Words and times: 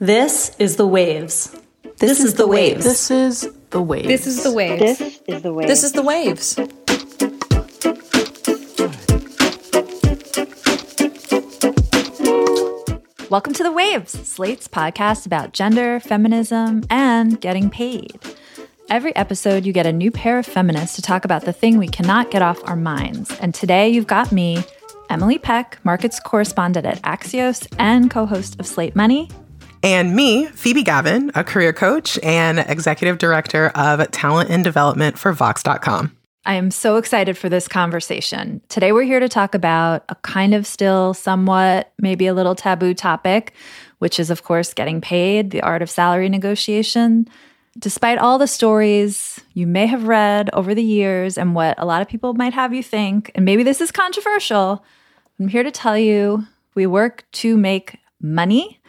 This 0.00 0.56
is 0.58 0.74
the 0.74 0.88
waves. 0.88 1.56
This, 1.98 2.18
is 2.18 2.34
the 2.34 2.48
waves. 2.48 2.84
This 2.84 3.12
is 3.12 3.48
the 3.70 3.80
waves. 3.80 4.08
This 4.08 4.26
is 4.26 4.42
the 4.42 4.52
waves. 4.52 4.98
This 4.98 5.22
is 5.28 5.42
the 5.42 5.52
way. 5.52 5.66
This 5.68 5.84
is 5.84 5.92
the 5.92 6.02
waves. 6.02 6.56
Welcome 13.30 13.52
to 13.52 13.62
The 13.62 13.70
Waves, 13.70 14.10
Slate's 14.26 14.66
podcast 14.66 15.26
about 15.26 15.52
gender, 15.52 16.00
feminism, 16.00 16.82
and 16.90 17.40
getting 17.40 17.70
paid. 17.70 18.18
Every 18.90 19.14
episode, 19.14 19.64
you 19.64 19.72
get 19.72 19.86
a 19.86 19.92
new 19.92 20.10
pair 20.10 20.40
of 20.40 20.46
feminists 20.46 20.96
to 20.96 21.02
talk 21.02 21.24
about 21.24 21.44
the 21.44 21.52
thing 21.52 21.78
we 21.78 21.86
cannot 21.86 22.32
get 22.32 22.42
off 22.42 22.58
our 22.64 22.74
minds. 22.74 23.30
And 23.38 23.54
today, 23.54 23.90
you've 23.90 24.08
got 24.08 24.32
me, 24.32 24.64
Emily 25.08 25.38
Peck, 25.38 25.78
markets 25.84 26.18
correspondent 26.18 26.84
at 26.84 27.00
Axios 27.02 27.72
and 27.78 28.10
co 28.10 28.26
host 28.26 28.58
of 28.58 28.66
Slate 28.66 28.96
Money. 28.96 29.28
And 29.84 30.16
me, 30.16 30.46
Phoebe 30.46 30.82
Gavin, 30.82 31.30
a 31.34 31.44
career 31.44 31.74
coach 31.74 32.18
and 32.22 32.58
executive 32.58 33.18
director 33.18 33.68
of 33.74 34.10
talent 34.12 34.48
and 34.48 34.64
development 34.64 35.18
for 35.18 35.30
Vox.com. 35.34 36.16
I 36.46 36.54
am 36.54 36.70
so 36.70 36.96
excited 36.96 37.36
for 37.36 37.50
this 37.50 37.68
conversation. 37.68 38.62
Today, 38.70 38.92
we're 38.92 39.02
here 39.02 39.20
to 39.20 39.28
talk 39.28 39.54
about 39.54 40.02
a 40.08 40.14
kind 40.14 40.54
of 40.54 40.66
still 40.66 41.12
somewhat, 41.12 41.92
maybe 41.98 42.26
a 42.26 42.32
little 42.32 42.54
taboo 42.54 42.94
topic, 42.94 43.52
which 43.98 44.18
is, 44.18 44.30
of 44.30 44.42
course, 44.42 44.72
getting 44.72 45.02
paid, 45.02 45.50
the 45.50 45.60
art 45.60 45.82
of 45.82 45.90
salary 45.90 46.30
negotiation. 46.30 47.28
Despite 47.78 48.16
all 48.16 48.38
the 48.38 48.46
stories 48.46 49.38
you 49.52 49.66
may 49.66 49.86
have 49.86 50.08
read 50.08 50.48
over 50.54 50.74
the 50.74 50.82
years 50.82 51.36
and 51.36 51.54
what 51.54 51.74
a 51.76 51.84
lot 51.84 52.00
of 52.00 52.08
people 52.08 52.32
might 52.32 52.54
have 52.54 52.72
you 52.72 52.82
think, 52.82 53.30
and 53.34 53.44
maybe 53.44 53.62
this 53.62 53.82
is 53.82 53.92
controversial, 53.92 54.82
I'm 55.38 55.48
here 55.48 55.62
to 55.62 55.70
tell 55.70 55.98
you 55.98 56.46
we 56.74 56.86
work 56.86 57.24
to 57.32 57.58
make 57.58 57.98
money. 58.22 58.80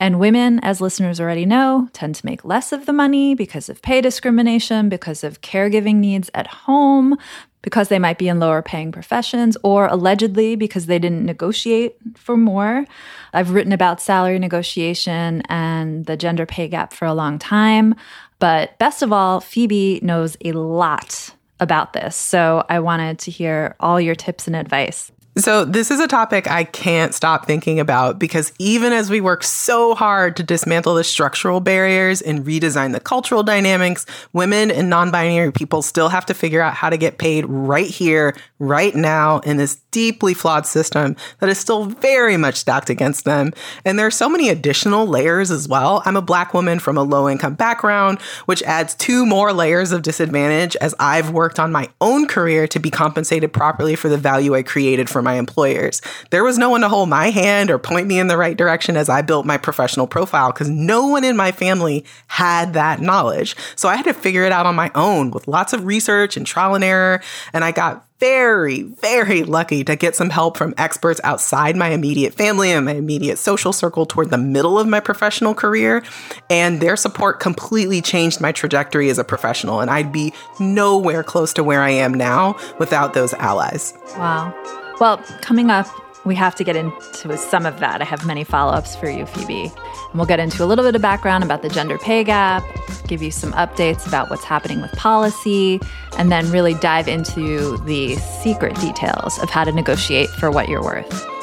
And 0.00 0.18
women, 0.18 0.58
as 0.60 0.80
listeners 0.80 1.20
already 1.20 1.44
know, 1.44 1.88
tend 1.92 2.14
to 2.16 2.26
make 2.26 2.44
less 2.44 2.72
of 2.72 2.86
the 2.86 2.92
money 2.92 3.34
because 3.34 3.68
of 3.68 3.82
pay 3.82 4.00
discrimination, 4.00 4.88
because 4.88 5.22
of 5.22 5.42
caregiving 5.42 5.96
needs 5.96 6.30
at 6.34 6.46
home, 6.46 7.18
because 7.60 7.88
they 7.88 7.98
might 7.98 8.16
be 8.16 8.26
in 8.26 8.40
lower 8.40 8.62
paying 8.62 8.90
professions, 8.90 9.58
or 9.62 9.86
allegedly 9.88 10.56
because 10.56 10.86
they 10.86 10.98
didn't 10.98 11.26
negotiate 11.26 11.96
for 12.16 12.34
more. 12.34 12.86
I've 13.34 13.50
written 13.50 13.72
about 13.72 14.00
salary 14.00 14.38
negotiation 14.38 15.42
and 15.50 16.06
the 16.06 16.16
gender 16.16 16.46
pay 16.46 16.66
gap 16.68 16.94
for 16.94 17.04
a 17.04 17.12
long 17.12 17.38
time. 17.38 17.94
But 18.38 18.78
best 18.78 19.02
of 19.02 19.12
all, 19.12 19.40
Phoebe 19.40 20.00
knows 20.02 20.34
a 20.42 20.52
lot 20.52 21.34
about 21.60 21.92
this. 21.92 22.16
So 22.16 22.64
I 22.70 22.80
wanted 22.80 23.18
to 23.18 23.30
hear 23.30 23.76
all 23.78 24.00
your 24.00 24.14
tips 24.14 24.46
and 24.46 24.56
advice. 24.56 25.12
So, 25.40 25.64
this 25.64 25.90
is 25.90 26.00
a 26.00 26.06
topic 26.06 26.50
I 26.50 26.64
can't 26.64 27.14
stop 27.14 27.46
thinking 27.46 27.80
about 27.80 28.18
because 28.18 28.52
even 28.58 28.92
as 28.92 29.08
we 29.08 29.22
work 29.22 29.42
so 29.42 29.94
hard 29.94 30.36
to 30.36 30.42
dismantle 30.42 30.96
the 30.96 31.02
structural 31.02 31.60
barriers 31.60 32.20
and 32.20 32.44
redesign 32.44 32.92
the 32.92 33.00
cultural 33.00 33.42
dynamics, 33.42 34.04
women 34.34 34.70
and 34.70 34.90
non 34.90 35.10
binary 35.10 35.50
people 35.50 35.80
still 35.80 36.10
have 36.10 36.26
to 36.26 36.34
figure 36.34 36.60
out 36.60 36.74
how 36.74 36.90
to 36.90 36.98
get 36.98 37.16
paid 37.16 37.46
right 37.46 37.86
here, 37.86 38.36
right 38.58 38.94
now, 38.94 39.38
in 39.38 39.56
this 39.56 39.76
deeply 39.92 40.34
flawed 40.34 40.66
system 40.66 41.16
that 41.38 41.48
is 41.48 41.58
still 41.58 41.86
very 41.86 42.36
much 42.36 42.56
stacked 42.56 42.90
against 42.90 43.24
them. 43.24 43.52
And 43.84 43.98
there 43.98 44.06
are 44.06 44.10
so 44.10 44.28
many 44.28 44.50
additional 44.50 45.06
layers 45.06 45.50
as 45.50 45.66
well. 45.66 46.02
I'm 46.04 46.16
a 46.16 46.22
black 46.22 46.52
woman 46.52 46.78
from 46.78 46.98
a 46.98 47.02
low 47.02 47.30
income 47.30 47.54
background, 47.54 48.20
which 48.44 48.62
adds 48.64 48.94
two 48.94 49.24
more 49.24 49.54
layers 49.54 49.90
of 49.90 50.02
disadvantage 50.02 50.76
as 50.76 50.94
I've 51.00 51.30
worked 51.30 51.58
on 51.58 51.72
my 51.72 51.88
own 52.02 52.26
career 52.26 52.66
to 52.68 52.78
be 52.78 52.90
compensated 52.90 53.54
properly 53.54 53.96
for 53.96 54.10
the 54.10 54.18
value 54.18 54.54
I 54.54 54.62
created 54.62 55.08
for 55.08 55.22
my 55.22 55.29
employers. 55.34 56.02
There 56.30 56.44
was 56.44 56.58
no 56.58 56.70
one 56.70 56.80
to 56.82 56.88
hold 56.88 57.08
my 57.08 57.30
hand 57.30 57.70
or 57.70 57.78
point 57.78 58.06
me 58.06 58.18
in 58.18 58.28
the 58.28 58.36
right 58.36 58.56
direction 58.56 58.96
as 58.96 59.08
I 59.08 59.22
built 59.22 59.46
my 59.46 59.56
professional 59.56 60.06
profile 60.06 60.52
because 60.52 60.68
no 60.68 61.08
one 61.08 61.24
in 61.24 61.36
my 61.36 61.52
family 61.52 62.04
had 62.28 62.74
that 62.74 63.00
knowledge. 63.00 63.56
So 63.76 63.88
I 63.88 63.96
had 63.96 64.04
to 64.04 64.14
figure 64.14 64.44
it 64.44 64.52
out 64.52 64.66
on 64.66 64.74
my 64.74 64.90
own 64.94 65.30
with 65.30 65.48
lots 65.48 65.72
of 65.72 65.84
research 65.84 66.36
and 66.36 66.46
trial 66.46 66.74
and 66.74 66.84
error. 66.84 67.22
And 67.52 67.64
I 67.64 67.72
got 67.72 68.06
very, 68.20 68.82
very 68.82 69.42
lucky 69.42 69.82
to 69.82 69.96
get 69.96 70.14
some 70.14 70.28
help 70.28 70.56
from 70.58 70.74
experts 70.76 71.20
outside 71.24 71.74
my 71.74 71.88
immediate 71.88 72.34
family 72.34 72.70
and 72.70 72.84
my 72.84 72.92
immediate 72.92 73.38
social 73.38 73.72
circle 73.72 74.04
toward 74.04 74.28
the 74.28 74.38
middle 74.38 74.78
of 74.78 74.86
my 74.86 75.00
professional 75.00 75.54
career. 75.54 76.02
And 76.50 76.80
their 76.80 76.96
support 76.96 77.40
completely 77.40 78.02
changed 78.02 78.40
my 78.40 78.52
trajectory 78.52 79.08
as 79.08 79.18
a 79.18 79.24
professional. 79.24 79.80
And 79.80 79.90
I'd 79.90 80.12
be 80.12 80.34
nowhere 80.60 81.24
close 81.24 81.54
to 81.54 81.64
where 81.64 81.80
I 81.80 81.90
am 81.90 82.12
now 82.12 82.56
without 82.78 83.14
those 83.14 83.32
allies. 83.34 83.94
Wow. 84.18 84.54
Well, 85.00 85.16
coming 85.40 85.70
up, 85.70 85.86
we 86.26 86.34
have 86.34 86.54
to 86.56 86.64
get 86.64 86.76
into 86.76 87.34
some 87.38 87.64
of 87.64 87.80
that. 87.80 88.02
I 88.02 88.04
have 88.04 88.26
many 88.26 88.44
follow 88.44 88.72
ups 88.72 88.94
for 88.94 89.08
you, 89.08 89.24
Phoebe. 89.24 89.72
And 89.72 90.14
we'll 90.14 90.26
get 90.26 90.38
into 90.38 90.62
a 90.62 90.66
little 90.66 90.84
bit 90.84 90.94
of 90.94 91.00
background 91.00 91.42
about 91.42 91.62
the 91.62 91.70
gender 91.70 91.96
pay 91.96 92.22
gap, 92.22 92.62
give 93.06 93.22
you 93.22 93.30
some 93.30 93.52
updates 93.52 94.06
about 94.06 94.28
what's 94.28 94.44
happening 94.44 94.82
with 94.82 94.92
policy, 94.92 95.80
and 96.18 96.30
then 96.30 96.50
really 96.50 96.74
dive 96.74 97.08
into 97.08 97.78
the 97.86 98.16
secret 98.16 98.76
details 98.76 99.38
of 99.38 99.48
how 99.48 99.64
to 99.64 99.72
negotiate 99.72 100.28
for 100.28 100.50
what 100.50 100.68
you're 100.68 100.84
worth. 100.84 101.39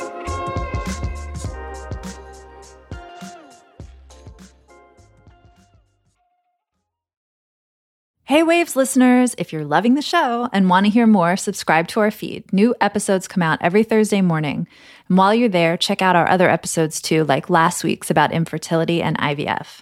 Hey 8.27 8.43
Waves 8.43 8.75
listeners, 8.75 9.35
if 9.37 9.53
you're 9.53 9.63
loving 9.63 9.95
the 9.95 10.01
show 10.01 10.49
and 10.51 10.69
want 10.69 10.85
to 10.85 10.89
hear 10.89 11.07
more, 11.07 11.37
subscribe 11.37 11.87
to 11.87 12.01
our 12.01 12.11
feed. 12.11 12.51
New 12.51 12.75
episodes 12.81 13.25
come 13.25 13.41
out 13.41 13.57
every 13.61 13.85
Thursday 13.85 14.19
morning. 14.19 14.67
And 15.07 15.17
while 15.17 15.33
you're 15.33 15.47
there, 15.47 15.77
check 15.77 16.01
out 16.01 16.17
our 16.17 16.27
other 16.29 16.49
episodes 16.49 17.01
too, 17.01 17.23
like 17.23 17.49
last 17.49 17.85
week's 17.85 18.09
about 18.09 18.33
infertility 18.33 19.01
and 19.01 19.17
IVF. 19.17 19.81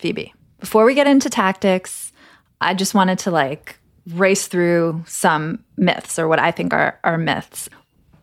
Phoebe, 0.00 0.34
before 0.58 0.84
we 0.84 0.94
get 0.94 1.06
into 1.06 1.30
tactics, 1.30 2.12
I 2.60 2.74
just 2.74 2.94
wanted 2.94 3.18
to 3.20 3.30
like 3.30 3.78
race 4.08 4.48
through 4.48 5.04
some 5.06 5.64
myths 5.76 6.18
or 6.18 6.26
what 6.26 6.38
I 6.38 6.50
think 6.50 6.72
are, 6.72 6.98
are 7.04 7.18
myths. 7.18 7.68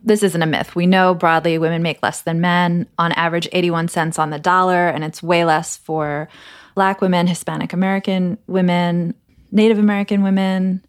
This 0.02 0.22
isn't 0.22 0.42
a 0.42 0.46
myth. 0.46 0.74
We 0.74 0.86
know 0.86 1.14
broadly 1.14 1.58
women 1.58 1.82
make 1.82 2.02
less 2.02 2.22
than 2.22 2.40
men, 2.40 2.86
on 2.98 3.12
average 3.12 3.48
81 3.52 3.88
cents 3.88 4.18
on 4.18 4.30
the 4.30 4.38
dollar, 4.38 4.88
and 4.88 5.04
it's 5.04 5.22
way 5.22 5.44
less 5.44 5.76
for 5.76 6.28
Black 6.74 7.00
women, 7.00 7.26
Hispanic 7.26 7.72
American 7.72 8.38
women, 8.46 9.14
Native 9.50 9.78
American 9.78 10.22
women. 10.22 10.84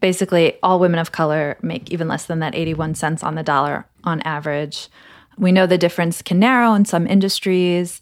Basically, 0.00 0.58
all 0.62 0.78
women 0.78 1.00
of 1.00 1.12
color 1.12 1.56
make 1.62 1.90
even 1.90 2.06
less 2.06 2.26
than 2.26 2.38
that 2.40 2.54
81 2.54 2.94
cents 2.94 3.22
on 3.24 3.34
the 3.34 3.42
dollar 3.42 3.86
on 4.04 4.20
average. 4.22 4.88
We 5.38 5.52
know 5.52 5.66
the 5.66 5.78
difference 5.78 6.22
can 6.22 6.38
narrow 6.38 6.74
in 6.74 6.84
some 6.84 7.06
industries. 7.06 8.00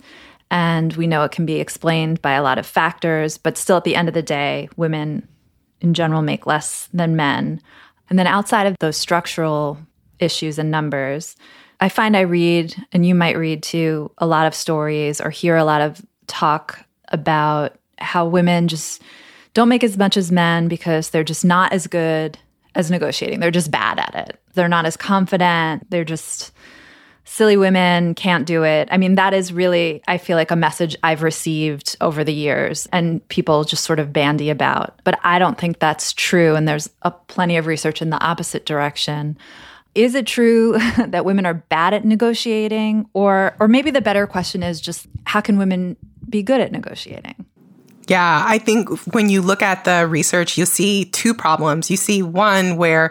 And 0.51 0.93
we 0.95 1.07
know 1.07 1.25
it 1.25 1.33
can 1.33 1.47
be 1.47 1.61
explained 1.61 2.23
by 2.23 2.33
a 2.33 2.43
lot 2.43 2.59
of 2.59 2.67
factors, 2.67 3.39
but 3.39 3.59
still 3.59 3.77
at 3.77 3.85
the 3.85 3.97
end 3.97 4.09
of 4.09 4.15
the 4.15 4.23
day, 4.23 4.69
women 4.77 5.27
in 5.81 5.95
general 5.95 6.23
make 6.23 6.47
less 6.47 6.89
than 6.93 7.17
men. 7.17 7.61
And 8.09 8.19
then 8.19 8.27
outside 8.27 8.67
of 8.67 8.77
those 8.79 8.97
structural 8.97 9.79
issues 10.19 10.59
and 10.59 10.71
numbers, 10.71 11.37
I 11.81 11.89
find 11.89 12.17
I 12.17 12.21
read, 12.21 12.75
and 12.93 13.05
you 13.05 13.15
might 13.15 13.37
read 13.37 13.63
too, 13.63 14.11
a 14.19 14.27
lot 14.27 14.47
of 14.47 14.55
stories 14.55 15.21
or 15.21 15.31
hear 15.31 15.57
a 15.57 15.65
lot 15.65 15.81
of 15.81 16.01
talk 16.27 16.85
about 17.09 17.77
how 17.99 18.27
women 18.27 18.69
just 18.69 19.03
don't 19.55 19.69
make 19.69 19.85
as 19.85 19.97
much 19.97 20.17
as 20.17 20.33
men 20.33 20.69
because 20.69 21.11
they're 21.11 21.25
just 21.25 21.45
not 21.45 21.73
as 21.73 21.87
good 21.87 22.39
as 22.75 22.91
negotiating. 22.91 23.41
They're 23.41 23.51
just 23.51 23.71
bad 23.71 23.99
at 23.99 24.15
it. 24.15 24.41
They're 24.55 24.69
not 24.69 24.87
as 24.87 24.97
confident. 24.97 25.91
They're 25.91 26.05
just 26.05 26.53
silly 27.25 27.57
women 27.57 28.15
can't 28.15 28.47
do 28.47 28.65
it. 28.65 28.89
I 28.91 28.97
mean, 28.97 29.15
that 29.17 29.35
is 29.35 29.53
really, 29.53 30.03
I 30.07 30.19
feel 30.19 30.37
like, 30.37 30.51
a 30.51 30.57
message 30.57 30.97
I've 31.03 31.23
received 31.23 31.97
over 32.01 32.23
the 32.23 32.35
years 32.35 32.87
and 32.93 33.27
people 33.29 33.65
just 33.65 33.85
sort 33.85 33.99
of 33.99 34.13
bandy 34.13 34.51
about. 34.51 35.01
But 35.05 35.19
I 35.25 35.39
don't 35.39 35.59
think 35.59 35.79
that's 35.79 36.13
true. 36.13 36.55
And 36.55 36.69
there's 36.69 36.91
a, 37.03 37.11
plenty 37.11 37.57
of 37.57 37.67
research 37.67 38.03
in 38.03 38.11
the 38.11 38.23
opposite 38.23 38.67
direction. 38.67 39.39
Is 39.95 40.15
it 40.15 40.27
true 40.27 40.79
that 41.07 41.25
women 41.25 41.47
are 41.47 41.55
bad 41.55 41.95
at 41.95 42.05
negotiating? 42.05 43.09
Or, 43.15 43.57
or 43.59 43.69
maybe 43.69 43.91
the 43.91 44.03
better 44.03 44.27
question 44.27 44.63
is 44.63 44.81
just 44.81 45.07
how 45.25 45.41
can 45.41 45.59
women 45.59 45.97
be 46.29 46.43
good 46.43 46.61
at 46.61 46.73
negotiating? 46.73 47.47
Yeah, 48.07 48.45
I 48.47 48.59
think 48.59 48.91
when 49.15 49.31
you 49.31 49.41
look 49.41 49.63
at 49.63 49.85
the 49.85 50.07
research, 50.07 50.59
you 50.59 50.67
see 50.67 51.07
two 51.07 51.33
problems. 51.33 51.91
You 51.91 51.97
see 51.97 52.23
one 52.23 52.77
where 52.77 53.11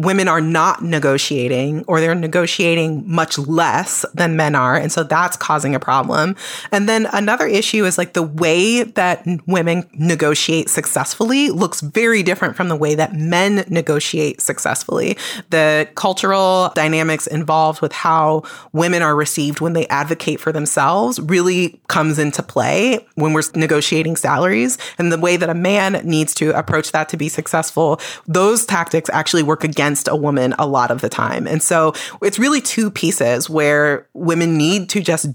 women 0.00 0.28
are 0.28 0.40
not 0.40 0.82
negotiating 0.82 1.84
or 1.86 2.00
they're 2.00 2.14
negotiating 2.14 3.04
much 3.06 3.38
less 3.38 4.06
than 4.14 4.34
men 4.34 4.54
are. 4.54 4.74
And 4.76 4.90
so 4.90 5.02
that's 5.02 5.36
causing 5.36 5.74
a 5.74 5.80
problem. 5.80 6.36
And 6.72 6.88
then 6.88 7.06
another 7.12 7.46
issue 7.46 7.84
is 7.84 7.98
like 7.98 8.14
the 8.14 8.22
way 8.22 8.82
that 8.82 9.26
women 9.46 9.88
negotiate 9.92 10.70
successfully 10.70 11.50
looks 11.50 11.82
very 11.82 12.22
different 12.22 12.56
from 12.56 12.68
the 12.68 12.76
way 12.76 12.94
that 12.94 13.14
men 13.14 13.64
negotiate 13.68 14.40
successfully. 14.40 15.18
The 15.50 15.86
cultural 15.96 16.72
dynamics 16.74 17.26
involved 17.26 17.82
with 17.82 17.92
how 17.92 18.44
women 18.72 19.02
are 19.02 19.14
received 19.14 19.60
when 19.60 19.74
they 19.74 19.86
advocate 19.88 20.40
for 20.40 20.50
themselves 20.50 21.20
really 21.20 21.78
comes 21.88 22.18
into 22.18 22.42
play 22.42 23.06
when 23.16 23.34
we're 23.34 23.42
negotiating 23.54 24.16
salaries 24.16 24.78
and 24.96 25.12
the 25.12 25.18
way 25.18 25.36
that 25.36 25.50
a 25.50 25.54
man 25.54 26.00
needs 26.04 26.34
to 26.36 26.56
approach 26.58 26.92
that 26.92 27.10
to 27.10 27.18
be 27.18 27.28
successful. 27.28 28.00
Those 28.26 28.64
tactics 28.64 29.10
actually 29.10 29.42
work 29.42 29.62
against 29.62 29.89
a 30.08 30.16
woman 30.16 30.54
a 30.58 30.66
lot 30.66 30.90
of 30.90 31.00
the 31.00 31.08
time. 31.08 31.46
And 31.46 31.62
so 31.62 31.92
it's 32.22 32.38
really 32.38 32.60
two 32.60 32.90
pieces 32.90 33.48
where 33.48 34.06
women 34.14 34.56
need 34.56 34.88
to 34.90 35.00
just 35.00 35.26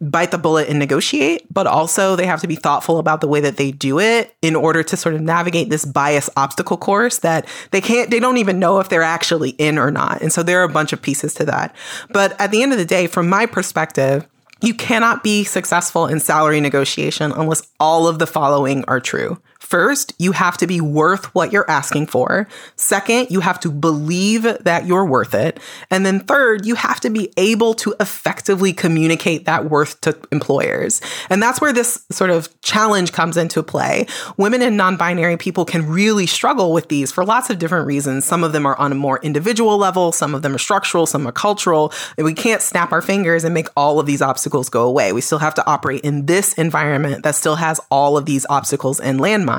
bite 0.00 0.30
the 0.30 0.38
bullet 0.38 0.68
and 0.68 0.78
negotiate, 0.78 1.46
but 1.52 1.66
also 1.66 2.16
they 2.16 2.26
have 2.26 2.40
to 2.40 2.46
be 2.46 2.56
thoughtful 2.56 2.98
about 2.98 3.20
the 3.20 3.28
way 3.28 3.40
that 3.40 3.56
they 3.56 3.72
do 3.72 3.98
it 3.98 4.34
in 4.42 4.54
order 4.56 4.82
to 4.82 4.96
sort 4.96 5.14
of 5.14 5.20
navigate 5.20 5.70
this 5.70 5.84
bias 5.84 6.28
obstacle 6.36 6.76
course 6.76 7.18
that 7.18 7.46
they 7.70 7.80
can't, 7.80 8.10
they 8.10 8.20
don't 8.20 8.38
even 8.38 8.58
know 8.58 8.80
if 8.80 8.88
they're 8.88 9.02
actually 9.02 9.50
in 9.50 9.78
or 9.78 9.90
not. 9.90 10.20
And 10.22 10.32
so 10.32 10.42
there 10.42 10.60
are 10.60 10.64
a 10.64 10.68
bunch 10.68 10.92
of 10.92 11.02
pieces 11.02 11.34
to 11.34 11.44
that. 11.46 11.74
But 12.10 12.38
at 12.40 12.50
the 12.50 12.62
end 12.62 12.72
of 12.72 12.78
the 12.78 12.84
day, 12.84 13.06
from 13.06 13.28
my 13.28 13.46
perspective, 13.46 14.26
you 14.62 14.74
cannot 14.74 15.22
be 15.22 15.44
successful 15.44 16.06
in 16.06 16.20
salary 16.20 16.60
negotiation 16.60 17.32
unless 17.32 17.68
all 17.80 18.06
of 18.06 18.18
the 18.18 18.26
following 18.26 18.84
are 18.86 19.00
true. 19.00 19.40
First, 19.62 20.12
you 20.18 20.32
have 20.32 20.58
to 20.58 20.66
be 20.66 20.80
worth 20.80 21.32
what 21.36 21.52
you're 21.52 21.70
asking 21.70 22.08
for. 22.08 22.48
Second, 22.74 23.30
you 23.30 23.38
have 23.40 23.60
to 23.60 23.70
believe 23.70 24.42
that 24.42 24.86
you're 24.86 25.06
worth 25.06 25.34
it. 25.34 25.60
And 25.88 26.04
then 26.04 26.20
third, 26.20 26.66
you 26.66 26.74
have 26.74 26.98
to 27.00 27.10
be 27.10 27.32
able 27.36 27.72
to 27.74 27.94
effectively 28.00 28.72
communicate 28.72 29.46
that 29.46 29.70
worth 29.70 30.00
to 30.02 30.18
employers. 30.32 31.00
And 31.30 31.40
that's 31.40 31.60
where 31.60 31.72
this 31.72 32.04
sort 32.10 32.30
of 32.30 32.48
challenge 32.60 33.12
comes 33.12 33.36
into 33.36 33.62
play. 33.62 34.06
Women 34.36 34.62
and 34.62 34.76
non 34.76 34.96
binary 34.96 35.36
people 35.36 35.64
can 35.64 35.88
really 35.88 36.26
struggle 36.26 36.72
with 36.72 36.88
these 36.88 37.12
for 37.12 37.24
lots 37.24 37.48
of 37.48 37.60
different 37.60 37.86
reasons. 37.86 38.24
Some 38.24 38.42
of 38.42 38.52
them 38.52 38.66
are 38.66 38.76
on 38.78 38.90
a 38.90 38.96
more 38.96 39.20
individual 39.22 39.78
level, 39.78 40.10
some 40.10 40.34
of 40.34 40.42
them 40.42 40.56
are 40.56 40.58
structural, 40.58 41.06
some 41.06 41.26
are 41.26 41.32
cultural. 41.32 41.92
And 42.18 42.24
we 42.24 42.34
can't 42.34 42.60
snap 42.60 42.90
our 42.90 43.00
fingers 43.00 43.44
and 43.44 43.54
make 43.54 43.68
all 43.76 44.00
of 44.00 44.06
these 44.06 44.22
obstacles 44.22 44.68
go 44.68 44.88
away. 44.88 45.12
We 45.12 45.20
still 45.20 45.38
have 45.38 45.54
to 45.54 45.66
operate 45.66 46.00
in 46.00 46.26
this 46.26 46.52
environment 46.54 47.22
that 47.22 47.36
still 47.36 47.56
has 47.56 47.80
all 47.92 48.18
of 48.18 48.26
these 48.26 48.44
obstacles 48.50 48.98
and 48.98 49.20
landmines. 49.20 49.52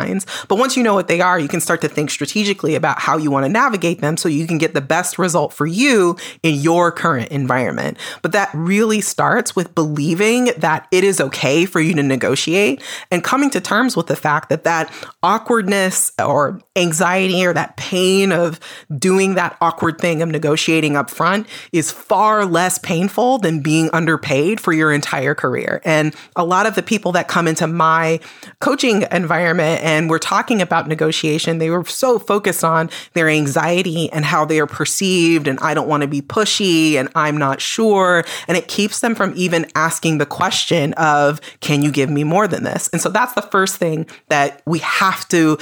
But 0.47 0.57
once 0.57 0.77
you 0.77 0.83
know 0.83 0.93
what 0.93 1.07
they 1.07 1.21
are, 1.21 1.39
you 1.39 1.47
can 1.47 1.61
start 1.61 1.81
to 1.81 1.87
think 1.87 2.11
strategically 2.11 2.75
about 2.75 2.99
how 2.99 3.17
you 3.17 3.31
want 3.31 3.45
to 3.45 3.49
navigate 3.49 4.01
them 4.01 4.17
so 4.17 4.29
you 4.29 4.47
can 4.47 4.57
get 4.57 4.73
the 4.73 4.81
best 4.81 5.17
result 5.17 5.53
for 5.53 5.65
you 5.65 6.17
in 6.41 6.55
your 6.55 6.91
current 6.91 7.29
environment. 7.31 7.97
But 8.21 8.31
that 8.33 8.49
really 8.53 9.01
starts 9.01 9.55
with 9.55 9.73
believing 9.75 10.51
that 10.57 10.87
it 10.91 11.03
is 11.03 11.19
okay 11.19 11.65
for 11.65 11.79
you 11.79 11.93
to 11.95 12.03
negotiate 12.03 12.81
and 13.11 13.23
coming 13.23 13.49
to 13.51 13.61
terms 13.61 13.95
with 13.95 14.07
the 14.07 14.15
fact 14.15 14.49
that 14.49 14.63
that 14.63 14.91
awkwardness 15.21 16.11
or 16.19 16.59
anxiety 16.75 17.45
or 17.45 17.53
that 17.53 17.77
pain 17.77 18.31
of 18.31 18.59
doing 18.97 19.35
that 19.35 19.57
awkward 19.61 19.99
thing 19.99 20.21
of 20.21 20.29
negotiating 20.29 20.95
up 20.95 21.09
front 21.09 21.47
is 21.71 21.91
far 21.91 22.45
less 22.45 22.77
painful 22.79 23.37
than 23.37 23.61
being 23.61 23.89
underpaid 23.93 24.59
for 24.59 24.73
your 24.73 24.91
entire 24.91 25.35
career. 25.35 25.81
And 25.83 26.15
a 26.35 26.43
lot 26.43 26.65
of 26.65 26.75
the 26.75 26.83
people 26.83 27.11
that 27.13 27.27
come 27.27 27.47
into 27.47 27.67
my 27.67 28.19
coaching 28.59 29.05
environment 29.11 29.82
and 29.83 30.09
we're 30.09 30.19
talking 30.19 30.61
about 30.61 30.87
negotiation, 30.87 31.57
they 31.57 31.69
were 31.69 31.83
so 31.85 32.17
focused 32.17 32.63
on 32.63 32.89
their 33.13 33.29
anxiety 33.29 34.11
and 34.11 34.25
how 34.25 34.45
they 34.45 34.59
are 34.59 34.67
perceived. 34.67 35.47
And 35.47 35.59
I 35.59 35.73
don't 35.73 35.87
want 35.87 36.01
to 36.01 36.07
be 36.07 36.21
pushy 36.21 36.93
and 36.93 37.09
I'm 37.15 37.37
not 37.37 37.61
sure. 37.61 38.23
And 38.47 38.57
it 38.57 38.67
keeps 38.67 39.01
them 39.01 39.13
from 39.13 39.33
even 39.35 39.69
asking 39.75 40.17
the 40.17 40.25
question 40.25 40.93
of, 40.93 41.41
can 41.59 41.83
you 41.83 41.91
give 41.91 42.09
me 42.09 42.23
more 42.23 42.47
than 42.47 42.63
this? 42.63 42.89
And 42.93 43.01
so 43.01 43.09
that's 43.09 43.33
the 43.33 43.41
first 43.41 43.75
thing 43.75 44.07
that 44.29 44.61
we 44.65 44.79
have 44.79 45.27
to 45.29 45.57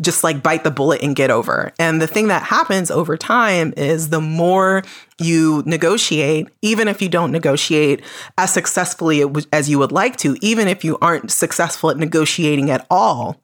just 0.00 0.24
like 0.24 0.42
bite 0.42 0.64
the 0.64 0.70
bullet 0.70 1.02
and 1.02 1.14
get 1.14 1.30
over. 1.30 1.72
And 1.78 2.02
the 2.02 2.06
thing 2.06 2.28
that 2.28 2.42
happens 2.42 2.90
over 2.90 3.16
time 3.16 3.72
is 3.76 4.08
the 4.08 4.20
more 4.20 4.82
you 5.18 5.62
negotiate, 5.66 6.48
even 6.62 6.88
if 6.88 7.00
you 7.00 7.08
don't 7.08 7.30
negotiate 7.30 8.02
as 8.36 8.52
successfully 8.52 9.22
as 9.52 9.68
you 9.68 9.78
would 9.78 9.92
like 9.92 10.16
to, 10.16 10.36
even 10.40 10.66
if 10.66 10.84
you 10.84 10.98
aren't 11.00 11.30
successful 11.30 11.90
at 11.90 11.98
negotiating 11.98 12.70
at 12.70 12.86
all, 12.90 13.40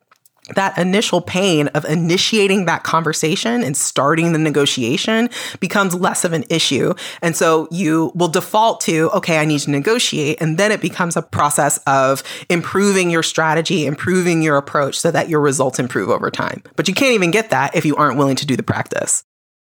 that 0.54 0.78
initial 0.78 1.20
pain 1.20 1.69
of 1.69 1.84
initiating 1.87 2.66
that 2.66 2.84
conversation 2.84 3.62
and 3.62 3.76
starting 3.76 4.32
the 4.32 4.38
negotiation 4.38 5.28
becomes 5.58 5.94
less 5.94 6.25
of 6.25 6.32
an 6.32 6.44
issue. 6.48 6.94
And 7.20 7.34
so 7.34 7.66
you 7.70 8.12
will 8.14 8.28
default 8.28 8.81
to, 8.82 9.10
okay, 9.10 9.38
I 9.38 9.44
need 9.44 9.60
to 9.60 9.70
negotiate. 9.70 10.40
And 10.40 10.56
then 10.56 10.70
it 10.70 10.81
becomes 10.81 11.16
a 11.16 11.22
process 11.22 11.78
of 11.87 12.22
improving 12.48 13.10
your 13.10 13.25
strategy, 13.25 13.87
improving 13.87 14.40
your 14.43 14.56
approach 14.56 14.98
so 14.98 15.10
that 15.10 15.28
your 15.28 15.40
results 15.40 15.78
improve 15.78 16.10
over 16.10 16.31
time. 16.31 16.62
But 16.76 16.87
you 16.87 16.94
can't 16.94 17.14
even 17.14 17.31
get 17.32 17.50
that 17.50 17.75
if 17.75 17.84
you 17.84 17.96
aren't 17.96 18.16
willing 18.16 18.37
to 18.37 18.46
do 18.46 18.56
the 18.56 18.62
practice. 18.62 19.25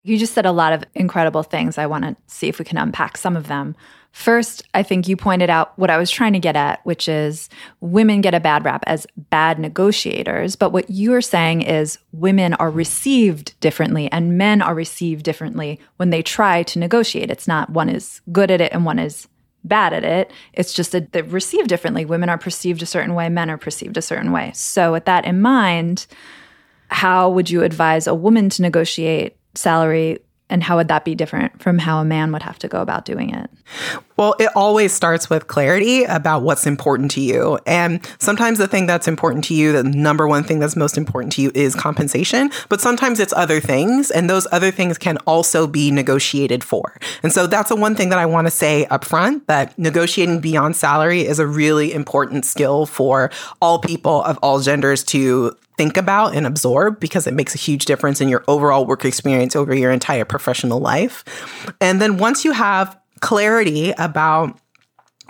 You 0.04 0.18
just 0.18 0.34
said 0.34 0.46
a 0.46 0.52
lot 0.52 0.74
of 0.74 0.84
incredible 0.96 1.44
things. 1.44 1.78
I 1.78 1.86
want 1.86 2.04
to 2.04 2.16
see 2.28 2.48
if 2.48 2.60
we 2.60 2.66
can 2.66 2.78
unpack 2.78 3.18
some 3.18 3.36
of 3.36 3.48
them. 3.48 3.76
First, 4.18 4.64
I 4.74 4.82
think 4.82 5.08
you 5.08 5.16
pointed 5.16 5.52
out 5.52 5.78
what 5.78 5.92
I 5.92 5.98
was 5.98 6.10
trying 6.10 6.34
to 6.34 6.40
get 6.40 6.56
at, 6.56 6.84
which 6.88 7.08
is 7.08 7.50
women 7.82 8.22
get 8.22 8.34
a 8.34 8.40
bad 8.40 8.66
rap 8.66 8.84
as 8.88 9.06
bad 9.16 9.60
negotiators. 9.60 10.56
But 10.56 10.72
what 10.72 10.90
you're 10.90 11.22
saying 11.22 11.62
is 11.62 12.00
women 12.14 12.56
are 12.56 12.72
received 12.72 13.54
differently 13.60 14.12
and 14.12 14.36
men 14.36 14.64
are 14.64 14.74
received 14.74 15.24
differently 15.24 15.80
when 15.98 16.10
they 16.10 16.24
try 16.24 16.64
to 16.64 16.80
negotiate. 16.80 17.30
It's 17.30 17.48
not 17.48 17.70
one 17.70 17.90
is 17.90 18.20
good 18.32 18.50
at 18.50 18.60
it 18.60 18.74
and 18.74 18.86
one 18.86 18.98
is 18.98 19.28
bad 19.64 19.94
at 19.94 20.04
it. 20.04 20.32
It's 20.52 20.74
just 20.74 20.94
that 20.94 21.12
they're 21.12 21.24
received 21.24 21.70
differently. 21.70 22.04
Women 22.04 22.30
are 22.30 22.40
perceived 22.40 22.82
a 22.82 22.88
certain 22.88 23.14
way, 23.14 23.30
men 23.30 23.52
are 23.52 23.58
perceived 23.58 23.98
a 23.98 24.02
certain 24.02 24.32
way. 24.32 24.52
So, 24.56 24.94
with 24.94 25.06
that 25.06 25.26
in 25.26 25.42
mind, 25.42 26.08
how 26.88 27.30
would 27.30 27.52
you 27.52 27.62
advise 27.62 28.08
a 28.08 28.16
woman 28.16 28.50
to 28.50 28.64
negotiate 28.64 29.38
salary 29.54 30.18
and 30.50 30.64
how 30.64 30.78
would 30.78 30.88
that 30.88 31.04
be 31.04 31.14
different 31.14 31.62
from 31.62 31.78
how 31.78 32.00
a 32.00 32.06
man 32.06 32.32
would 32.32 32.42
have 32.42 32.58
to 32.60 32.68
go 32.68 32.82
about 32.82 33.06
doing 33.06 33.34
it? 33.34 33.50
Well, 34.16 34.36
it 34.40 34.50
always 34.56 34.94
starts 34.94 35.30
with 35.30 35.48
clarity 35.48 36.04
about 36.06 36.42
what's 36.42 36.66
important 36.66 37.12
to 37.12 37.22
you. 37.22 37.60
And 37.68 38.00
sometimes 38.20 38.58
the 38.58 38.68
thing 38.68 38.88
that's 38.88 39.08
important 39.08 39.44
to 39.46 39.54
you, 39.54 39.74
the 39.74 39.84
number 39.84 40.28
one 40.28 40.44
thing 40.44 40.60
that's 40.60 40.76
most 40.76 40.98
important 40.98 41.34
to 41.34 41.42
you 41.42 41.52
is 41.54 41.76
compensation, 41.76 42.50
but 42.70 42.80
sometimes 42.80 43.20
it's 43.20 43.34
other 43.34 43.60
things. 43.60 44.10
And 44.10 44.30
those 44.30 44.48
other 44.52 44.72
things 44.72 44.98
can 44.98 45.18
also 45.28 45.68
be 45.68 45.92
negotiated 45.92 46.64
for. 46.64 46.98
And 47.24 47.34
so 47.34 47.46
that's 47.46 47.70
the 47.70 47.76
one 47.76 47.96
thing 47.96 48.10
that 48.10 48.20
I 48.20 48.26
want 48.26 48.48
to 48.48 48.52
say 48.52 48.86
up 48.86 49.04
front 49.04 49.46
that 49.48 49.78
negotiating 49.78 50.40
beyond 50.40 50.76
salary 50.76 51.22
is 51.22 51.40
a 51.40 51.48
really 51.48 51.94
important 51.94 52.46
skill 52.46 52.86
for 52.86 53.30
all 53.62 53.80
people 53.80 54.24
of 54.24 54.40
all 54.42 54.60
genders 54.62 55.04
to 55.06 55.56
think 55.78 55.98
about 55.98 56.36
and 56.36 56.46
absorb 56.46 57.00
because 57.00 57.28
it 57.28 57.34
makes 57.34 57.54
a 57.54 57.58
huge 57.58 57.86
difference 57.86 58.20
in 58.20 58.30
your 58.30 58.44
overall 58.48 58.86
work 58.86 59.06
experience 59.06 59.56
over 59.56 59.74
your 59.74 59.92
entire 59.92 60.26
professional 60.26 60.80
life. 60.80 61.24
And 61.80 62.02
then 62.02 62.18
once 62.18 62.44
you 62.44 62.52
have 62.52 63.00
clarity 63.20 63.92
about 63.98 64.60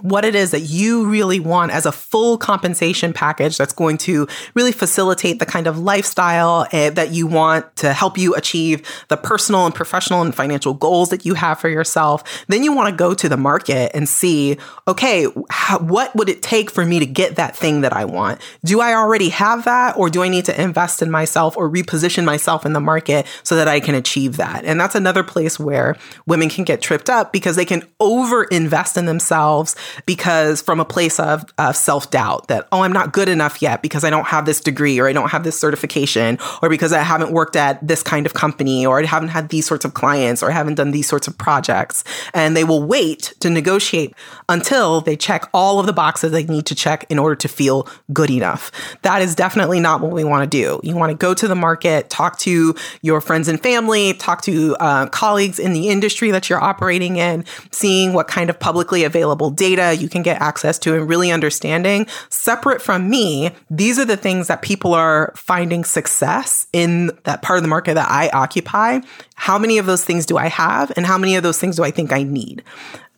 what 0.02 0.26
it 0.26 0.36
is 0.36 0.52
that 0.52 0.62
you 0.62 1.08
really 1.10 1.40
want 1.40 1.72
as 1.72 1.86
a 1.86 1.92
full 1.92 2.38
compensation 2.38 3.14
package 3.14 3.58
that's 3.58 3.74
going 3.74 3.98
to 3.98 4.28
really 4.54 4.72
facilitate 4.72 5.40
the 5.40 5.46
kind 5.46 5.68
of 5.68 5.80
lifestyle 5.80 6.68
eh, 6.72 6.90
that 6.90 7.12
you 7.12 7.28
want 7.28 7.76
to 7.78 7.94
help 7.94 8.18
you 8.18 8.36
achieve 8.36 8.82
the 9.08 9.18
personal 9.18 9.66
and 9.66 9.74
professional 9.74 10.22
and 10.22 10.36
financial 10.36 10.74
goals 10.74 11.10
that 11.10 11.26
you 11.26 11.34
have 11.34 11.60
for 11.60 11.70
yourself. 11.70 12.46
Then 12.48 12.64
you 12.64 12.74
want 12.74 12.90
to 12.90 12.96
go 12.96 13.14
to 13.14 13.30
the 13.30 13.38
market 13.38 13.92
and 13.94 14.08
see, 14.08 14.58
okay, 14.88 15.28
how, 15.50 15.80
what 15.80 16.16
would 16.16 16.30
it 16.30 16.42
take 16.42 16.70
for 16.70 16.86
me 16.86 17.00
to 17.00 17.06
get 17.06 17.36
that 17.36 17.56
thing 17.56 17.82
that 17.82 17.94
I 17.94 18.06
want? 18.06 18.40
Do 18.64 18.82
I 18.82 18.94
already 18.94 19.30
have 19.30 19.66
that 19.66 19.98
or 19.98 20.10
do 20.10 20.24
I 20.24 20.30
need 20.30 20.46
to 20.46 20.62
invest 20.62 21.02
in 21.02 21.10
myself 21.12 21.58
or 21.58 21.70
reposition 21.70 22.24
myself 22.24 22.66
in 22.66 22.74
the 22.74 22.80
market 22.80 23.26
so 23.44 23.56
that 23.56 23.68
I 23.68 23.80
can 23.80 23.96
achieve 23.96 24.38
that? 24.38 24.66
And 24.66 24.80
that's 24.80 24.96
another 24.96 25.24
place 25.24 25.60
where 25.60 25.96
women 26.26 26.50
can 26.50 26.64
get 26.64 26.82
tripped 26.82 27.10
up 27.10 27.34
because 27.34 27.56
they 27.56 27.66
can 27.66 27.84
over 28.00 28.44
invest 28.46 28.98
in 28.98 29.06
themselves 29.06 29.76
because 30.06 30.62
from 30.62 30.80
a 30.80 30.86
place 30.86 31.20
of, 31.20 31.46
of 31.58 31.76
self 31.76 32.10
doubt 32.10 32.48
that, 32.48 32.68
oh, 32.72 32.82
I'm 32.82 32.94
not 32.94 33.14
good 33.14 33.30
enough 33.30 33.62
yet 33.62 33.82
because 33.82 34.04
I 34.04 34.10
don't 34.10 34.28
have 34.28 34.46
this 34.46 34.60
degree 34.60 35.00
or 35.00 35.08
I 35.08 35.14
don't 35.14 35.30
have 35.30 35.44
this 35.44 35.60
certification 35.60 36.38
or 36.62 36.70
because 36.70 36.94
I 36.94 37.00
haven't 37.00 37.32
worked 37.32 37.56
at 37.56 37.86
this 37.86 38.04
kind 38.04 38.26
of 38.26 38.34
company 38.34 38.86
or 38.86 39.00
I 39.00 39.06
haven't 39.06 39.30
had 39.30 39.50
these 39.50 39.66
sorts 39.66 39.86
of 39.86 39.94
clients 39.94 40.42
or 40.44 40.50
I 40.50 40.54
haven't 40.54 40.76
done 40.76 40.92
these 40.92 41.08
sorts 41.08 41.28
of 41.28 41.38
projects. 41.38 42.04
And 42.34 42.56
they 42.56 42.64
will 42.64 42.84
wait 42.84 43.34
to 43.40 43.50
negotiate 43.50 44.14
until 44.50 45.02
they 45.02 45.16
check 45.16 45.50
all 45.54 45.80
of 45.80 45.86
the 45.86 45.94
boxes 45.94 46.32
they 46.32 46.44
need 46.44 46.66
to 46.68 46.76
check 46.76 47.06
in 47.10 47.20
order 47.20 47.36
to 47.36 47.48
feel 47.48 47.88
good 48.14 48.30
enough. 48.30 48.72
That 49.02 49.22
is 49.22 49.36
definitely 49.36 49.80
not 49.80 50.02
what 50.02 50.12
we 50.12 50.24
want 50.24 50.50
to 50.50 50.58
do. 50.58 50.80
You 50.84 50.96
want 50.96 51.12
to 51.12 51.18
go 51.18 51.34
to 51.34 51.48
the 51.48 51.56
market, 51.56 52.10
talk 52.10 52.40
to 52.40 52.76
your 53.02 53.22
friends 53.22 53.48
and 53.48 53.62
family, 53.62 54.14
talk 54.14 54.42
to 54.44 54.76
uh, 54.80 55.08
colleagues 55.08 55.60
in 55.60 55.74
the 55.74 55.90
industry 55.90 56.32
that 56.32 56.50
you're 56.50 56.62
operating 56.62 57.18
in, 57.18 57.46
seeing 57.72 58.14
what 58.14 58.28
kind 58.28 58.50
of 58.50 58.60
publicly 58.60 59.04
available 59.04 59.50
data 59.50 59.77
data 59.78 59.96
you 60.02 60.10
can 60.10 60.22
get 60.22 60.42
access 60.42 60.78
to 60.80 60.96
and 60.96 61.08
really 61.08 61.32
understanding 61.32 62.08
separate 62.30 62.82
from 62.82 63.10
me, 63.10 63.52
these 63.70 63.98
are 64.00 64.06
the 64.06 64.18
things 64.18 64.48
that 64.48 64.62
people 64.62 64.94
are 64.94 65.34
finding 65.36 65.84
success 65.84 66.68
in 66.74 67.12
that 67.24 67.42
part 67.42 67.58
of 67.58 67.64
the 67.64 67.70
market 67.70 67.94
that 67.94 68.10
I 68.10 68.30
occupy. 68.30 69.00
How 69.36 69.58
many 69.58 69.78
of 69.78 69.86
those 69.86 70.04
things 70.04 70.26
do 70.26 70.38
I 70.38 70.48
have? 70.48 70.92
And 70.98 71.06
how 71.06 71.18
many 71.18 71.36
of 71.36 71.44
those 71.44 71.60
things 71.60 71.76
do 71.76 71.84
I 71.84 71.92
think 71.92 72.12
I 72.12 72.24
need? 72.24 72.64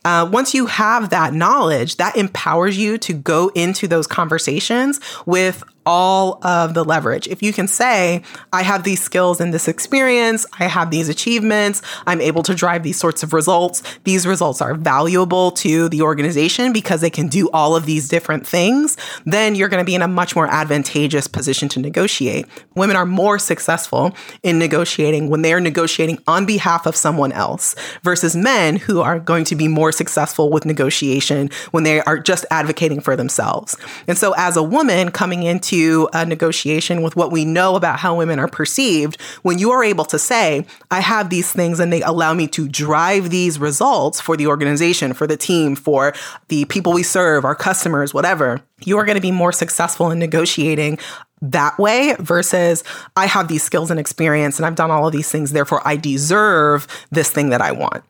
Uh, 0.05 0.27
once 0.31 0.53
you 0.53 0.65
have 0.65 1.09
that 1.09 1.33
knowledge, 1.33 1.97
that 1.97 2.15
empowers 2.15 2.77
you 2.77 2.97
to 2.97 3.13
go 3.13 3.49
into 3.49 3.87
those 3.87 4.07
conversations 4.07 4.99
with 5.25 5.63
all 5.89 6.37
of 6.45 6.75
the 6.75 6.85
leverage. 6.85 7.27
If 7.29 7.41
you 7.41 7.51
can 7.51 7.67
say, 7.67 8.21
I 8.53 8.61
have 8.61 8.83
these 8.83 9.01
skills 9.01 9.41
and 9.41 9.51
this 9.51 9.67
experience, 9.67 10.45
I 10.59 10.65
have 10.65 10.91
these 10.91 11.09
achievements, 11.09 11.81
I'm 12.05 12.21
able 12.21 12.43
to 12.43 12.53
drive 12.53 12.83
these 12.83 12.99
sorts 12.99 13.23
of 13.23 13.33
results, 13.33 13.81
these 14.03 14.27
results 14.27 14.61
are 14.61 14.75
valuable 14.75 15.49
to 15.63 15.89
the 15.89 16.03
organization 16.03 16.73
because 16.73 17.01
they 17.01 17.09
can 17.09 17.27
do 17.27 17.49
all 17.49 17.75
of 17.75 17.87
these 17.87 18.07
different 18.07 18.45
things, 18.45 18.97
then 19.25 19.55
you're 19.55 19.67
going 19.67 19.81
to 19.81 19.85
be 19.85 19.95
in 19.95 20.03
a 20.03 20.07
much 20.07 20.35
more 20.35 20.45
advantageous 20.45 21.25
position 21.25 21.67
to 21.69 21.79
negotiate. 21.79 22.45
Women 22.75 22.95
are 22.95 23.07
more 23.07 23.39
successful 23.39 24.13
in 24.43 24.59
negotiating 24.59 25.31
when 25.31 25.41
they're 25.41 25.59
negotiating 25.59 26.19
on 26.27 26.45
behalf 26.45 26.85
of 26.85 26.95
someone 26.95 27.31
else 27.31 27.73
versus 28.03 28.35
men 28.35 28.75
who 28.75 29.01
are 29.01 29.19
going 29.19 29.43
to 29.45 29.55
be 29.55 29.67
more 29.67 29.91
successful 29.91 30.51
with 30.51 30.65
negotiation 30.65 31.49
when 31.71 31.83
they 31.83 31.99
are 32.01 32.19
just 32.19 32.45
advocating 32.51 33.01
for 33.01 33.15
themselves. 33.15 33.75
And 34.07 34.19
so, 34.19 34.35
as 34.37 34.55
a 34.55 34.61
woman 34.61 35.09
coming 35.09 35.41
into 35.41 35.78
a 36.13 36.25
negotiation 36.25 37.01
with 37.01 37.15
what 37.15 37.31
we 37.31 37.45
know 37.45 37.75
about 37.75 37.99
how 37.99 38.15
women 38.15 38.39
are 38.39 38.47
perceived, 38.47 39.19
when 39.41 39.57
you 39.57 39.71
are 39.71 39.83
able 39.83 40.05
to 40.05 40.19
say, 40.19 40.65
I 40.91 40.99
have 40.99 41.29
these 41.29 41.51
things 41.51 41.79
and 41.79 41.91
they 41.91 42.01
allow 42.01 42.33
me 42.33 42.47
to 42.49 42.67
drive 42.67 43.29
these 43.29 43.59
results 43.59 44.19
for 44.21 44.37
the 44.37 44.47
organization, 44.47 45.13
for 45.13 45.27
the 45.27 45.37
team, 45.37 45.75
for 45.75 46.13
the 46.47 46.65
people 46.65 46.93
we 46.93 47.03
serve, 47.03 47.45
our 47.45 47.55
customers, 47.55 48.13
whatever, 48.13 48.61
you 48.85 48.97
are 48.97 49.05
going 49.05 49.15
to 49.15 49.21
be 49.21 49.31
more 49.31 49.51
successful 49.51 50.11
in 50.11 50.19
negotiating 50.19 50.99
that 51.41 51.77
way 51.79 52.15
versus 52.19 52.83
I 53.15 53.25
have 53.25 53.47
these 53.47 53.63
skills 53.63 53.91
and 53.91 53.99
experience 53.99 54.57
and 54.57 54.65
I've 54.65 54.75
done 54.75 54.91
all 54.91 55.07
of 55.07 55.13
these 55.13 55.31
things, 55.31 55.51
therefore 55.51 55.81
I 55.85 55.95
deserve 55.95 56.87
this 57.11 57.31
thing 57.31 57.49
that 57.49 57.61
I 57.61 57.71
want. 57.71 58.03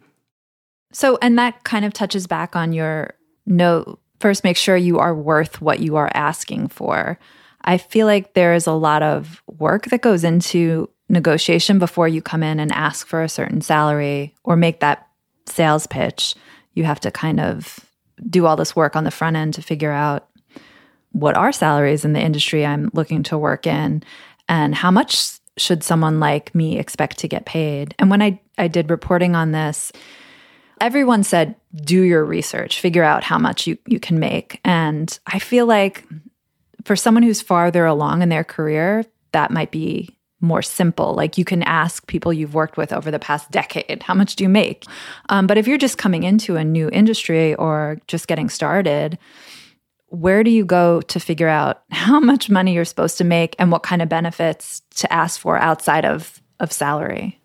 So, 0.91 1.19
and 1.21 1.37
that 1.37 1.63
kind 1.63 1.85
of 1.85 1.93
touches 1.93 2.25
back 2.25 2.55
on 2.55 2.73
your 2.73 3.13
note. 3.45 3.99
First, 4.19 4.43
make 4.43 4.57
sure 4.57 4.75
you 4.75 4.99
are 4.99 5.15
worth 5.15 5.61
what 5.61 5.79
you 5.79 5.95
are 5.95 6.11
asking 6.13 6.69
for. 6.69 7.19
I 7.69 7.77
feel 7.77 8.07
like 8.07 8.33
there 8.33 8.55
is 8.55 8.65
a 8.65 8.71
lot 8.71 9.03
of 9.03 9.43
work 9.45 9.85
that 9.91 10.01
goes 10.01 10.23
into 10.23 10.89
negotiation 11.07 11.77
before 11.77 12.07
you 12.07 12.19
come 12.19 12.41
in 12.41 12.59
and 12.59 12.71
ask 12.71 13.05
for 13.05 13.21
a 13.21 13.29
certain 13.29 13.61
salary 13.61 14.33
or 14.43 14.55
make 14.55 14.79
that 14.79 15.07
sales 15.45 15.85
pitch. 15.85 16.33
You 16.73 16.85
have 16.85 16.99
to 17.01 17.11
kind 17.11 17.39
of 17.39 17.79
do 18.27 18.47
all 18.47 18.55
this 18.55 18.75
work 18.75 18.95
on 18.95 19.03
the 19.03 19.11
front 19.11 19.35
end 19.35 19.53
to 19.53 19.61
figure 19.61 19.91
out 19.91 20.29
what 21.11 21.37
are 21.37 21.51
salaries 21.51 22.03
in 22.03 22.13
the 22.13 22.19
industry 22.19 22.65
I'm 22.65 22.89
looking 22.93 23.21
to 23.23 23.37
work 23.37 23.67
in 23.67 24.01
and 24.47 24.73
how 24.73 24.89
much 24.89 25.37
should 25.55 25.83
someone 25.83 26.19
like 26.19 26.55
me 26.55 26.79
expect 26.79 27.19
to 27.19 27.27
get 27.27 27.45
paid. 27.45 27.93
And 27.99 28.09
when 28.09 28.23
I, 28.23 28.41
I 28.57 28.67
did 28.67 28.89
reporting 28.89 29.35
on 29.35 29.51
this, 29.51 29.91
everyone 30.81 31.21
said, 31.21 31.53
do 31.75 32.01
your 32.01 32.25
research, 32.25 32.79
figure 32.79 33.03
out 33.03 33.23
how 33.23 33.37
much 33.37 33.67
you, 33.67 33.77
you 33.85 33.99
can 33.99 34.17
make. 34.17 34.59
And 34.65 35.19
I 35.27 35.37
feel 35.37 35.67
like 35.67 36.03
for 36.85 36.95
someone 36.95 37.23
who's 37.23 37.41
farther 37.41 37.85
along 37.85 38.21
in 38.21 38.29
their 38.29 38.43
career, 38.43 39.05
that 39.31 39.51
might 39.51 39.71
be 39.71 40.09
more 40.41 40.61
simple. 40.61 41.13
Like 41.13 41.37
you 41.37 41.45
can 41.45 41.63
ask 41.63 42.07
people 42.07 42.31
you've 42.31 42.53
worked 42.53 42.77
with 42.77 42.93
over 42.93 43.11
the 43.11 43.19
past 43.19 43.51
decade, 43.51 44.03
how 44.03 44.13
much 44.13 44.35
do 44.35 44.43
you 44.43 44.49
make? 44.49 44.85
Um, 45.29 45.47
but 45.47 45.57
if 45.57 45.67
you're 45.67 45.77
just 45.77 45.97
coming 45.97 46.23
into 46.23 46.55
a 46.55 46.63
new 46.63 46.89
industry 46.91 47.55
or 47.55 47.99
just 48.07 48.27
getting 48.27 48.49
started, 48.49 49.17
where 50.07 50.43
do 50.43 50.49
you 50.49 50.65
go 50.65 51.01
to 51.01 51.19
figure 51.19 51.47
out 51.47 51.83
how 51.91 52.19
much 52.19 52.49
money 52.49 52.73
you're 52.73 52.85
supposed 52.85 53.17
to 53.17 53.23
make 53.23 53.55
and 53.59 53.71
what 53.71 53.83
kind 53.83 54.01
of 54.01 54.09
benefits 54.09 54.81
to 54.95 55.11
ask 55.11 55.39
for 55.39 55.57
outside 55.57 56.05
of, 56.05 56.41
of 56.59 56.71
salary? 56.71 57.38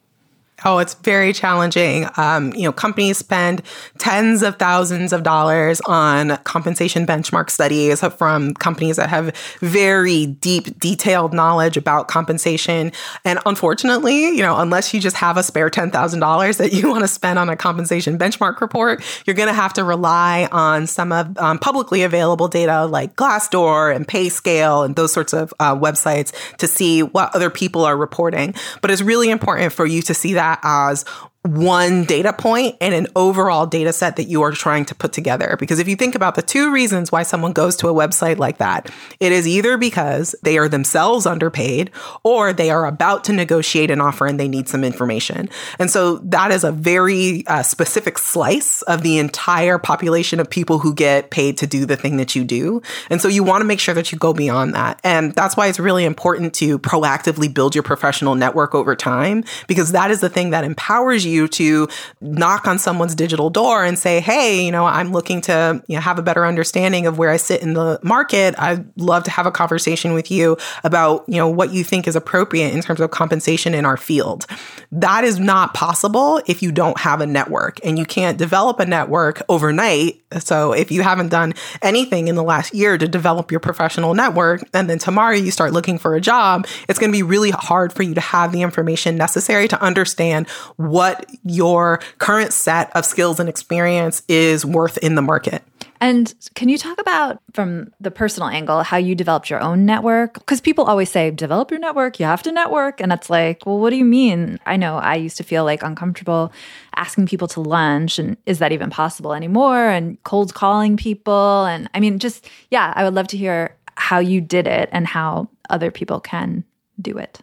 Oh, 0.66 0.78
it's 0.78 0.94
very 0.94 1.34
challenging. 1.34 2.08
Um, 2.16 2.54
you 2.54 2.62
know, 2.62 2.72
companies 2.72 3.18
spend 3.18 3.60
tens 3.98 4.42
of 4.42 4.56
thousands 4.56 5.12
of 5.12 5.22
dollars 5.22 5.82
on 5.82 6.38
compensation 6.38 7.06
benchmark 7.06 7.50
studies 7.50 8.00
from 8.16 8.54
companies 8.54 8.96
that 8.96 9.10
have 9.10 9.36
very 9.60 10.24
deep, 10.24 10.78
detailed 10.78 11.34
knowledge 11.34 11.76
about 11.76 12.08
compensation. 12.08 12.92
And 13.26 13.38
unfortunately, 13.44 14.28
you 14.28 14.42
know, 14.42 14.58
unless 14.58 14.94
you 14.94 15.00
just 15.00 15.16
have 15.16 15.36
a 15.36 15.42
spare 15.42 15.68
$10,000 15.68 16.56
that 16.56 16.72
you 16.72 16.88
want 16.90 17.02
to 17.02 17.08
spend 17.08 17.38
on 17.38 17.50
a 17.50 17.56
compensation 17.56 18.18
benchmark 18.18 18.62
report, 18.62 19.04
you're 19.26 19.36
going 19.36 19.48
to 19.48 19.54
have 19.54 19.74
to 19.74 19.84
rely 19.84 20.48
on 20.50 20.86
some 20.86 21.12
of 21.12 21.36
um, 21.36 21.58
publicly 21.58 22.02
available 22.02 22.48
data 22.48 22.86
like 22.86 23.16
Glassdoor 23.16 23.94
and 23.94 24.08
PayScale 24.08 24.84
and 24.84 24.96
those 24.96 25.12
sorts 25.12 25.34
of 25.34 25.52
uh, 25.60 25.76
websites 25.76 26.32
to 26.56 26.66
see 26.66 27.02
what 27.02 27.34
other 27.34 27.50
people 27.50 27.84
are 27.84 27.96
reporting. 27.96 28.54
But 28.80 28.90
it's 28.90 29.02
really 29.02 29.30
important 29.30 29.72
for 29.72 29.84
you 29.84 30.00
to 30.02 30.14
see 30.14 30.32
that 30.34 30.53
as 30.62 31.04
one 31.44 32.04
data 32.04 32.32
point 32.32 32.74
and 32.80 32.94
an 32.94 33.06
overall 33.14 33.66
data 33.66 33.92
set 33.92 34.16
that 34.16 34.24
you 34.24 34.40
are 34.40 34.52
trying 34.52 34.86
to 34.86 34.94
put 34.94 35.12
together. 35.12 35.56
Because 35.60 35.78
if 35.78 35.86
you 35.86 35.94
think 35.94 36.14
about 36.14 36.36
the 36.36 36.42
two 36.42 36.72
reasons 36.72 37.12
why 37.12 37.22
someone 37.22 37.52
goes 37.52 37.76
to 37.76 37.88
a 37.88 37.92
website 37.92 38.38
like 38.38 38.58
that, 38.58 38.90
it 39.20 39.30
is 39.30 39.46
either 39.46 39.76
because 39.76 40.34
they 40.42 40.56
are 40.56 40.70
themselves 40.70 41.26
underpaid 41.26 41.90
or 42.22 42.54
they 42.54 42.70
are 42.70 42.86
about 42.86 43.24
to 43.24 43.34
negotiate 43.34 43.90
an 43.90 44.00
offer 44.00 44.26
and 44.26 44.40
they 44.40 44.48
need 44.48 44.70
some 44.70 44.84
information. 44.84 45.50
And 45.78 45.90
so 45.90 46.16
that 46.18 46.50
is 46.50 46.64
a 46.64 46.72
very 46.72 47.46
uh, 47.46 47.62
specific 47.62 48.16
slice 48.16 48.80
of 48.82 49.02
the 49.02 49.18
entire 49.18 49.76
population 49.76 50.40
of 50.40 50.48
people 50.48 50.78
who 50.78 50.94
get 50.94 51.30
paid 51.30 51.58
to 51.58 51.66
do 51.66 51.84
the 51.84 51.96
thing 51.96 52.16
that 52.16 52.34
you 52.34 52.44
do. 52.44 52.80
And 53.10 53.20
so 53.20 53.28
you 53.28 53.44
want 53.44 53.60
to 53.60 53.66
make 53.66 53.80
sure 53.80 53.94
that 53.94 54.10
you 54.12 54.16
go 54.16 54.32
beyond 54.32 54.74
that. 54.74 54.98
And 55.04 55.34
that's 55.34 55.58
why 55.58 55.66
it's 55.66 55.78
really 55.78 56.06
important 56.06 56.54
to 56.54 56.78
proactively 56.78 57.52
build 57.52 57.74
your 57.74 57.82
professional 57.82 58.34
network 58.34 58.74
over 58.74 58.96
time, 58.96 59.44
because 59.66 59.92
that 59.92 60.10
is 60.10 60.22
the 60.22 60.30
thing 60.30 60.48
that 60.50 60.64
empowers 60.64 61.26
you 61.26 61.33
you 61.34 61.48
to 61.48 61.88
knock 62.20 62.66
on 62.66 62.78
someone's 62.78 63.14
digital 63.14 63.50
door 63.50 63.84
and 63.84 63.98
say, 63.98 64.20
Hey, 64.20 64.64
you 64.64 64.72
know, 64.72 64.84
I'm 64.84 65.12
looking 65.12 65.40
to 65.42 65.82
you 65.88 65.96
know, 65.96 66.00
have 66.00 66.18
a 66.18 66.22
better 66.22 66.46
understanding 66.46 67.06
of 67.06 67.18
where 67.18 67.30
I 67.30 67.36
sit 67.36 67.62
in 67.62 67.74
the 67.74 67.98
market. 68.02 68.54
I'd 68.58 68.86
love 68.98 69.24
to 69.24 69.30
have 69.30 69.46
a 69.46 69.50
conversation 69.50 70.14
with 70.14 70.30
you 70.30 70.56
about, 70.84 71.24
you 71.28 71.36
know, 71.36 71.48
what 71.48 71.72
you 71.72 71.84
think 71.84 72.06
is 72.06 72.16
appropriate 72.16 72.72
in 72.72 72.80
terms 72.80 73.00
of 73.00 73.10
compensation 73.10 73.74
in 73.74 73.84
our 73.84 73.96
field. 73.96 74.46
That 74.92 75.24
is 75.24 75.38
not 75.38 75.74
possible 75.74 76.40
if 76.46 76.62
you 76.62 76.72
don't 76.72 76.98
have 76.98 77.20
a 77.20 77.26
network 77.26 77.78
and 77.84 77.98
you 77.98 78.04
can't 78.04 78.38
develop 78.38 78.80
a 78.80 78.86
network 78.86 79.42
overnight. 79.48 80.20
So 80.38 80.72
if 80.72 80.90
you 80.90 81.02
haven't 81.02 81.28
done 81.28 81.54
anything 81.82 82.28
in 82.28 82.34
the 82.34 82.42
last 82.42 82.74
year 82.74 82.98
to 82.98 83.08
develop 83.08 83.50
your 83.50 83.60
professional 83.60 84.14
network 84.14 84.62
and 84.72 84.88
then 84.88 84.98
tomorrow 84.98 85.34
you 85.34 85.50
start 85.50 85.72
looking 85.72 85.98
for 85.98 86.14
a 86.14 86.20
job, 86.20 86.66
it's 86.88 86.98
going 86.98 87.10
to 87.10 87.16
be 87.16 87.22
really 87.22 87.50
hard 87.50 87.92
for 87.92 88.02
you 88.02 88.14
to 88.14 88.20
have 88.20 88.52
the 88.52 88.62
information 88.62 89.16
necessary 89.16 89.68
to 89.68 89.80
understand 89.82 90.48
what 90.76 91.23
your 91.44 92.00
current 92.18 92.52
set 92.52 92.94
of 92.96 93.04
skills 93.04 93.40
and 93.40 93.48
experience 93.48 94.22
is 94.28 94.64
worth 94.64 94.98
in 94.98 95.14
the 95.14 95.22
market. 95.22 95.62
And 96.00 96.34
can 96.54 96.68
you 96.68 96.76
talk 96.76 97.00
about 97.00 97.40
from 97.54 97.90
the 97.98 98.10
personal 98.10 98.48
angle 98.50 98.82
how 98.82 98.98
you 98.98 99.14
developed 99.14 99.48
your 99.48 99.60
own 99.60 99.86
network? 99.86 100.34
Because 100.34 100.60
people 100.60 100.84
always 100.84 101.10
say, 101.10 101.30
develop 101.30 101.70
your 101.70 101.80
network, 101.80 102.20
you 102.20 102.26
have 102.26 102.42
to 102.42 102.52
network. 102.52 103.00
And 103.00 103.12
it's 103.12 103.30
like, 103.30 103.64
well, 103.64 103.78
what 103.78 103.88
do 103.90 103.96
you 103.96 104.04
mean? 104.04 104.58
I 104.66 104.76
know 104.76 104.96
I 104.96 105.14
used 105.14 105.38
to 105.38 105.44
feel 105.44 105.64
like 105.64 105.82
uncomfortable 105.82 106.52
asking 106.96 107.26
people 107.26 107.48
to 107.48 107.60
lunch. 107.60 108.18
And 108.18 108.36
is 108.44 108.58
that 108.58 108.72
even 108.72 108.90
possible 108.90 109.32
anymore? 109.32 109.88
And 109.88 110.22
cold 110.24 110.52
calling 110.52 110.98
people. 110.98 111.64
And 111.64 111.88
I 111.94 112.00
mean, 112.00 112.18
just, 112.18 112.50
yeah, 112.70 112.92
I 112.94 113.04
would 113.04 113.14
love 113.14 113.28
to 113.28 113.38
hear 113.38 113.74
how 113.96 114.18
you 114.18 114.40
did 114.40 114.66
it 114.66 114.90
and 114.92 115.06
how 115.06 115.48
other 115.70 115.90
people 115.90 116.20
can 116.20 116.64
do 117.00 117.16
it 117.16 117.40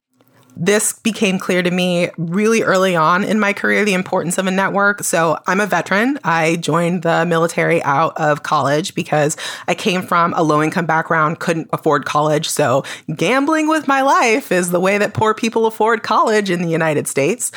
this 0.56 0.94
became 0.94 1.40
clear 1.40 1.64
to 1.64 1.72
me 1.72 2.10
really 2.18 2.62
early 2.62 2.96
on 2.96 3.24
in 3.24 3.40
my 3.40 3.54
career 3.54 3.86
the 3.86 3.94
importance 3.94 4.38
of 4.38 4.48
a 4.48 4.52
network. 4.52 5.04
So 5.04 5.38
I'm 5.48 5.60
a 5.60 5.66
veteran. 5.66 6.20
I 6.24 6.58
joined 6.58 7.04
the 7.04 7.26
military 7.26 7.82
out 7.84 8.18
of 8.18 8.44
college 8.44 8.94
because 8.96 9.38
I 9.68 9.76
came 9.76 10.02
from 10.02 10.34
a 10.36 10.44
low 10.44 10.62
income 10.62 10.86
background, 10.86 11.40
couldn't 11.40 11.70
afford 11.74 12.06
college. 12.06 12.50
So 12.50 12.84
gambling 13.16 13.68
with 13.68 13.88
my 13.88 14.02
life 14.02 14.52
is 14.52 14.72
the 14.72 14.80
way 14.80 14.98
that 14.98 15.14
poor 15.14 15.34
people 15.34 15.66
afford 15.66 16.04
college 16.04 16.50
in 16.50 16.62
the 16.62 16.70
United 16.70 17.08
States. 17.08 17.52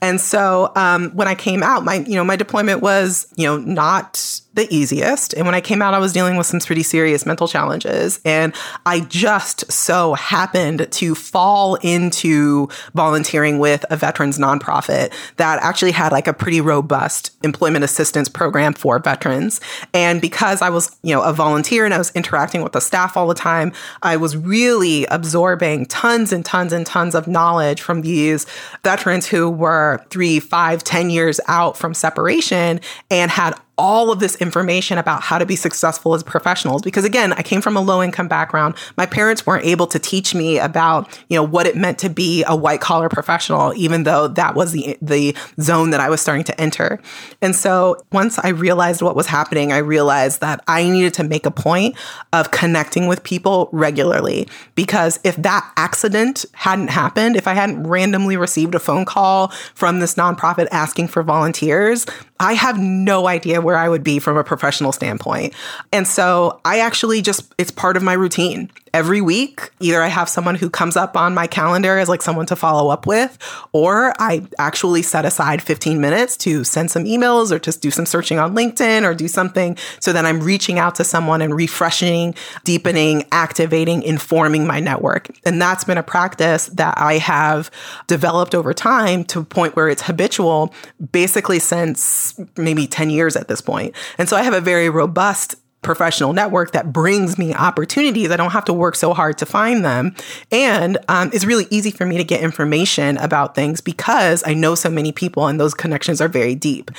And 0.00 0.20
so 0.20 0.72
um, 0.76 1.10
when 1.10 1.28
I 1.28 1.34
came 1.34 1.62
out, 1.62 1.84
my 1.84 1.96
you 1.96 2.14
know 2.14 2.24
my 2.24 2.36
deployment 2.36 2.80
was 2.82 3.26
you 3.36 3.46
know 3.46 3.56
not 3.58 4.40
the 4.54 4.72
easiest. 4.74 5.34
And 5.34 5.46
when 5.46 5.54
I 5.54 5.60
came 5.60 5.82
out, 5.82 5.94
I 5.94 5.98
was 5.98 6.12
dealing 6.12 6.36
with 6.36 6.46
some 6.46 6.58
pretty 6.58 6.82
serious 6.82 7.24
mental 7.24 7.46
challenges. 7.46 8.20
And 8.24 8.54
I 8.86 9.00
just 9.00 9.70
so 9.70 10.14
happened 10.14 10.90
to 10.90 11.14
fall 11.14 11.76
into 11.76 12.68
volunteering 12.94 13.58
with 13.58 13.84
a 13.90 13.96
veterans 13.96 14.38
nonprofit 14.38 15.12
that 15.36 15.62
actually 15.62 15.92
had 15.92 16.12
like 16.12 16.26
a 16.26 16.32
pretty 16.32 16.60
robust 16.60 17.36
employment 17.44 17.84
assistance 17.84 18.28
program 18.28 18.72
for 18.72 18.98
veterans. 18.98 19.60
And 19.94 20.20
because 20.20 20.60
I 20.62 20.70
was, 20.70 20.96
you 21.02 21.14
know, 21.14 21.22
a 21.22 21.32
volunteer 21.32 21.84
and 21.84 21.94
I 21.94 21.98
was 21.98 22.10
interacting 22.12 22.62
with 22.62 22.72
the 22.72 22.80
staff 22.80 23.16
all 23.16 23.28
the 23.28 23.34
time, 23.34 23.72
I 24.02 24.16
was 24.16 24.36
really 24.36 25.04
absorbing 25.06 25.86
tons 25.86 26.32
and 26.32 26.44
tons 26.44 26.72
and 26.72 26.84
tons 26.84 27.14
of 27.14 27.28
knowledge 27.28 27.80
from 27.80 28.02
these 28.02 28.46
veterans 28.82 29.26
who 29.26 29.48
were 29.50 30.04
three, 30.10 30.40
five, 30.40 30.82
ten 30.82 31.10
years 31.10 31.38
out 31.46 31.76
from 31.76 31.94
separation 31.94 32.80
and 33.10 33.30
had 33.30 33.54
all 33.78 34.10
of 34.10 34.18
this 34.18 34.34
information 34.36 34.98
about 34.98 35.22
how 35.22 35.38
to 35.38 35.46
be 35.46 35.56
successful 35.56 36.14
as 36.14 36.22
professionals. 36.22 36.82
Because 36.82 37.04
again, 37.04 37.32
I 37.32 37.42
came 37.42 37.62
from 37.62 37.76
a 37.76 37.80
low 37.80 38.02
income 38.02 38.28
background. 38.28 38.74
My 38.96 39.06
parents 39.06 39.46
weren't 39.46 39.64
able 39.64 39.86
to 39.86 39.98
teach 39.98 40.34
me 40.34 40.58
about, 40.58 41.08
you 41.28 41.36
know, 41.36 41.44
what 41.44 41.66
it 41.66 41.76
meant 41.76 41.98
to 42.00 42.10
be 42.10 42.44
a 42.46 42.56
white 42.56 42.80
collar 42.80 43.08
professional, 43.08 43.72
even 43.74 44.02
though 44.02 44.28
that 44.28 44.54
was 44.54 44.72
the, 44.72 44.98
the 45.00 45.36
zone 45.60 45.90
that 45.90 46.00
I 46.00 46.10
was 46.10 46.20
starting 46.20 46.44
to 46.44 46.60
enter. 46.60 47.00
And 47.40 47.54
so 47.54 47.96
once 48.12 48.38
I 48.40 48.48
realized 48.48 49.00
what 49.00 49.14
was 49.14 49.26
happening, 49.26 49.72
I 49.72 49.78
realized 49.78 50.40
that 50.40 50.62
I 50.66 50.82
needed 50.88 51.14
to 51.14 51.24
make 51.24 51.46
a 51.46 51.50
point 51.50 51.96
of 52.32 52.50
connecting 52.50 53.06
with 53.06 53.22
people 53.22 53.68
regularly. 53.72 54.48
Because 54.74 55.20
if 55.22 55.36
that 55.36 55.70
accident 55.76 56.44
hadn't 56.52 56.88
happened, 56.88 57.36
if 57.36 57.46
I 57.46 57.54
hadn't 57.54 57.86
randomly 57.86 58.36
received 58.36 58.74
a 58.74 58.80
phone 58.80 59.04
call 59.04 59.48
from 59.74 60.00
this 60.00 60.14
nonprofit 60.16 60.66
asking 60.72 61.08
for 61.08 61.22
volunteers, 61.22 62.06
I 62.40 62.54
have 62.54 62.78
no 62.78 63.26
idea 63.26 63.60
where 63.60 63.76
I 63.76 63.88
would 63.88 64.04
be 64.04 64.18
from 64.18 64.36
a 64.36 64.44
professional 64.44 64.92
standpoint. 64.92 65.54
And 65.92 66.06
so 66.06 66.60
I 66.64 66.80
actually 66.80 67.20
just, 67.22 67.52
it's 67.58 67.70
part 67.70 67.96
of 67.96 68.02
my 68.02 68.12
routine 68.12 68.70
every 68.94 69.20
week. 69.20 69.70
Either 69.80 70.02
I 70.02 70.08
have 70.08 70.28
someone 70.28 70.54
who 70.54 70.70
comes 70.70 70.96
up 70.96 71.16
on 71.16 71.34
my 71.34 71.46
calendar 71.46 71.98
as 71.98 72.08
like 72.08 72.22
someone 72.22 72.46
to 72.46 72.56
follow 72.56 72.90
up 72.90 73.06
with, 73.06 73.38
or 73.72 74.14
I 74.18 74.46
actually 74.58 75.02
set 75.02 75.24
aside 75.24 75.62
15 75.62 76.00
minutes 76.00 76.36
to 76.38 76.64
send 76.64 76.90
some 76.90 77.04
emails 77.04 77.50
or 77.50 77.58
just 77.58 77.82
do 77.82 77.90
some 77.90 78.06
searching 78.06 78.38
on 78.38 78.54
LinkedIn 78.54 79.04
or 79.04 79.14
do 79.14 79.28
something 79.28 79.76
so 80.00 80.12
that 80.12 80.24
I'm 80.24 80.40
reaching 80.40 80.78
out 80.78 80.94
to 80.96 81.04
someone 81.04 81.42
and 81.42 81.54
refreshing, 81.54 82.34
deepening, 82.64 83.24
activating, 83.32 84.02
informing 84.02 84.66
my 84.66 84.80
network. 84.80 85.28
And 85.44 85.60
that's 85.60 85.84
been 85.84 85.98
a 85.98 86.02
practice 86.02 86.66
that 86.66 86.94
I 86.96 87.18
have 87.18 87.70
developed 88.06 88.54
over 88.54 88.72
time 88.72 89.24
to 89.24 89.40
a 89.40 89.44
point 89.44 89.76
where 89.76 89.88
it's 89.88 90.02
habitual, 90.02 90.74
basically 91.12 91.58
since 91.58 92.27
maybe 92.56 92.86
10 92.86 93.10
years 93.10 93.36
at 93.36 93.48
this 93.48 93.60
point. 93.60 93.94
And 94.18 94.28
so 94.28 94.36
I 94.36 94.42
have 94.42 94.54
a 94.54 94.60
very 94.60 94.90
robust 94.90 95.56
professional 95.82 96.32
network 96.32 96.72
that 96.72 96.92
brings 96.92 97.38
me 97.38 97.54
opportunities. 97.54 98.30
I 98.30 98.36
don't 98.36 98.50
have 98.50 98.64
to 98.64 98.72
work 98.72 98.96
so 98.96 99.14
hard 99.14 99.38
to 99.38 99.46
find 99.46 99.84
them. 99.84 100.14
And 100.50 100.98
um, 101.08 101.30
it's 101.32 101.44
really 101.44 101.66
easy 101.70 101.90
for 101.90 102.04
me 102.04 102.16
to 102.18 102.24
get 102.24 102.40
information 102.40 103.16
about 103.18 103.54
things 103.54 103.80
because 103.80 104.42
I 104.44 104.54
know 104.54 104.74
so 104.74 104.90
many 104.90 105.12
people 105.12 105.46
and 105.46 105.60
those 105.60 105.74
connections 105.74 106.20
are 106.20 106.28
very 106.28 106.54
deep. 106.54 106.90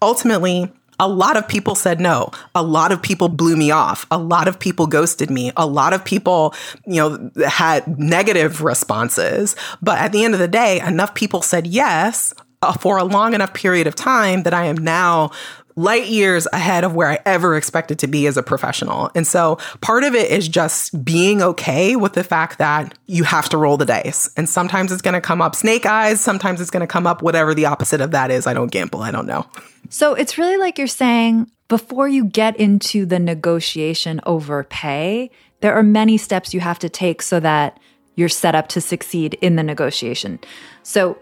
Ultimately, 0.00 0.72
a 1.00 1.08
lot 1.08 1.36
of 1.36 1.48
people 1.48 1.74
said 1.74 1.98
no. 1.98 2.30
A 2.54 2.62
lot 2.62 2.92
of 2.92 3.02
people 3.02 3.28
blew 3.28 3.56
me 3.56 3.70
off. 3.70 4.06
A 4.10 4.18
lot 4.18 4.46
of 4.46 4.58
people 4.58 4.86
ghosted 4.86 5.30
me. 5.30 5.50
A 5.56 5.66
lot 5.66 5.94
of 5.94 6.04
people, 6.04 6.54
you 6.86 6.96
know, 6.96 7.30
had 7.48 7.98
negative 7.98 8.62
responses. 8.62 9.56
But 9.80 9.98
at 9.98 10.12
the 10.12 10.24
end 10.24 10.34
of 10.34 10.40
the 10.40 10.48
day, 10.48 10.78
enough 10.80 11.14
people 11.14 11.40
said 11.40 11.66
yes 11.66 12.34
uh, 12.62 12.72
for 12.74 12.98
a 12.98 13.04
long 13.04 13.34
enough 13.34 13.54
period 13.54 13.86
of 13.86 13.94
time 13.94 14.42
that 14.42 14.54
I 14.54 14.66
am 14.66 14.76
now 14.76 15.30
light 15.76 16.06
years 16.06 16.46
ahead 16.52 16.84
of 16.84 16.94
where 16.94 17.08
I 17.08 17.18
ever 17.24 17.56
expected 17.56 17.98
to 18.00 18.06
be 18.06 18.26
as 18.26 18.36
a 18.36 18.42
professional. 18.42 19.10
And 19.14 19.26
so 19.26 19.56
part 19.80 20.04
of 20.04 20.14
it 20.14 20.30
is 20.30 20.46
just 20.48 21.04
being 21.04 21.40
okay 21.40 21.96
with 21.96 22.12
the 22.12 22.24
fact 22.24 22.58
that 22.58 22.94
you 23.06 23.24
have 23.24 23.48
to 23.50 23.56
roll 23.56 23.76
the 23.76 23.86
dice. 23.86 24.28
And 24.36 24.48
sometimes 24.48 24.92
it's 24.92 25.00
going 25.00 25.14
to 25.14 25.20
come 25.20 25.40
up 25.40 25.54
snake 25.54 25.86
eyes, 25.86 26.20
sometimes 26.20 26.60
it's 26.60 26.70
going 26.70 26.82
to 26.82 26.86
come 26.86 27.06
up 27.06 27.22
whatever 27.22 27.54
the 27.54 27.66
opposite 27.66 28.00
of 28.00 28.10
that 28.10 28.30
is. 28.30 28.46
I 28.46 28.52
don't 28.52 28.70
gamble, 28.70 29.00
I 29.00 29.10
don't 29.10 29.26
know. 29.26 29.46
So 29.88 30.14
it's 30.14 30.36
really 30.36 30.58
like 30.58 30.76
you're 30.76 30.86
saying 30.86 31.50
before 31.68 32.08
you 32.08 32.24
get 32.24 32.56
into 32.58 33.06
the 33.06 33.18
negotiation 33.18 34.20
over 34.26 34.64
pay, 34.64 35.30
there 35.60 35.74
are 35.74 35.82
many 35.82 36.18
steps 36.18 36.52
you 36.52 36.60
have 36.60 36.78
to 36.80 36.88
take 36.88 37.22
so 37.22 37.40
that 37.40 37.78
you're 38.16 38.28
set 38.28 38.54
up 38.54 38.68
to 38.68 38.80
succeed 38.80 39.34
in 39.40 39.56
the 39.56 39.62
negotiation. 39.62 40.40
So 40.82 41.18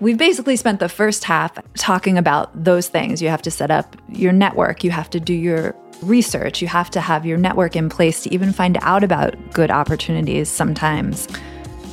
We've 0.00 0.16
basically 0.16 0.56
spent 0.56 0.80
the 0.80 0.88
first 0.88 1.24
half 1.24 1.58
talking 1.74 2.16
about 2.16 2.64
those 2.64 2.88
things. 2.88 3.20
You 3.20 3.28
have 3.28 3.42
to 3.42 3.50
set 3.50 3.70
up 3.70 3.96
your 4.08 4.32
network, 4.32 4.82
you 4.82 4.90
have 4.90 5.10
to 5.10 5.20
do 5.20 5.34
your 5.34 5.74
research, 6.00 6.62
you 6.62 6.68
have 6.68 6.90
to 6.92 7.02
have 7.02 7.26
your 7.26 7.36
network 7.36 7.76
in 7.76 7.90
place 7.90 8.22
to 8.22 8.32
even 8.32 8.50
find 8.50 8.78
out 8.80 9.04
about 9.04 9.36
good 9.52 9.70
opportunities 9.70 10.48
sometimes. 10.48 11.28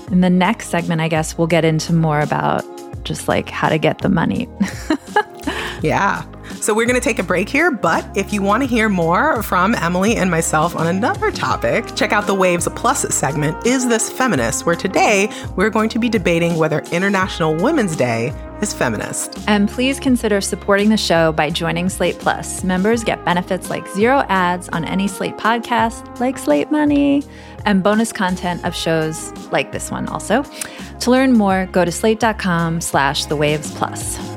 In 0.09 0.21
the 0.21 0.29
next 0.29 0.69
segment, 0.69 1.01
I 1.01 1.09
guess 1.09 1.37
we'll 1.37 1.47
get 1.47 1.65
into 1.65 1.91
more 1.91 2.21
about 2.21 2.63
just 3.03 3.27
like 3.27 3.49
how 3.49 3.67
to 3.67 3.77
get 3.77 3.99
the 3.99 4.09
money. 4.09 4.47
yeah. 5.81 6.23
So 6.67 6.73
we're 6.73 6.85
going 6.85 6.99
to 6.99 7.01
take 7.01 7.19
a 7.19 7.23
break 7.23 7.47
here, 7.47 7.71
but 7.71 8.05
if 8.17 8.33
you 8.33 8.41
want 8.41 8.61
to 8.61 8.67
hear 8.67 8.89
more 8.89 9.41
from 9.41 9.73
Emily 9.73 10.17
and 10.17 10.29
myself 10.29 10.75
on 10.75 10.87
another 10.87 11.31
topic, 11.31 11.95
check 11.95 12.11
out 12.11 12.27
the 12.27 12.33
Waves 12.33 12.67
Plus 12.75 13.03
segment, 13.15 13.65
Is 13.65 13.87
This 13.87 14.09
Feminist? 14.09 14.65
where 14.65 14.75
today 14.75 15.31
we're 15.55 15.69
going 15.69 15.87
to 15.87 15.97
be 15.97 16.09
debating 16.09 16.57
whether 16.57 16.79
International 16.91 17.55
Women's 17.55 17.95
Day 17.95 18.33
is 18.61 18.73
feminist. 18.73 19.39
And 19.47 19.69
please 19.69 19.97
consider 19.97 20.41
supporting 20.41 20.89
the 20.89 20.97
show 20.97 21.31
by 21.31 21.51
joining 21.51 21.87
Slate 21.87 22.19
Plus. 22.19 22.65
Members 22.65 23.01
get 23.01 23.23
benefits 23.23 23.69
like 23.69 23.87
zero 23.95 24.25
ads 24.27 24.67
on 24.67 24.83
any 24.83 25.07
Slate 25.07 25.37
podcast, 25.37 26.19
like 26.19 26.37
Slate 26.37 26.69
Money, 26.69 27.23
and 27.63 27.81
bonus 27.81 28.11
content 28.11 28.65
of 28.65 28.75
shows 28.75 29.31
like 29.53 29.71
this 29.71 29.89
one 29.89 30.09
also. 30.09 30.43
To 30.99 31.11
learn 31.11 31.31
more, 31.31 31.67
go 31.67 31.85
to 31.85 31.93
slate.com 31.93 32.81
slash 32.81 33.23
the 33.27 33.37
waves 33.37 33.73
plus. 33.73 34.36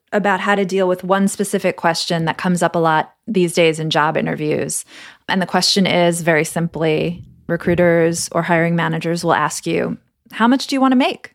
about 0.11 0.39
how 0.39 0.55
to 0.55 0.65
deal 0.65 0.87
with 0.87 1.03
one 1.03 1.27
specific 1.27 1.77
question 1.77 2.25
that 2.25 2.37
comes 2.37 2.61
up 2.61 2.75
a 2.75 2.79
lot 2.79 3.15
these 3.27 3.53
days 3.53 3.79
in 3.79 3.89
job 3.89 4.17
interviews. 4.17 4.85
And 5.29 5.41
the 5.41 5.45
question 5.45 5.87
is 5.87 6.21
very 6.21 6.43
simply 6.43 7.23
recruiters 7.47 8.29
or 8.31 8.41
hiring 8.41 8.75
managers 8.75 9.23
will 9.23 9.33
ask 9.33 9.65
you, 9.65 9.97
How 10.31 10.47
much 10.47 10.67
do 10.67 10.75
you 10.75 10.81
want 10.81 10.93
to 10.93 10.97
make? 10.97 11.33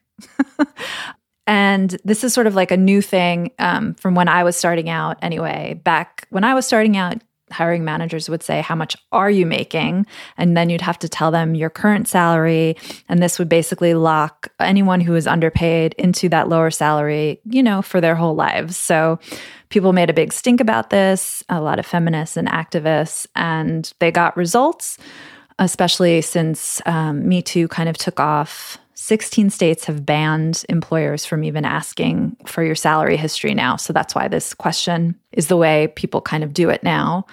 and 1.46 1.96
this 2.04 2.24
is 2.24 2.34
sort 2.34 2.46
of 2.46 2.54
like 2.54 2.70
a 2.70 2.76
new 2.76 3.00
thing 3.00 3.52
um, 3.58 3.94
from 3.94 4.14
when 4.14 4.28
I 4.28 4.44
was 4.44 4.56
starting 4.56 4.88
out, 4.88 5.18
anyway. 5.22 5.80
Back 5.84 6.26
when 6.30 6.44
I 6.44 6.54
was 6.54 6.66
starting 6.66 6.96
out, 6.96 7.22
hiring 7.50 7.84
managers 7.84 8.28
would 8.28 8.42
say, 8.42 8.60
How 8.60 8.74
much 8.74 8.96
are 9.12 9.30
you 9.30 9.46
making? 9.46 10.06
And 10.36 10.56
then 10.56 10.70
you'd 10.70 10.80
have 10.80 10.98
to 11.00 11.08
tell 11.08 11.30
them 11.30 11.54
your 11.54 11.70
current 11.70 12.08
salary. 12.08 12.76
And 13.08 13.22
this 13.22 13.38
would 13.38 13.48
basically 13.48 13.94
lock 13.94 14.48
anyone 14.60 15.00
who 15.00 15.14
is 15.14 15.26
underpaid 15.26 15.94
into 15.98 16.28
that 16.30 16.48
lower 16.48 16.70
salary, 16.70 17.40
you 17.44 17.62
know, 17.62 17.82
for 17.82 18.00
their 18.00 18.14
whole 18.14 18.34
lives. 18.34 18.76
So 18.76 19.18
people 19.68 19.92
made 19.92 20.10
a 20.10 20.14
big 20.14 20.32
stink 20.32 20.60
about 20.60 20.90
this, 20.90 21.42
a 21.48 21.60
lot 21.60 21.78
of 21.78 21.86
feminists 21.86 22.36
and 22.36 22.48
activists, 22.48 23.26
and 23.34 23.92
they 23.98 24.10
got 24.10 24.36
results, 24.36 24.98
especially 25.58 26.20
since 26.20 26.80
um, 26.86 27.28
Me 27.28 27.42
Too 27.42 27.68
kind 27.68 27.88
of 27.88 27.96
took 27.96 28.20
off 28.20 28.78
16 28.96 29.50
states 29.50 29.84
have 29.84 30.06
banned 30.06 30.64
employers 30.70 31.26
from 31.26 31.44
even 31.44 31.66
asking 31.66 32.36
for 32.46 32.64
your 32.64 32.74
salary 32.74 33.16
history 33.16 33.54
now. 33.54 33.76
So 33.76 33.92
that's 33.92 34.14
why 34.14 34.26
this 34.26 34.54
question 34.54 35.14
is 35.32 35.48
the 35.48 35.56
way 35.56 35.88
people 35.96 36.22
kind 36.22 36.42
of 36.42 36.54
do 36.54 36.70
it 36.70 36.82
now. 36.82 37.26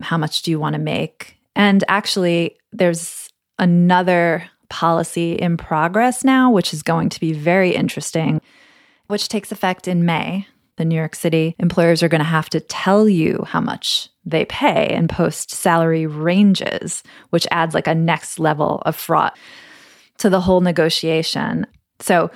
How 0.00 0.16
much 0.16 0.42
do 0.42 0.52
you 0.52 0.60
want 0.60 0.74
to 0.74 0.80
make? 0.80 1.36
And 1.56 1.82
actually, 1.88 2.56
there's 2.72 3.28
another 3.58 4.48
policy 4.68 5.32
in 5.32 5.56
progress 5.56 6.22
now, 6.22 6.52
which 6.52 6.72
is 6.72 6.84
going 6.84 7.08
to 7.08 7.20
be 7.20 7.32
very 7.32 7.74
interesting, 7.74 8.40
which 9.08 9.28
takes 9.28 9.50
effect 9.50 9.88
in 9.88 10.04
May. 10.04 10.46
The 10.76 10.84
New 10.84 10.94
York 10.94 11.16
City 11.16 11.56
employers 11.58 12.04
are 12.04 12.08
going 12.08 12.20
to 12.20 12.24
have 12.24 12.48
to 12.50 12.60
tell 12.60 13.08
you 13.08 13.44
how 13.48 13.60
much 13.60 14.08
they 14.24 14.44
pay 14.44 14.86
and 14.90 15.10
post 15.10 15.50
salary 15.50 16.06
ranges, 16.06 17.02
which 17.30 17.48
adds 17.50 17.74
like 17.74 17.88
a 17.88 17.94
next 17.94 18.38
level 18.38 18.80
of 18.86 18.94
fraught 18.94 19.36
to 20.18 20.30
the 20.30 20.40
whole 20.40 20.60
negotiation. 20.60 21.66
So 22.00 22.30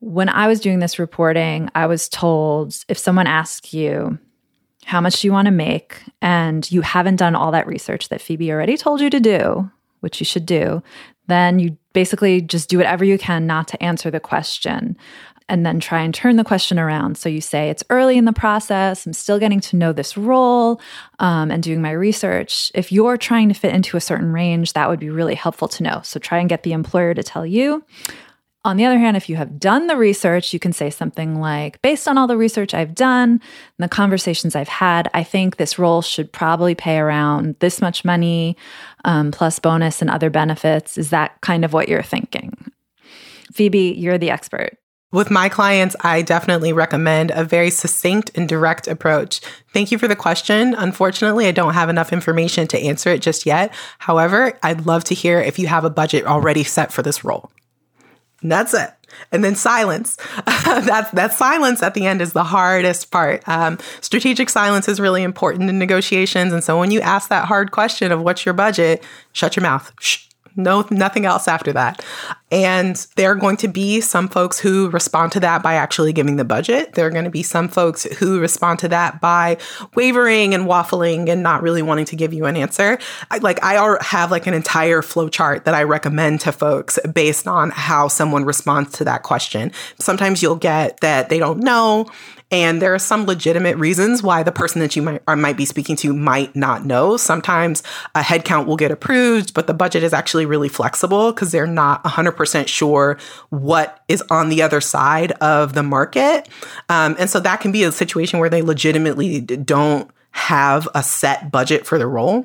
when 0.00 0.28
I 0.28 0.46
was 0.46 0.60
doing 0.60 0.78
this 0.78 0.98
reporting, 0.98 1.70
I 1.74 1.86
was 1.86 2.08
told 2.08 2.76
if 2.88 2.98
someone 2.98 3.26
asks 3.26 3.72
you, 3.72 4.18
how 4.84 5.00
much 5.00 5.20
do 5.20 5.26
you 5.26 5.32
want 5.32 5.46
to 5.46 5.52
make? 5.52 6.02
And 6.22 6.70
you 6.70 6.80
haven't 6.82 7.16
done 7.16 7.34
all 7.34 7.50
that 7.52 7.66
research 7.66 8.08
that 8.08 8.20
Phoebe 8.20 8.52
already 8.52 8.76
told 8.76 9.00
you 9.00 9.10
to 9.10 9.18
do, 9.18 9.68
which 10.00 10.20
you 10.20 10.24
should 10.24 10.46
do, 10.46 10.82
then 11.26 11.58
you 11.58 11.76
basically 11.92 12.40
just 12.40 12.68
do 12.68 12.76
whatever 12.78 13.04
you 13.04 13.18
can 13.18 13.46
not 13.46 13.66
to 13.68 13.82
answer 13.82 14.10
the 14.10 14.20
question 14.20 14.96
and 15.48 15.64
then 15.64 15.80
try 15.80 16.02
and 16.02 16.14
turn 16.14 16.36
the 16.36 16.44
question 16.44 16.78
around. 16.78 17.16
So 17.16 17.28
you 17.28 17.40
say, 17.40 17.70
It's 17.70 17.84
early 17.90 18.16
in 18.18 18.24
the 18.24 18.32
process. 18.32 19.06
I'm 19.06 19.12
still 19.12 19.38
getting 19.38 19.60
to 19.60 19.76
know 19.76 19.92
this 19.92 20.16
role 20.16 20.80
um, 21.18 21.50
and 21.50 21.62
doing 21.62 21.80
my 21.80 21.92
research. 21.92 22.72
If 22.74 22.90
you're 22.90 23.16
trying 23.16 23.48
to 23.48 23.54
fit 23.54 23.74
into 23.74 23.96
a 23.96 24.00
certain 24.00 24.32
range, 24.32 24.72
that 24.72 24.88
would 24.88 25.00
be 25.00 25.10
really 25.10 25.34
helpful 25.34 25.68
to 25.68 25.82
know. 25.82 26.00
So 26.02 26.18
try 26.18 26.38
and 26.38 26.48
get 26.48 26.62
the 26.62 26.72
employer 26.72 27.14
to 27.14 27.22
tell 27.22 27.46
you. 27.46 27.84
On 28.64 28.76
the 28.76 28.84
other 28.84 28.98
hand, 28.98 29.16
if 29.16 29.28
you 29.28 29.36
have 29.36 29.60
done 29.60 29.86
the 29.86 29.96
research, 29.96 30.52
you 30.52 30.58
can 30.58 30.72
say 30.72 30.90
something 30.90 31.40
like, 31.40 31.80
based 31.82 32.08
on 32.08 32.18
all 32.18 32.26
the 32.26 32.36
research 32.36 32.74
I've 32.74 32.96
done 32.96 33.30
and 33.30 33.40
the 33.78 33.88
conversations 33.88 34.56
I've 34.56 34.66
had, 34.66 35.08
I 35.14 35.22
think 35.22 35.56
this 35.56 35.78
role 35.78 36.02
should 36.02 36.32
probably 36.32 36.74
pay 36.74 36.98
around 36.98 37.54
this 37.60 37.80
much 37.80 38.04
money 38.04 38.56
um, 39.04 39.30
plus 39.30 39.60
bonus 39.60 40.02
and 40.02 40.10
other 40.10 40.30
benefits. 40.30 40.98
Is 40.98 41.10
that 41.10 41.40
kind 41.42 41.64
of 41.64 41.72
what 41.72 41.88
you're 41.88 42.02
thinking? 42.02 42.72
Phoebe, 43.52 43.94
you're 43.96 44.18
the 44.18 44.30
expert. 44.30 44.76
With 45.12 45.30
my 45.30 45.48
clients, 45.48 45.94
I 46.00 46.22
definitely 46.22 46.72
recommend 46.72 47.30
a 47.30 47.44
very 47.44 47.70
succinct 47.70 48.32
and 48.34 48.48
direct 48.48 48.88
approach. 48.88 49.40
Thank 49.72 49.92
you 49.92 49.98
for 49.98 50.08
the 50.08 50.16
question. 50.16 50.74
Unfortunately, 50.74 51.46
I 51.46 51.52
don't 51.52 51.74
have 51.74 51.88
enough 51.88 52.12
information 52.12 52.66
to 52.68 52.78
answer 52.78 53.10
it 53.10 53.22
just 53.22 53.46
yet. 53.46 53.72
However, 53.98 54.58
I'd 54.64 54.84
love 54.84 55.04
to 55.04 55.14
hear 55.14 55.40
if 55.40 55.60
you 55.60 55.68
have 55.68 55.84
a 55.84 55.90
budget 55.90 56.26
already 56.26 56.64
set 56.64 56.92
for 56.92 57.02
this 57.02 57.24
role. 57.24 57.50
And 58.42 58.50
that's 58.50 58.74
it. 58.74 58.90
And 59.30 59.44
then 59.44 59.54
silence. 59.54 60.16
that, 60.44 61.10
that 61.12 61.32
silence 61.32 61.84
at 61.84 61.94
the 61.94 62.04
end 62.04 62.20
is 62.20 62.32
the 62.32 62.44
hardest 62.44 63.12
part. 63.12 63.48
Um, 63.48 63.78
strategic 64.00 64.50
silence 64.50 64.88
is 64.88 65.00
really 65.00 65.22
important 65.22 65.70
in 65.70 65.78
negotiations. 65.78 66.52
And 66.52 66.64
so 66.64 66.78
when 66.78 66.90
you 66.90 67.00
ask 67.00 67.28
that 67.28 67.46
hard 67.46 67.70
question 67.70 68.10
of 68.10 68.20
what's 68.20 68.44
your 68.44 68.54
budget, 68.54 69.04
shut 69.32 69.54
your 69.54 69.62
mouth. 69.62 69.92
Shh 70.00 70.26
no, 70.56 70.86
nothing 70.90 71.26
else 71.26 71.48
after 71.48 71.72
that. 71.72 72.04
And 72.50 72.96
there 73.16 73.32
are 73.32 73.36
going 73.36 73.56
to 73.58 73.68
be 73.68 74.00
some 74.00 74.28
folks 74.28 74.58
who 74.58 74.88
respond 74.90 75.32
to 75.32 75.40
that 75.40 75.62
by 75.62 75.74
actually 75.74 76.12
giving 76.12 76.36
the 76.36 76.44
budget. 76.44 76.94
There 76.94 77.06
are 77.06 77.10
going 77.10 77.24
to 77.24 77.30
be 77.30 77.42
some 77.42 77.68
folks 77.68 78.04
who 78.04 78.40
respond 78.40 78.78
to 78.80 78.88
that 78.88 79.20
by 79.20 79.58
wavering 79.94 80.54
and 80.54 80.66
waffling 80.66 81.28
and 81.28 81.42
not 81.42 81.62
really 81.62 81.82
wanting 81.82 82.04
to 82.06 82.16
give 82.16 82.32
you 82.32 82.46
an 82.46 82.56
answer. 82.56 82.98
I, 83.30 83.38
like 83.38 83.62
I 83.62 83.96
have 84.00 84.30
like 84.30 84.46
an 84.46 84.54
entire 84.54 85.02
flow 85.02 85.28
chart 85.28 85.64
that 85.64 85.74
I 85.74 85.82
recommend 85.82 86.40
to 86.42 86.52
folks 86.52 86.98
based 87.12 87.48
on 87.48 87.70
how 87.70 88.08
someone 88.08 88.44
responds 88.44 88.92
to 88.92 89.04
that 89.04 89.24
question. 89.24 89.72
Sometimes 89.98 90.40
you'll 90.40 90.56
get 90.56 91.00
that 91.00 91.28
they 91.28 91.38
don't 91.38 91.60
know 91.60 92.06
and 92.50 92.80
there 92.80 92.94
are 92.94 92.98
some 92.98 93.26
legitimate 93.26 93.76
reasons 93.76 94.22
why 94.22 94.42
the 94.42 94.52
person 94.52 94.80
that 94.80 94.94
you 94.94 95.02
might, 95.02 95.22
or 95.26 95.34
might 95.34 95.56
be 95.56 95.64
speaking 95.64 95.96
to 95.96 96.12
might 96.12 96.54
not 96.54 96.84
know. 96.84 97.16
Sometimes 97.16 97.82
a 98.14 98.20
headcount 98.20 98.66
will 98.66 98.76
get 98.76 98.92
approved, 98.92 99.52
but 99.52 99.66
the 99.66 99.74
budget 99.74 100.04
is 100.04 100.12
actually 100.12 100.46
really 100.46 100.68
flexible 100.68 101.32
because 101.32 101.50
they're 101.50 101.66
not 101.66 102.04
100% 102.04 102.68
sure 102.68 103.18
what 103.50 104.02
is 104.06 104.22
on 104.30 104.48
the 104.48 104.62
other 104.62 104.80
side 104.80 105.32
of 105.32 105.74
the 105.74 105.82
market. 105.82 106.48
Um, 106.88 107.16
and 107.18 107.28
so 107.28 107.40
that 107.40 107.60
can 107.60 107.72
be 107.72 107.82
a 107.82 107.90
situation 107.90 108.38
where 108.38 108.50
they 108.50 108.62
legitimately 108.62 109.40
don't 109.40 110.08
have 110.30 110.86
a 110.94 111.02
set 111.02 111.50
budget 111.50 111.86
for 111.86 111.98
the 111.98 112.06
role. 112.06 112.44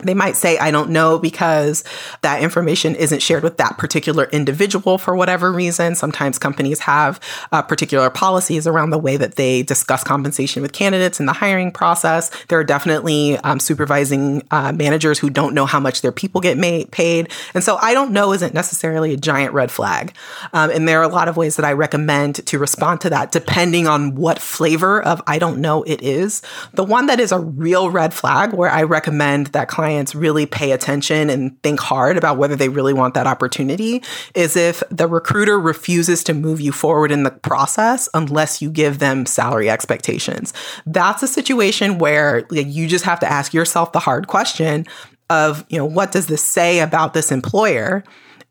They 0.00 0.14
might 0.14 0.36
say, 0.36 0.58
I 0.58 0.70
don't 0.70 0.90
know 0.90 1.18
because 1.18 1.84
that 2.22 2.42
information 2.42 2.94
isn't 2.94 3.20
shared 3.20 3.42
with 3.42 3.56
that 3.56 3.78
particular 3.78 4.24
individual 4.32 4.98
for 4.98 5.16
whatever 5.16 5.52
reason. 5.52 5.94
Sometimes 5.94 6.38
companies 6.38 6.80
have 6.80 7.20
uh, 7.52 7.62
particular 7.62 8.10
policies 8.10 8.66
around 8.66 8.90
the 8.90 8.98
way 8.98 9.16
that 9.16 9.34
they 9.34 9.62
discuss 9.62 10.04
compensation 10.04 10.62
with 10.62 10.72
candidates 10.72 11.20
in 11.20 11.26
the 11.26 11.32
hiring 11.32 11.72
process. 11.72 12.30
There 12.46 12.58
are 12.58 12.64
definitely 12.64 13.36
um, 13.38 13.60
supervising 13.60 14.46
uh, 14.50 14.72
managers 14.72 15.18
who 15.18 15.30
don't 15.30 15.54
know 15.54 15.66
how 15.66 15.80
much 15.80 16.02
their 16.02 16.12
people 16.12 16.40
get 16.40 16.58
paid. 16.90 17.32
And 17.54 17.64
so 17.64 17.76
I 17.80 17.94
don't 17.94 18.12
know 18.12 18.32
isn't 18.32 18.54
necessarily 18.54 19.14
a 19.14 19.16
giant 19.16 19.52
red 19.52 19.70
flag. 19.70 20.14
Um, 20.52 20.70
and 20.70 20.86
there 20.86 21.00
are 21.00 21.04
a 21.04 21.08
lot 21.08 21.28
of 21.28 21.36
ways 21.36 21.56
that 21.56 21.64
I 21.64 21.72
recommend 21.72 22.46
to 22.46 22.58
respond 22.58 23.00
to 23.02 23.10
that 23.10 23.32
depending 23.32 23.86
on 23.86 24.14
what 24.14 24.38
flavor 24.38 25.02
of 25.02 25.20
I 25.26 25.38
don't 25.38 25.60
know 25.60 25.82
it 25.82 26.02
is. 26.02 26.42
The 26.72 26.84
one 26.84 27.06
that 27.06 27.20
is 27.20 27.32
a 27.32 27.38
real 27.38 27.90
red 27.90 28.14
flag 28.14 28.52
where 28.52 28.70
I 28.70 28.84
recommend 28.84 29.48
that 29.48 29.68
clients 29.68 29.87
clients 29.88 30.14
really 30.14 30.44
pay 30.44 30.72
attention 30.72 31.30
and 31.30 31.62
think 31.62 31.80
hard 31.80 32.18
about 32.18 32.36
whether 32.36 32.54
they 32.54 32.68
really 32.68 32.92
want 32.92 33.14
that 33.14 33.26
opportunity 33.26 34.02
is 34.34 34.54
if 34.54 34.82
the 34.90 35.06
recruiter 35.06 35.58
refuses 35.58 36.22
to 36.22 36.34
move 36.34 36.60
you 36.60 36.72
forward 36.72 37.10
in 37.10 37.22
the 37.22 37.30
process 37.30 38.06
unless 38.12 38.60
you 38.60 38.70
give 38.70 38.98
them 38.98 39.24
salary 39.24 39.70
expectations. 39.70 40.52
That's 40.84 41.22
a 41.22 41.26
situation 41.26 41.96
where 41.96 42.46
like, 42.50 42.66
you 42.68 42.86
just 42.86 43.06
have 43.06 43.18
to 43.20 43.26
ask 43.26 43.54
yourself 43.54 43.92
the 43.92 43.98
hard 43.98 44.26
question 44.26 44.84
of, 45.30 45.64
you 45.70 45.78
know, 45.78 45.86
what 45.86 46.12
does 46.12 46.26
this 46.26 46.42
say 46.42 46.80
about 46.80 47.14
this 47.14 47.32
employer? 47.32 48.04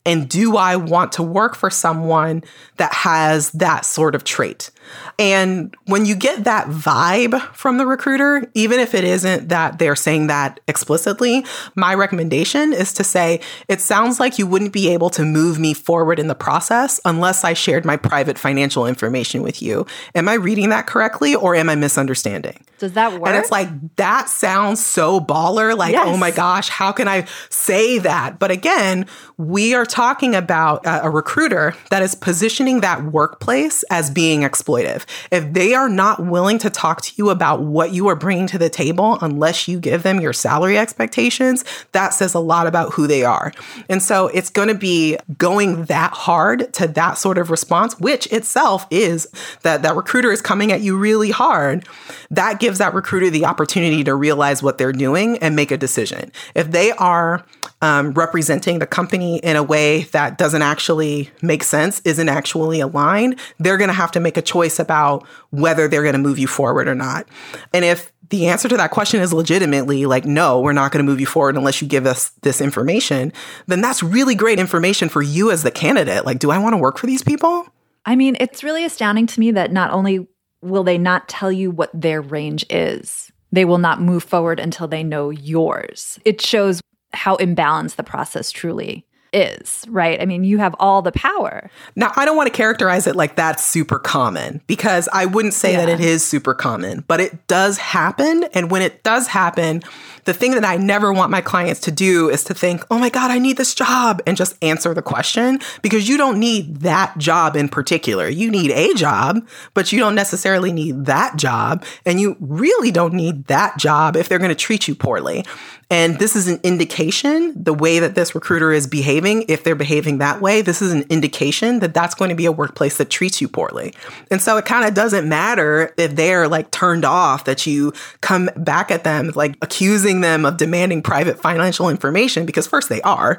And 0.07 0.27
do 0.27 0.57
I 0.57 0.75
want 0.75 1.11
to 1.13 1.23
work 1.23 1.55
for 1.55 1.69
someone 1.69 2.43
that 2.77 2.93
has 2.95 3.51
that 3.51 3.85
sort 3.85 4.15
of 4.15 4.23
trait? 4.23 4.71
And 5.19 5.75
when 5.85 6.05
you 6.05 6.15
get 6.15 6.43
that 6.43 6.67
vibe 6.67 7.39
from 7.53 7.77
the 7.77 7.85
recruiter, 7.85 8.49
even 8.53 8.79
if 8.79 8.93
it 8.93 9.03
isn't 9.03 9.49
that 9.49 9.79
they're 9.79 9.95
saying 9.95 10.27
that 10.27 10.59
explicitly, 10.67 11.45
my 11.75 11.93
recommendation 11.93 12.73
is 12.73 12.93
to 12.93 13.03
say, 13.03 13.39
it 13.67 13.81
sounds 13.81 14.19
like 14.19 14.37
you 14.37 14.47
wouldn't 14.47 14.73
be 14.73 14.89
able 14.89 15.09
to 15.11 15.23
move 15.23 15.59
me 15.59 15.73
forward 15.73 16.19
in 16.19 16.27
the 16.27 16.35
process 16.35 16.99
unless 17.05 17.43
I 17.43 17.53
shared 17.53 17.85
my 17.85 17.97
private 17.97 18.37
financial 18.37 18.85
information 18.85 19.41
with 19.41 19.61
you. 19.61 19.85
Am 20.15 20.29
I 20.29 20.35
reading 20.35 20.69
that 20.69 20.87
correctly 20.87 21.35
or 21.35 21.55
am 21.55 21.69
I 21.69 21.75
misunderstanding? 21.75 22.63
Does 22.79 22.93
that 22.93 23.13
work? 23.13 23.27
And 23.27 23.37
it's 23.37 23.49
like, 23.49 23.95
that 23.95 24.29
sounds 24.29 24.85
so 24.85 25.19
baller. 25.19 25.75
Like, 25.75 25.93
yes. 25.93 26.05
oh 26.07 26.15
my 26.17 26.31
gosh, 26.31 26.69
how 26.69 26.91
can 26.91 27.07
I 27.07 27.25
say 27.49 27.97
that? 27.99 28.37
But 28.37 28.51
again, 28.51 29.07
we 29.37 29.73
are 29.73 29.85
talking 29.85 30.35
about 30.35 30.85
uh, 30.85 31.01
a 31.03 31.09
recruiter 31.09 31.73
that 31.89 32.03
is 32.03 32.13
positioning 32.13 32.81
that 32.81 33.03
workplace 33.03 33.83
as 33.89 34.11
being 34.11 34.43
exploitive. 34.77 35.05
If 35.31 35.53
they 35.53 35.73
are 35.73 35.89
not 35.89 36.25
willing 36.25 36.57
to 36.59 36.69
talk 36.69 37.01
to 37.01 37.13
you 37.15 37.29
about 37.29 37.61
what 37.61 37.93
you 37.93 38.07
are 38.07 38.15
bringing 38.15 38.47
to 38.47 38.57
the 38.57 38.69
table 38.69 39.17
unless 39.21 39.67
you 39.67 39.79
give 39.79 40.03
them 40.03 40.19
your 40.19 40.33
salary 40.33 40.77
expectations, 40.77 41.63
that 41.91 42.13
says 42.13 42.33
a 42.33 42.39
lot 42.39 42.67
about 42.67 42.93
who 42.93 43.07
they 43.07 43.23
are. 43.23 43.51
And 43.89 44.01
so 44.01 44.27
it's 44.27 44.49
going 44.49 44.67
to 44.67 44.75
be 44.75 45.17
going 45.37 45.85
that 45.85 46.11
hard 46.13 46.73
to 46.75 46.87
that 46.89 47.17
sort 47.17 47.37
of 47.37 47.49
response, 47.49 47.99
which 47.99 48.27
itself 48.27 48.85
is 48.89 49.27
that 49.63 49.81
that 49.81 49.95
recruiter 49.95 50.31
is 50.31 50.41
coming 50.41 50.71
at 50.71 50.81
you 50.81 50.97
really 50.97 51.31
hard. 51.31 51.87
That 52.31 52.59
gives 52.59 52.79
that 52.79 52.93
recruiter 52.93 53.29
the 53.29 53.45
opportunity 53.45 54.03
to 54.03 54.15
realize 54.15 54.61
what 54.61 54.77
they're 54.77 54.91
doing 54.91 55.37
and 55.39 55.55
make 55.55 55.71
a 55.71 55.77
decision. 55.77 56.31
If 56.55 56.71
they 56.71 56.91
are 56.91 57.45
um, 57.81 58.11
representing 58.13 58.79
the 58.79 58.87
company 58.87 59.37
in 59.37 59.55
a 59.55 59.63
way 59.63 60.03
that 60.03 60.37
doesn't 60.37 60.61
actually 60.61 61.29
make 61.41 61.63
sense, 61.63 62.01
isn't 62.01 62.29
actually 62.29 62.79
aligned, 62.79 63.39
they're 63.59 63.77
going 63.77 63.89
to 63.89 63.93
have 63.93 64.11
to 64.11 64.19
make 64.19 64.37
a 64.37 64.41
choice 64.41 64.66
about 64.79 65.27
whether 65.49 65.87
they're 65.87 66.03
going 66.03 66.13
to 66.13 66.19
move 66.19 66.37
you 66.37 66.47
forward 66.47 66.87
or 66.87 66.95
not. 66.95 67.27
And 67.73 67.83
if 67.85 68.11
the 68.29 68.47
answer 68.47 68.67
to 68.67 68.77
that 68.77 68.91
question 68.91 69.21
is 69.21 69.33
legitimately 69.33 70.05
like, 70.05 70.25
no, 70.25 70.59
we're 70.59 70.73
not 70.73 70.91
going 70.91 71.03
to 71.05 71.09
move 71.09 71.19
you 71.19 71.25
forward 71.25 71.55
unless 71.55 71.81
you 71.81 71.87
give 71.87 72.05
us 72.05 72.29
this 72.41 72.61
information, 72.61 73.31
then 73.67 73.81
that's 73.81 74.03
really 74.03 74.35
great 74.35 74.59
information 74.59 75.09
for 75.09 75.21
you 75.21 75.49
as 75.49 75.63
the 75.63 75.71
candidate. 75.71 76.25
Like, 76.25 76.39
do 76.39 76.51
I 76.51 76.57
want 76.57 76.73
to 76.73 76.77
work 76.77 76.97
for 76.97 77.07
these 77.07 77.23
people? 77.23 77.65
I 78.05 78.15
mean, 78.15 78.37
it's 78.39 78.63
really 78.63 78.85
astounding 78.85 79.27
to 79.27 79.39
me 79.39 79.51
that 79.51 79.71
not 79.71 79.91
only 79.91 80.27
will 80.61 80.83
they 80.83 80.97
not 80.97 81.29
tell 81.29 81.51
you 81.51 81.71
what 81.71 81.89
their 81.93 82.21
range 82.21 82.65
is, 82.69 83.31
they 83.51 83.65
will 83.65 83.77
not 83.77 84.01
move 84.01 84.23
forward 84.23 84.59
until 84.59 84.87
they 84.87 85.03
know 85.03 85.29
yours. 85.29 86.19
It 86.25 86.41
shows 86.41 86.81
how 87.13 87.37
imbalanced 87.37 87.95
the 87.95 88.03
process 88.03 88.51
truly 88.51 89.05
is, 89.33 89.85
right? 89.87 90.21
I 90.21 90.25
mean, 90.25 90.43
you 90.43 90.57
have 90.57 90.75
all 90.79 91.01
the 91.01 91.11
power. 91.11 91.69
Now, 91.95 92.11
I 92.15 92.25
don't 92.25 92.37
want 92.37 92.47
to 92.47 92.53
characterize 92.55 93.07
it 93.07 93.15
like 93.15 93.35
that's 93.35 93.63
super 93.63 93.99
common 93.99 94.61
because 94.67 95.09
I 95.13 95.25
wouldn't 95.25 95.53
say 95.53 95.73
yeah. 95.73 95.85
that 95.85 95.89
it 95.89 95.99
is 95.99 96.23
super 96.23 96.53
common, 96.53 97.03
but 97.07 97.19
it 97.19 97.47
does 97.47 97.77
happen. 97.77 98.45
And 98.53 98.71
when 98.71 98.81
it 98.81 99.03
does 99.03 99.27
happen, 99.27 99.83
the 100.27 100.33
thing 100.33 100.51
that 100.51 100.65
I 100.65 100.75
never 100.75 101.13
want 101.13 101.31
my 101.31 101.39
clients 101.39 101.79
to 101.81 101.91
do 101.91 102.29
is 102.29 102.43
to 102.45 102.53
think, 102.53 102.83
oh 102.91 102.99
my 102.99 103.09
God, 103.09 103.31
I 103.31 103.39
need 103.39 103.55
this 103.55 103.73
job 103.73 104.21
and 104.27 104.35
just 104.35 104.61
answer 104.61 104.93
the 104.93 105.01
question 105.01 105.59
because 105.81 106.09
you 106.09 106.17
don't 106.17 106.37
need 106.37 106.81
that 106.81 107.17
job 107.17 107.55
in 107.55 107.69
particular. 107.69 108.27
You 108.27 108.51
need 108.51 108.71
a 108.71 108.93
job, 108.93 109.47
but 109.73 109.93
you 109.93 109.99
don't 109.99 110.15
necessarily 110.15 110.73
need 110.73 111.05
that 111.05 111.37
job. 111.37 111.85
And 112.05 112.19
you 112.19 112.35
really 112.41 112.91
don't 112.91 113.13
need 113.13 113.45
that 113.45 113.77
job 113.77 114.17
if 114.17 114.27
they're 114.27 114.37
going 114.37 114.49
to 114.49 114.55
treat 114.55 114.89
you 114.89 114.95
poorly. 114.95 115.45
And 115.89 116.19
this 116.19 116.35
is 116.35 116.49
an 116.49 116.59
indication 116.63 117.53
the 117.55 117.73
way 117.73 117.99
that 117.99 118.13
this 118.13 118.35
recruiter 118.35 118.73
is 118.73 118.87
behaving, 118.87 119.45
if 119.47 119.63
they're 119.63 119.73
behaving 119.73 120.17
that 120.17 120.41
way, 120.41 120.61
this 120.61 120.81
is 120.81 120.91
an 120.91 121.05
indication 121.09 121.79
that 121.79 121.93
that's 121.93 122.13
going 122.13 122.27
to 122.29 122.35
be 122.35 122.45
a 122.45 122.51
workplace 122.51 122.97
that 122.97 123.09
treats 123.09 123.39
you 123.39 123.47
poorly. 123.47 123.93
And 124.29 124.41
so 124.41 124.57
it 124.57 124.65
kind 124.65 124.85
of 124.85 124.93
doesn't 124.93 125.29
matter 125.29 125.93
if 125.97 126.15
they're 126.15 126.49
like 126.49 126.71
turned 126.71 127.05
off 127.05 127.45
that 127.45 127.65
you 127.65 127.93
come 128.19 128.49
back 128.57 128.91
at 128.91 129.05
them, 129.05 129.31
like 129.33 129.55
accusing 129.61 130.19
them 130.19 130.45
of 130.45 130.57
demanding 130.57 131.01
private 131.01 131.39
financial 131.39 131.89
information, 131.89 132.45
because 132.45 132.67
first 132.67 132.89
they 132.89 133.01
are. 133.03 133.37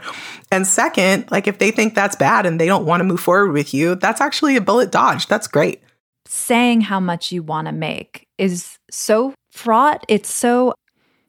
And 0.51 0.67
second, 0.67 1.31
like 1.31 1.47
if 1.47 1.59
they 1.59 1.71
think 1.71 1.95
that's 1.95 2.17
bad 2.17 2.47
and 2.47 2.59
they 2.59 2.67
don't 2.67 2.87
want 2.87 3.01
to 3.01 3.05
move 3.05 3.21
forward 3.21 3.53
with 3.53 3.75
you, 3.75 3.95
that's 3.95 4.23
actually 4.23 4.57
a 4.57 4.63
bullet 4.63 4.91
dodge. 4.91 5.27
That's 5.27 5.49
great. 5.49 5.83
Saying 6.27 6.81
how 6.83 6.99
much 6.99 7.31
you 7.31 7.43
want 7.43 7.67
to 7.67 7.73
make 7.73 8.27
is 8.39 8.79
so 8.91 9.35
fraught. 9.51 10.05
It's 10.09 10.33
so 10.33 10.73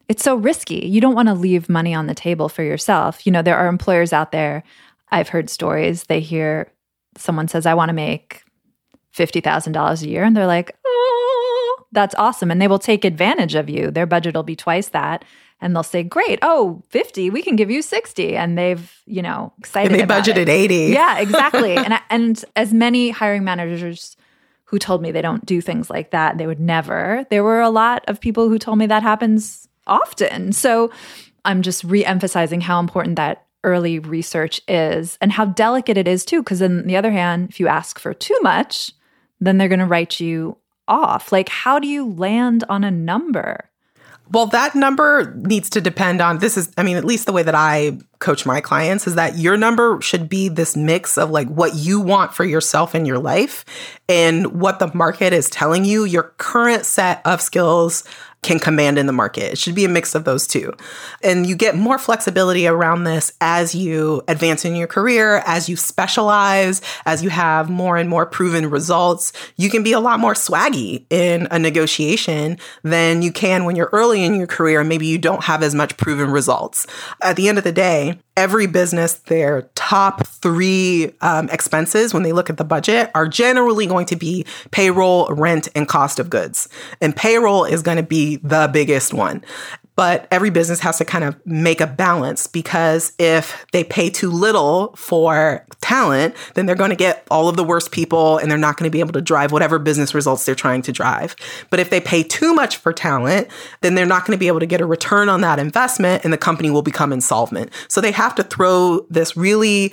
it's 0.10 0.24
so 0.24 0.36
risky. 0.36 0.88
You 0.88 1.00
don't 1.00 1.16
want 1.16 1.28
to 1.28 1.36
leave 1.36 1.70
money 1.70 1.94
on 1.94 2.08
the 2.08 2.16
table 2.16 2.50
for 2.50 2.64
yourself. 2.64 3.26
You 3.26 3.32
know, 3.32 3.44
there 3.44 3.56
are 3.56 3.68
employers 3.68 4.12
out 4.12 4.32
there. 4.32 4.64
I've 5.12 5.30
heard 5.30 5.50
stories. 5.50 6.06
They 6.06 6.20
hear 6.20 6.72
someone 7.16 7.48
says, 7.48 7.66
I 7.66 7.76
want 7.76 7.90
to 7.90 7.94
make 7.94 8.44
$50,000 9.16 10.02
a 10.02 10.08
year. 10.08 10.24
And 10.24 10.36
they're 10.36 10.48
like, 10.48 10.76
oh, 10.86 11.84
that's 11.92 12.16
awesome. 12.16 12.50
And 12.50 12.62
they 12.62 12.68
will 12.68 12.80
take 12.80 13.06
advantage 13.06 13.56
of 13.56 13.70
you. 13.70 13.92
Their 13.92 14.06
budget 14.08 14.36
will 14.36 14.44
be 14.44 14.56
twice 14.56 14.90
that. 14.90 15.26
And 15.62 15.76
they'll 15.76 15.84
say, 15.84 16.04
great. 16.04 16.40
Oh, 16.42 16.84
50, 16.90 17.30
we 17.30 17.42
can 17.42 17.56
give 17.56 17.70
you 17.70 17.82
60. 17.82 18.36
And 18.36 18.58
they've, 18.58 19.02
you 19.06 19.22
know, 19.22 19.54
excited. 19.60 19.92
And 19.92 20.02
they 20.02 20.12
budgeted 20.12 20.38
it. 20.38 20.50
80. 20.50 20.76
Yeah, 20.88 21.20
exactly. 21.20 21.76
and, 21.78 21.94
I, 21.94 22.02
and 22.10 22.44
as 22.56 22.74
many 22.74 23.10
hiring 23.12 23.44
managers 23.44 24.16
who 24.66 24.80
told 24.80 25.02
me 25.02 25.12
they 25.12 25.22
don't 25.22 25.46
do 25.46 25.62
things 25.62 25.90
like 25.90 26.12
that, 26.12 26.38
they 26.38 26.48
would 26.48 26.60
never. 26.60 27.26
There 27.30 27.44
were 27.44 27.62
a 27.62 27.70
lot 27.70 28.04
of 28.08 28.22
people 28.22 28.50
who 28.50 28.58
told 28.58 28.78
me 28.78 28.88
that 28.88 29.04
happens 29.04 29.69
often. 29.88 30.52
So 30.52 30.92
I'm 31.46 31.62
just 31.62 31.84
re-emphasizing 31.84 32.62
how 32.62 32.80
important 32.80 33.16
that 33.16 33.46
early 33.64 34.00
research 34.00 34.62
is 34.68 35.18
and 35.20 35.32
how 35.32 35.46
delicate 35.46 35.98
it 35.98 36.08
is 36.08 36.24
too 36.24 36.42
because 36.42 36.62
on 36.62 36.88
the 36.88 36.96
other 36.96 37.12
hand 37.12 37.50
if 37.50 37.60
you 37.60 37.68
ask 37.68 38.00
for 38.00 38.14
too 38.14 38.38
much 38.42 38.94
then 39.42 39.58
they're 39.58 39.68
going 39.68 39.80
to 39.80 39.86
write 39.86 40.20
you 40.20 40.58
off. 40.88 41.32
Like 41.32 41.50
how 41.50 41.80
do 41.80 41.88
you 41.88 42.10
land 42.10 42.64
on 42.70 42.84
a 42.84 42.92
number? 42.92 43.70
Well, 44.32 44.46
that 44.48 44.76
number 44.76 45.34
needs 45.38 45.72
to 45.72 45.82
depend 45.82 46.22
on 46.22 46.38
this 46.38 46.56
is, 46.56 46.72
I 46.78 46.84
mean, 46.84 46.98
at 46.98 47.06
least 47.06 47.26
the 47.26 47.32
way 47.32 47.42
that 47.42 47.56
I 47.56 47.98
coach 48.20 48.46
my 48.46 48.62
clients 48.62 49.08
is 49.08 49.16
that 49.16 49.40
your 49.40 49.58
number 49.58 50.00
should 50.02 50.30
be 50.30 50.50
this 50.50 50.76
mix 50.76 51.18
of 51.18 51.32
like 51.32 51.48
what 51.48 51.74
you 51.74 52.00
want 52.00 52.36
for 52.36 52.46
yourself 52.46 52.94
in 52.94 53.06
your 53.06 53.18
life 53.18 53.66
and 54.08 54.62
what 54.62 54.78
the 54.78 54.94
market 54.94 55.34
is 55.34 55.50
telling 55.50 55.84
you. 55.84 56.04
Your 56.04 56.36
current 56.38 56.86
set 56.86 57.26
of 57.26 57.42
skills 57.42 58.04
can 58.42 58.60
command 58.60 58.98
in 58.98 59.06
the 59.06 59.14
market. 59.14 59.52
It 59.52 59.58
should 59.58 59.76
be 59.76 59.86
a 59.86 59.90
mix 59.90 60.16
of 60.16 60.24
those 60.24 60.48
two. 60.48 60.74
And 61.22 61.46
you 61.46 61.56
get 61.56 61.76
more 61.76 61.98
flexibility 62.00 62.68
around 62.68 63.04
this 63.04 63.34
as 63.42 63.76
you 63.76 64.22
advance 64.28 64.64
in 64.64 64.76
your 64.76 64.88
career, 64.88 65.44
as 65.46 65.68
you 65.68 65.76
specialize, 65.76 66.82
as 67.06 67.22
you 67.22 67.30
have 67.30 67.70
more 67.70 67.98
and 67.98 68.10
more 68.10 68.26
proven 68.26 68.70
results. 68.70 69.34
You 69.58 69.70
can 69.70 69.84
be 69.84 69.92
a 69.92 70.00
lot 70.00 70.20
more 70.20 70.34
swaggy 70.34 71.06
in 71.10 71.48
a 71.52 71.60
negotiation 71.60 72.58
than 72.84 73.22
you 73.22 73.32
can 73.32 73.66
when 73.66 73.76
you're 73.76 73.90
early 73.92 74.24
in 74.24 74.36
your 74.36 74.48
career. 74.48 74.84
Maybe 74.84 75.06
you 75.06 75.18
don't 75.18 75.44
have 75.44 75.62
as 75.62 75.76
much 75.76 75.98
proven 75.98 76.32
results. 76.32 76.88
At 77.22 77.36
the 77.36 77.50
end 77.50 77.58
of 77.58 77.64
the 77.66 77.72
day, 77.74 78.20
every 78.40 78.68
business, 78.68 79.16
their 79.16 79.64
top 79.76 80.26
three 80.26 81.12
um, 81.20 81.50
expenses 81.50 82.14
when 82.14 82.24
they 82.24 82.32
look 82.32 82.50
at 82.50 82.56
the 82.56 82.64
budget 82.64 83.12
are 83.14 83.28
generally 83.28 83.86
going 83.86 84.06
to 84.06 84.16
be 84.16 84.46
payroll, 84.72 85.28
rent, 85.28 85.68
and 85.76 85.90
cost 85.90 86.20
of 86.20 86.30
goods. 86.30 86.70
And 87.02 87.14
payroll 87.14 87.66
is 87.66 87.82
going 87.82 87.98
to 87.98 88.04
be 88.04 88.38
the 88.38 88.70
biggest 88.72 89.14
one. 89.14 89.44
But 90.00 90.30
every 90.32 90.50
business 90.50 90.80
has 90.80 90.98
to 91.00 91.04
kind 91.04 91.26
of 91.26 91.46
make 91.46 91.82
a 91.82 91.86
balance 91.86 92.48
because 92.48 93.12
if 93.20 93.66
they 93.74 93.84
pay 93.84 94.10
too 94.10 94.32
little 94.32 94.94
for 94.96 95.66
talent, 95.82 96.36
then 96.54 96.66
they're 96.66 96.76
going 96.78 96.92
to 96.92 96.96
get 96.96 97.28
all 97.30 97.50
of 97.50 97.58
the 97.58 97.66
worst 97.66 97.92
people 97.92 98.38
and 98.38 98.50
they're 98.50 98.58
not 98.58 98.78
going 98.78 98.90
to 98.90 98.96
be 98.96 99.02
able 99.02 99.12
to 99.12 99.20
drive 99.20 99.52
whatever 99.52 99.78
business 99.78 100.16
results 100.16 100.46
they're 100.46 100.56
trying 100.56 100.82
to 100.84 100.94
drive. 100.94 101.36
But 101.70 101.82
if 101.82 101.90
they 101.90 102.00
pay 102.00 102.24
too 102.24 102.54
much 102.54 102.78
for 102.78 102.94
talent, 102.94 103.50
then 103.82 103.96
they're 103.96 104.06
not 104.06 104.26
going 104.26 104.38
to 104.38 104.40
be 104.40 104.48
able 104.48 104.62
to 104.62 104.66
get 104.66 104.80
a 104.80 104.86
return 104.86 105.28
on 105.28 105.42
that 105.42 105.60
investment 105.60 106.24
and 106.24 106.32
the 106.32 106.38
company 106.38 106.72
will 106.72 106.82
become 106.82 107.12
insolvent. 107.12 107.70
So 107.90 108.00
they 108.00 108.14
have 108.14 108.36
to 108.36 108.44
throw 108.44 109.06
this 109.10 109.36
really 109.36 109.92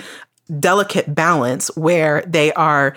delicate 0.61 1.17
balance 1.17 1.77
where 1.77 2.23
they 2.29 2.53
are 2.53 2.95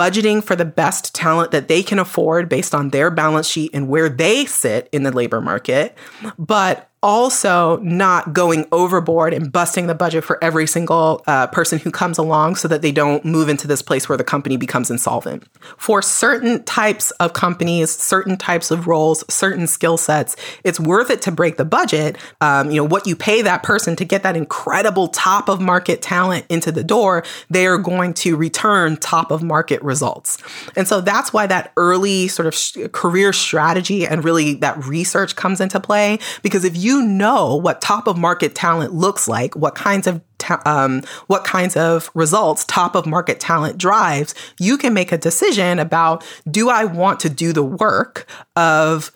budgeting 0.00 0.42
for 0.42 0.56
the 0.56 0.64
best 0.64 1.14
talent 1.14 1.50
that 1.50 1.68
they 1.68 1.82
can 1.82 1.98
afford 1.98 2.48
based 2.48 2.74
on 2.74 2.88
their 2.88 3.10
balance 3.10 3.46
sheet 3.46 3.70
and 3.74 3.86
where 3.86 4.08
they 4.08 4.46
sit 4.46 4.88
in 4.92 5.02
the 5.02 5.10
labor 5.10 5.42
market, 5.42 5.94
but 6.38 6.89
also 7.02 7.78
not 7.78 8.32
going 8.34 8.66
overboard 8.72 9.32
and 9.32 9.50
busting 9.50 9.86
the 9.86 9.94
budget 9.94 10.22
for 10.22 10.42
every 10.44 10.66
single 10.66 11.22
uh, 11.26 11.46
person 11.46 11.78
who 11.78 11.90
comes 11.90 12.18
along 12.18 12.56
so 12.56 12.68
that 12.68 12.82
they 12.82 12.92
don't 12.92 13.24
move 13.24 13.48
into 13.48 13.66
this 13.66 13.80
place 13.80 14.08
where 14.08 14.18
the 14.18 14.24
company 14.24 14.56
becomes 14.56 14.90
insolvent. 14.90 15.44
For 15.78 16.02
certain 16.02 16.62
types 16.64 17.10
of 17.12 17.32
companies, 17.32 17.90
certain 17.90 18.36
types 18.36 18.70
of 18.70 18.86
roles, 18.86 19.24
certain 19.32 19.66
skill 19.66 19.96
sets, 19.96 20.36
it's 20.62 20.78
worth 20.78 21.10
it 21.10 21.22
to 21.22 21.32
break 21.32 21.56
the 21.56 21.64
budget. 21.64 22.18
Um, 22.40 22.70
you 22.70 22.76
know, 22.76 22.84
what 22.84 23.06
you 23.06 23.16
pay 23.16 23.40
that 23.42 23.62
person 23.62 23.96
to 23.96 24.04
get 24.04 24.22
that 24.22 24.36
incredible 24.36 25.08
top 25.08 25.48
of 25.48 25.60
market 25.60 26.02
talent 26.02 26.44
into 26.50 26.70
the 26.70 26.84
door, 26.84 27.24
they 27.48 27.66
are 27.66 27.78
going 27.78 28.12
to 28.14 28.36
return 28.36 28.96
top 28.96 29.30
of 29.30 29.42
market 29.42 29.82
results. 29.82 30.36
And 30.76 30.86
so 30.86 31.00
that's 31.00 31.32
why 31.32 31.46
that 31.46 31.72
early 31.76 32.28
sort 32.28 32.46
of 32.46 32.54
sh- 32.54 32.76
career 32.92 33.32
strategy 33.32 34.06
and 34.06 34.22
really 34.24 34.54
that 34.56 34.84
research 34.84 35.34
comes 35.36 35.60
into 35.60 35.80
play. 35.80 36.18
Because 36.42 36.64
if 36.64 36.76
you 36.76 36.89
you 36.90 37.02
know 37.02 37.54
what 37.54 37.80
top 37.80 38.08
of 38.08 38.18
market 38.18 38.56
talent 38.56 38.92
looks 38.92 39.28
like, 39.28 39.54
what 39.54 39.76
kinds 39.76 40.08
of 40.08 40.20
ta- 40.38 40.60
um, 40.66 41.02
what 41.28 41.44
kinds 41.44 41.76
of 41.76 42.10
results 42.14 42.64
top 42.64 42.96
of 42.96 43.06
market 43.06 43.38
talent 43.38 43.78
drives, 43.78 44.34
you 44.58 44.76
can 44.76 44.92
make 44.92 45.12
a 45.12 45.18
decision 45.18 45.78
about 45.78 46.24
do 46.50 46.68
I 46.68 46.84
want 46.84 47.20
to 47.20 47.30
do 47.30 47.52
the 47.52 47.62
work 47.62 48.26
of 48.56 49.12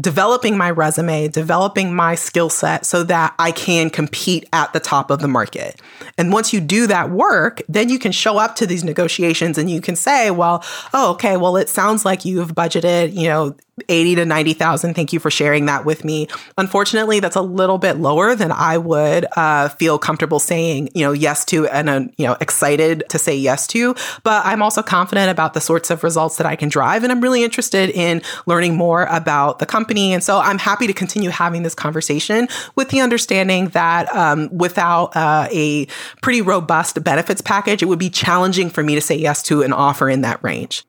developing 0.00 0.56
my 0.56 0.70
resume, 0.70 1.28
developing 1.28 1.94
my 1.94 2.14
skill 2.14 2.48
set 2.48 2.86
so 2.86 3.02
that 3.02 3.34
I 3.38 3.52
can 3.52 3.90
compete 3.90 4.48
at 4.52 4.72
the 4.72 4.80
top 4.80 5.10
of 5.10 5.18
the 5.18 5.28
market. 5.28 5.80
And 6.16 6.32
once 6.32 6.52
you 6.52 6.60
do 6.60 6.86
that 6.86 7.10
work, 7.10 7.60
then 7.68 7.88
you 7.88 7.98
can 7.98 8.12
show 8.12 8.38
up 8.38 8.54
to 8.56 8.66
these 8.66 8.84
negotiations 8.84 9.58
and 9.58 9.68
you 9.68 9.80
can 9.80 9.96
say, 9.96 10.30
well, 10.30 10.64
oh, 10.94 11.12
okay, 11.12 11.36
well, 11.36 11.56
it 11.56 11.68
sounds 11.68 12.04
like 12.04 12.24
you 12.24 12.38
have 12.38 12.54
budgeted, 12.54 13.12
you 13.12 13.28
know, 13.28 13.56
80 13.88 14.16
to 14.16 14.24
90,000. 14.24 14.94
Thank 14.94 15.12
you 15.12 15.20
for 15.20 15.30
sharing 15.30 15.66
that 15.66 15.84
with 15.84 16.04
me. 16.04 16.28
Unfortunately, 16.56 17.20
that's 17.20 17.36
a 17.36 17.42
little 17.42 17.78
bit 17.78 17.98
lower 17.98 18.34
than 18.34 18.52
I 18.52 18.78
would 18.78 19.26
uh, 19.36 19.68
feel 19.70 19.98
comfortable 19.98 20.38
saying, 20.38 20.90
you 20.94 21.04
know, 21.04 21.12
yes 21.12 21.44
to 21.46 21.66
and, 21.68 21.88
uh, 21.88 22.00
you 22.16 22.26
know, 22.26 22.36
excited 22.40 23.04
to 23.08 23.18
say 23.18 23.36
yes 23.36 23.66
to. 23.68 23.94
But 24.22 24.44
I'm 24.44 24.62
also 24.62 24.82
confident 24.82 25.30
about 25.30 25.54
the 25.54 25.60
sorts 25.60 25.90
of 25.90 26.02
results 26.02 26.36
that 26.36 26.46
I 26.46 26.56
can 26.56 26.68
drive. 26.68 27.02
And 27.02 27.12
I'm 27.12 27.20
really 27.20 27.44
interested 27.44 27.90
in 27.90 28.22
learning 28.46 28.76
more 28.76 29.04
about 29.04 29.58
the 29.58 29.66
company. 29.66 30.12
And 30.12 30.22
so 30.22 30.38
I'm 30.38 30.58
happy 30.58 30.86
to 30.86 30.92
continue 30.92 31.30
having 31.30 31.62
this 31.62 31.74
conversation 31.74 32.48
with 32.74 32.90
the 32.90 33.00
understanding 33.00 33.68
that 33.68 34.14
um, 34.14 34.48
without 34.56 35.16
uh, 35.16 35.48
a 35.50 35.86
pretty 36.22 36.42
robust 36.42 37.02
benefits 37.02 37.40
package, 37.40 37.82
it 37.82 37.86
would 37.86 37.98
be 37.98 38.10
challenging 38.10 38.70
for 38.70 38.82
me 38.82 38.94
to 38.94 39.00
say 39.00 39.16
yes 39.16 39.42
to 39.44 39.62
an 39.62 39.72
offer 39.72 40.08
in 40.08 40.22
that 40.22 40.42
range. 40.42 40.84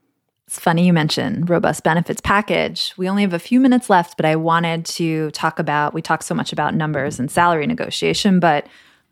It's 0.50 0.58
funny 0.58 0.88
you 0.88 0.94
mentioned 0.94 1.48
robust 1.48 1.84
benefits 1.84 2.22
package. 2.22 2.96
We 2.98 3.08
only 3.08 3.22
have 3.22 3.36
a 3.36 3.38
few 3.38 3.60
minutes 3.60 3.88
left, 3.88 4.18
but 4.18 4.26
I 4.26 4.36
wanted 4.36 4.84
to 4.86 5.30
talk 5.30 5.60
about 5.60 5.94
we 5.94 6.02
talk 6.02 6.24
so 6.24 6.34
much 6.34 6.52
about 6.52 6.74
numbers 6.74 7.20
and 7.20 7.30
salary 7.30 7.68
negotiation, 7.68 8.40
but 8.40 8.66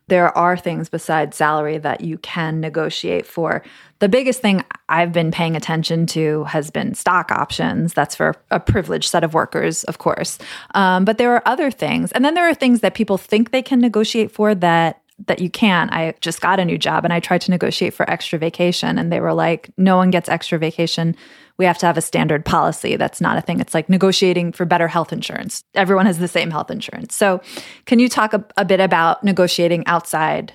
there 0.08 0.36
are 0.36 0.56
things 0.56 0.88
besides 0.88 1.36
salary 1.36 1.78
that 1.78 2.00
you 2.00 2.18
can 2.18 2.58
negotiate 2.58 3.24
for. 3.24 3.62
The 4.00 4.08
biggest 4.08 4.40
thing 4.40 4.64
I've 4.88 5.12
been 5.12 5.30
paying 5.30 5.54
attention 5.54 6.06
to 6.06 6.42
has 6.44 6.72
been 6.72 6.94
stock 6.94 7.30
options. 7.30 7.94
That's 7.94 8.16
for 8.16 8.34
a 8.50 8.58
privileged 8.58 9.08
set 9.08 9.22
of 9.22 9.32
workers, 9.32 9.84
of 9.84 9.98
course. 9.98 10.38
Um, 10.74 11.04
but 11.04 11.18
there 11.18 11.32
are 11.36 11.42
other 11.46 11.70
things. 11.70 12.10
And 12.10 12.24
then 12.24 12.34
there 12.34 12.48
are 12.48 12.54
things 12.54 12.80
that 12.80 12.94
people 12.94 13.16
think 13.16 13.52
they 13.52 13.62
can 13.62 13.78
negotiate 13.78 14.32
for 14.32 14.56
that 14.56 14.97
that 15.26 15.40
you 15.40 15.50
can't. 15.50 15.92
I 15.92 16.14
just 16.20 16.40
got 16.40 16.60
a 16.60 16.64
new 16.64 16.78
job 16.78 17.04
and 17.04 17.12
I 17.12 17.20
tried 17.20 17.40
to 17.42 17.50
negotiate 17.50 17.92
for 17.92 18.08
extra 18.08 18.38
vacation 18.38 18.98
and 18.98 19.12
they 19.12 19.20
were 19.20 19.34
like, 19.34 19.70
no 19.76 19.96
one 19.96 20.10
gets 20.10 20.28
extra 20.28 20.58
vacation. 20.58 21.16
We 21.56 21.64
have 21.64 21.78
to 21.78 21.86
have 21.86 21.98
a 21.98 22.02
standard 22.02 22.44
policy. 22.44 22.96
That's 22.96 23.20
not 23.20 23.36
a 23.36 23.40
thing. 23.40 23.58
It's 23.58 23.74
like 23.74 23.88
negotiating 23.88 24.52
for 24.52 24.64
better 24.64 24.86
health 24.86 25.12
insurance. 25.12 25.64
Everyone 25.74 26.06
has 26.06 26.18
the 26.18 26.28
same 26.28 26.50
health 26.50 26.70
insurance. 26.70 27.16
So, 27.16 27.40
can 27.84 27.98
you 27.98 28.08
talk 28.08 28.32
a, 28.32 28.44
a 28.56 28.64
bit 28.64 28.78
about 28.78 29.24
negotiating 29.24 29.84
outside 29.86 30.52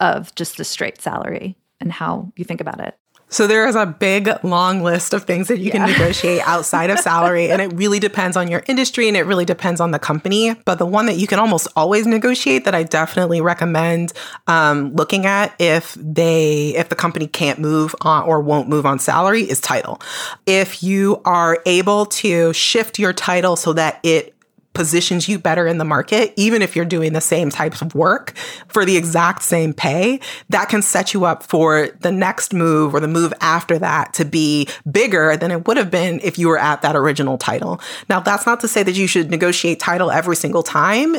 of 0.00 0.34
just 0.34 0.56
the 0.56 0.64
straight 0.64 1.00
salary 1.00 1.56
and 1.80 1.92
how 1.92 2.32
you 2.36 2.44
think 2.44 2.60
about 2.60 2.80
it? 2.80 2.96
So 3.30 3.46
there 3.46 3.66
is 3.68 3.76
a 3.76 3.86
big 3.86 4.28
long 4.42 4.82
list 4.82 5.14
of 5.14 5.24
things 5.24 5.48
that 5.48 5.58
you 5.58 5.66
yeah. 5.66 5.72
can 5.72 5.90
negotiate 5.90 6.42
outside 6.44 6.90
of 6.90 6.98
salary 7.00 7.50
and 7.50 7.62
it 7.62 7.72
really 7.72 8.00
depends 8.00 8.36
on 8.36 8.48
your 8.48 8.62
industry 8.66 9.06
and 9.08 9.16
it 9.16 9.22
really 9.22 9.44
depends 9.44 9.80
on 9.80 9.92
the 9.92 9.98
company. 9.98 10.54
But 10.64 10.78
the 10.78 10.86
one 10.86 11.06
that 11.06 11.14
you 11.14 11.26
can 11.26 11.38
almost 11.38 11.68
always 11.76 12.06
negotiate 12.06 12.64
that 12.64 12.74
I 12.74 12.82
definitely 12.82 13.40
recommend 13.40 14.12
um, 14.48 14.94
looking 14.94 15.26
at 15.26 15.54
if 15.60 15.94
they 15.94 16.74
if 16.76 16.88
the 16.88 16.96
company 16.96 17.28
can't 17.28 17.58
move 17.60 17.94
on 18.00 18.24
or 18.24 18.40
won't 18.40 18.68
move 18.68 18.84
on 18.84 18.98
salary 18.98 19.42
is 19.42 19.60
title. 19.60 20.00
If 20.46 20.82
you 20.82 21.22
are 21.24 21.62
able 21.66 22.06
to 22.06 22.52
shift 22.52 22.98
your 22.98 23.12
title 23.12 23.54
so 23.56 23.72
that 23.74 24.00
it 24.02 24.34
positions 24.80 25.28
you 25.28 25.38
better 25.38 25.66
in 25.66 25.76
the 25.76 25.84
market, 25.84 26.32
even 26.36 26.62
if 26.62 26.74
you're 26.74 26.86
doing 26.86 27.12
the 27.12 27.20
same 27.20 27.50
types 27.50 27.82
of 27.82 27.94
work 27.94 28.32
for 28.66 28.86
the 28.86 28.96
exact 28.96 29.42
same 29.42 29.74
pay, 29.74 30.18
that 30.48 30.70
can 30.70 30.80
set 30.80 31.12
you 31.12 31.26
up 31.26 31.42
for 31.42 31.88
the 32.00 32.10
next 32.10 32.54
move 32.54 32.94
or 32.94 33.00
the 33.00 33.06
move 33.06 33.34
after 33.42 33.78
that 33.78 34.14
to 34.14 34.24
be 34.24 34.66
bigger 34.90 35.36
than 35.36 35.50
it 35.50 35.66
would 35.66 35.76
have 35.76 35.90
been 35.90 36.18
if 36.20 36.38
you 36.38 36.48
were 36.48 36.58
at 36.58 36.80
that 36.80 36.96
original 36.96 37.36
title. 37.36 37.78
Now, 38.08 38.20
that's 38.20 38.46
not 38.46 38.60
to 38.60 38.68
say 38.68 38.82
that 38.82 38.92
you 38.92 39.06
should 39.06 39.30
negotiate 39.30 39.80
title 39.80 40.10
every 40.10 40.34
single 40.34 40.62
time 40.62 41.14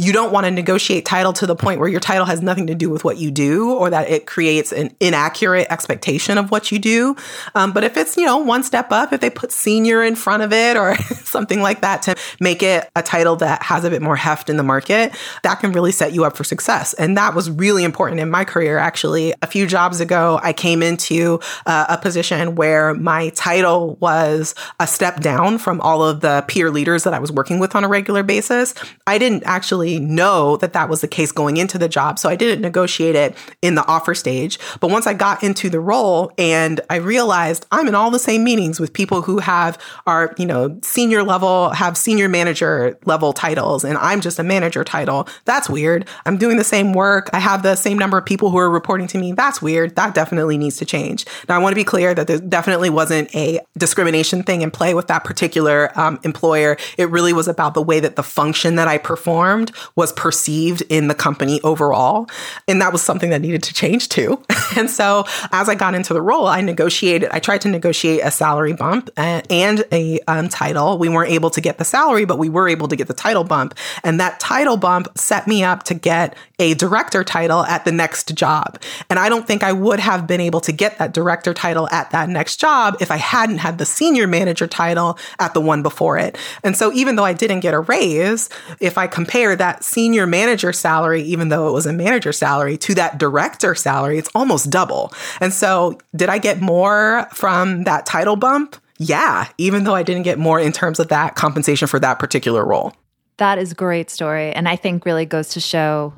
you 0.00 0.12
don't 0.12 0.32
want 0.32 0.44
to 0.44 0.50
negotiate 0.52 1.04
title 1.04 1.32
to 1.32 1.44
the 1.44 1.56
point 1.56 1.80
where 1.80 1.88
your 1.88 1.98
title 1.98 2.24
has 2.24 2.40
nothing 2.40 2.68
to 2.68 2.74
do 2.74 2.88
with 2.88 3.02
what 3.02 3.18
you 3.18 3.32
do 3.32 3.72
or 3.72 3.90
that 3.90 4.08
it 4.08 4.26
creates 4.26 4.72
an 4.72 4.94
inaccurate 5.00 5.66
expectation 5.70 6.38
of 6.38 6.52
what 6.52 6.70
you 6.70 6.78
do. 6.78 7.16
Um, 7.56 7.72
but 7.72 7.82
if 7.82 7.96
it's, 7.96 8.16
you 8.16 8.24
know, 8.24 8.38
one 8.38 8.62
step 8.62 8.92
up, 8.92 9.12
if 9.12 9.20
they 9.20 9.28
put 9.28 9.50
senior 9.50 10.04
in 10.04 10.14
front 10.14 10.44
of 10.44 10.52
it 10.52 10.76
or 10.76 10.96
something 11.24 11.60
like 11.60 11.80
that 11.80 12.02
to 12.02 12.14
make 12.38 12.62
it 12.62 12.88
a 12.94 13.02
title 13.02 13.34
that 13.36 13.60
has 13.64 13.82
a 13.82 13.90
bit 13.90 14.00
more 14.00 14.14
heft 14.14 14.48
in 14.48 14.56
the 14.56 14.62
market, 14.62 15.12
that 15.42 15.56
can 15.56 15.72
really 15.72 15.90
set 15.90 16.12
you 16.12 16.24
up 16.24 16.36
for 16.36 16.44
success. 16.44 16.94
And 16.94 17.16
that 17.16 17.34
was 17.34 17.50
really 17.50 17.82
important 17.82 18.20
in 18.20 18.30
my 18.30 18.44
career, 18.44 18.78
actually. 18.78 19.34
A 19.42 19.48
few 19.48 19.66
jobs 19.66 20.00
ago, 20.00 20.38
I 20.44 20.52
came 20.52 20.80
into 20.80 21.40
uh, 21.66 21.86
a 21.88 21.98
position 21.98 22.54
where 22.54 22.94
my 22.94 23.30
title 23.30 23.96
was 23.96 24.54
a 24.78 24.86
step 24.86 25.20
down 25.20 25.58
from 25.58 25.80
all 25.80 26.04
of 26.04 26.20
the 26.20 26.44
peer 26.46 26.70
leaders 26.70 27.02
that 27.02 27.14
I 27.14 27.18
was 27.18 27.32
working 27.32 27.58
with 27.58 27.74
on 27.74 27.82
a 27.82 27.88
regular 27.88 28.22
basis. 28.22 28.74
I 29.04 29.18
didn't 29.18 29.42
actually 29.42 29.87
know 29.96 30.56
that 30.58 30.72
that 30.72 30.88
was 30.88 31.00
the 31.00 31.08
case 31.08 31.32
going 31.32 31.56
into 31.56 31.78
the 31.78 31.88
job. 31.88 32.18
So 32.18 32.28
I 32.28 32.36
didn't 32.36 32.60
negotiate 32.60 33.14
it 33.14 33.36
in 33.62 33.76
the 33.76 33.86
offer 33.86 34.14
stage. 34.14 34.58
But 34.80 34.90
once 34.90 35.06
I 35.06 35.14
got 35.14 35.42
into 35.42 35.70
the 35.70 35.80
role 35.80 36.32
and 36.36 36.80
I 36.90 36.96
realized 36.96 37.66
I'm 37.70 37.88
in 37.88 37.94
all 37.94 38.10
the 38.10 38.18
same 38.18 38.44
meetings 38.44 38.80
with 38.80 38.92
people 38.92 39.22
who 39.22 39.38
have 39.38 39.78
are, 40.06 40.34
you 40.36 40.46
know, 40.46 40.78
senior 40.82 41.22
level, 41.22 41.70
have 41.70 41.96
senior 41.96 42.28
manager 42.28 42.98
level 43.04 43.32
titles, 43.32 43.84
and 43.84 43.96
I'm 43.98 44.20
just 44.20 44.38
a 44.38 44.42
manager 44.42 44.84
title. 44.84 45.28
That's 45.44 45.70
weird. 45.70 46.08
I'm 46.26 46.36
doing 46.36 46.56
the 46.56 46.64
same 46.64 46.92
work. 46.92 47.30
I 47.32 47.38
have 47.38 47.62
the 47.62 47.76
same 47.76 47.98
number 47.98 48.18
of 48.18 48.26
people 48.26 48.50
who 48.50 48.58
are 48.58 48.70
reporting 48.70 49.06
to 49.08 49.18
me. 49.18 49.32
That's 49.32 49.62
weird. 49.62 49.96
That 49.96 50.14
definitely 50.14 50.58
needs 50.58 50.76
to 50.78 50.84
change. 50.84 51.24
Now, 51.48 51.56
I 51.56 51.58
want 51.58 51.72
to 51.72 51.76
be 51.76 51.84
clear 51.84 52.14
that 52.14 52.26
there 52.26 52.38
definitely 52.38 52.90
wasn't 52.90 53.34
a 53.34 53.60
discrimination 53.76 54.42
thing 54.42 54.62
in 54.62 54.70
play 54.70 54.94
with 54.94 55.06
that 55.06 55.24
particular 55.24 55.90
um, 55.98 56.18
employer. 56.24 56.76
It 56.96 57.10
really 57.10 57.32
was 57.32 57.48
about 57.48 57.74
the 57.74 57.82
way 57.82 58.00
that 58.00 58.16
the 58.16 58.22
function 58.22 58.74
that 58.76 58.88
I 58.88 58.98
performed 58.98 59.70
was 59.96 60.12
perceived 60.12 60.82
in 60.88 61.08
the 61.08 61.14
company 61.14 61.60
overall. 61.62 62.28
And 62.66 62.80
that 62.80 62.92
was 62.92 63.02
something 63.02 63.30
that 63.30 63.40
needed 63.40 63.62
to 63.64 63.74
change 63.74 64.08
too. 64.08 64.42
and 64.76 64.90
so 64.90 65.24
as 65.52 65.68
I 65.68 65.74
got 65.74 65.94
into 65.94 66.14
the 66.14 66.22
role, 66.22 66.46
I 66.46 66.60
negotiated, 66.60 67.30
I 67.32 67.38
tried 67.38 67.60
to 67.62 67.68
negotiate 67.68 68.20
a 68.22 68.30
salary 68.30 68.72
bump 68.72 69.10
and 69.16 69.84
a 69.92 70.20
um, 70.26 70.48
title. 70.48 70.98
We 70.98 71.08
weren't 71.08 71.32
able 71.32 71.50
to 71.50 71.60
get 71.60 71.78
the 71.78 71.84
salary, 71.84 72.24
but 72.24 72.38
we 72.38 72.48
were 72.48 72.68
able 72.68 72.88
to 72.88 72.96
get 72.96 73.08
the 73.08 73.14
title 73.14 73.44
bump. 73.44 73.74
And 74.04 74.20
that 74.20 74.40
title 74.40 74.76
bump 74.76 75.08
set 75.16 75.46
me 75.46 75.62
up 75.64 75.82
to 75.84 75.94
get 75.94 76.36
a 76.58 76.74
director 76.74 77.22
title 77.22 77.64
at 77.64 77.84
the 77.84 77.92
next 77.92 78.34
job. 78.34 78.80
And 79.08 79.18
I 79.18 79.28
don't 79.28 79.46
think 79.46 79.62
I 79.62 79.72
would 79.72 80.00
have 80.00 80.26
been 80.26 80.40
able 80.40 80.60
to 80.62 80.72
get 80.72 80.98
that 80.98 81.14
director 81.14 81.54
title 81.54 81.88
at 81.90 82.10
that 82.10 82.28
next 82.28 82.56
job 82.56 82.96
if 83.00 83.10
I 83.10 83.16
hadn't 83.16 83.58
had 83.58 83.78
the 83.78 83.86
senior 83.86 84.26
manager 84.26 84.66
title 84.66 85.18
at 85.38 85.54
the 85.54 85.60
one 85.60 85.82
before 85.82 86.18
it. 86.18 86.36
And 86.64 86.76
so 86.76 86.92
even 86.92 87.16
though 87.16 87.24
I 87.24 87.32
didn't 87.32 87.60
get 87.60 87.74
a 87.74 87.80
raise, 87.80 88.48
if 88.80 88.98
I 88.98 89.06
compare 89.06 89.54
that 89.56 89.67
that 89.68 89.84
senior 89.84 90.26
manager 90.26 90.72
salary, 90.72 91.22
even 91.22 91.50
though 91.50 91.68
it 91.68 91.72
was 91.72 91.84
a 91.84 91.92
manager 91.92 92.32
salary, 92.32 92.78
to 92.78 92.94
that 92.94 93.18
director 93.18 93.74
salary, 93.74 94.16
it's 94.16 94.30
almost 94.34 94.70
double. 94.70 95.12
And 95.40 95.52
so, 95.52 95.98
did 96.16 96.30
I 96.30 96.38
get 96.38 96.62
more 96.62 97.28
from 97.34 97.84
that 97.84 98.06
title 98.06 98.36
bump? 98.36 98.76
Yeah, 98.98 99.46
even 99.58 99.84
though 99.84 99.94
I 99.94 100.02
didn't 100.02 100.22
get 100.22 100.38
more 100.38 100.58
in 100.58 100.72
terms 100.72 100.98
of 100.98 101.08
that 101.08 101.36
compensation 101.36 101.86
for 101.86 102.00
that 102.00 102.18
particular 102.18 102.64
role. 102.64 102.94
That 103.36 103.58
is 103.58 103.72
a 103.72 103.74
great 103.74 104.10
story. 104.10 104.52
And 104.52 104.68
I 104.68 104.74
think 104.74 105.04
really 105.04 105.26
goes 105.26 105.50
to 105.50 105.60
show 105.60 106.14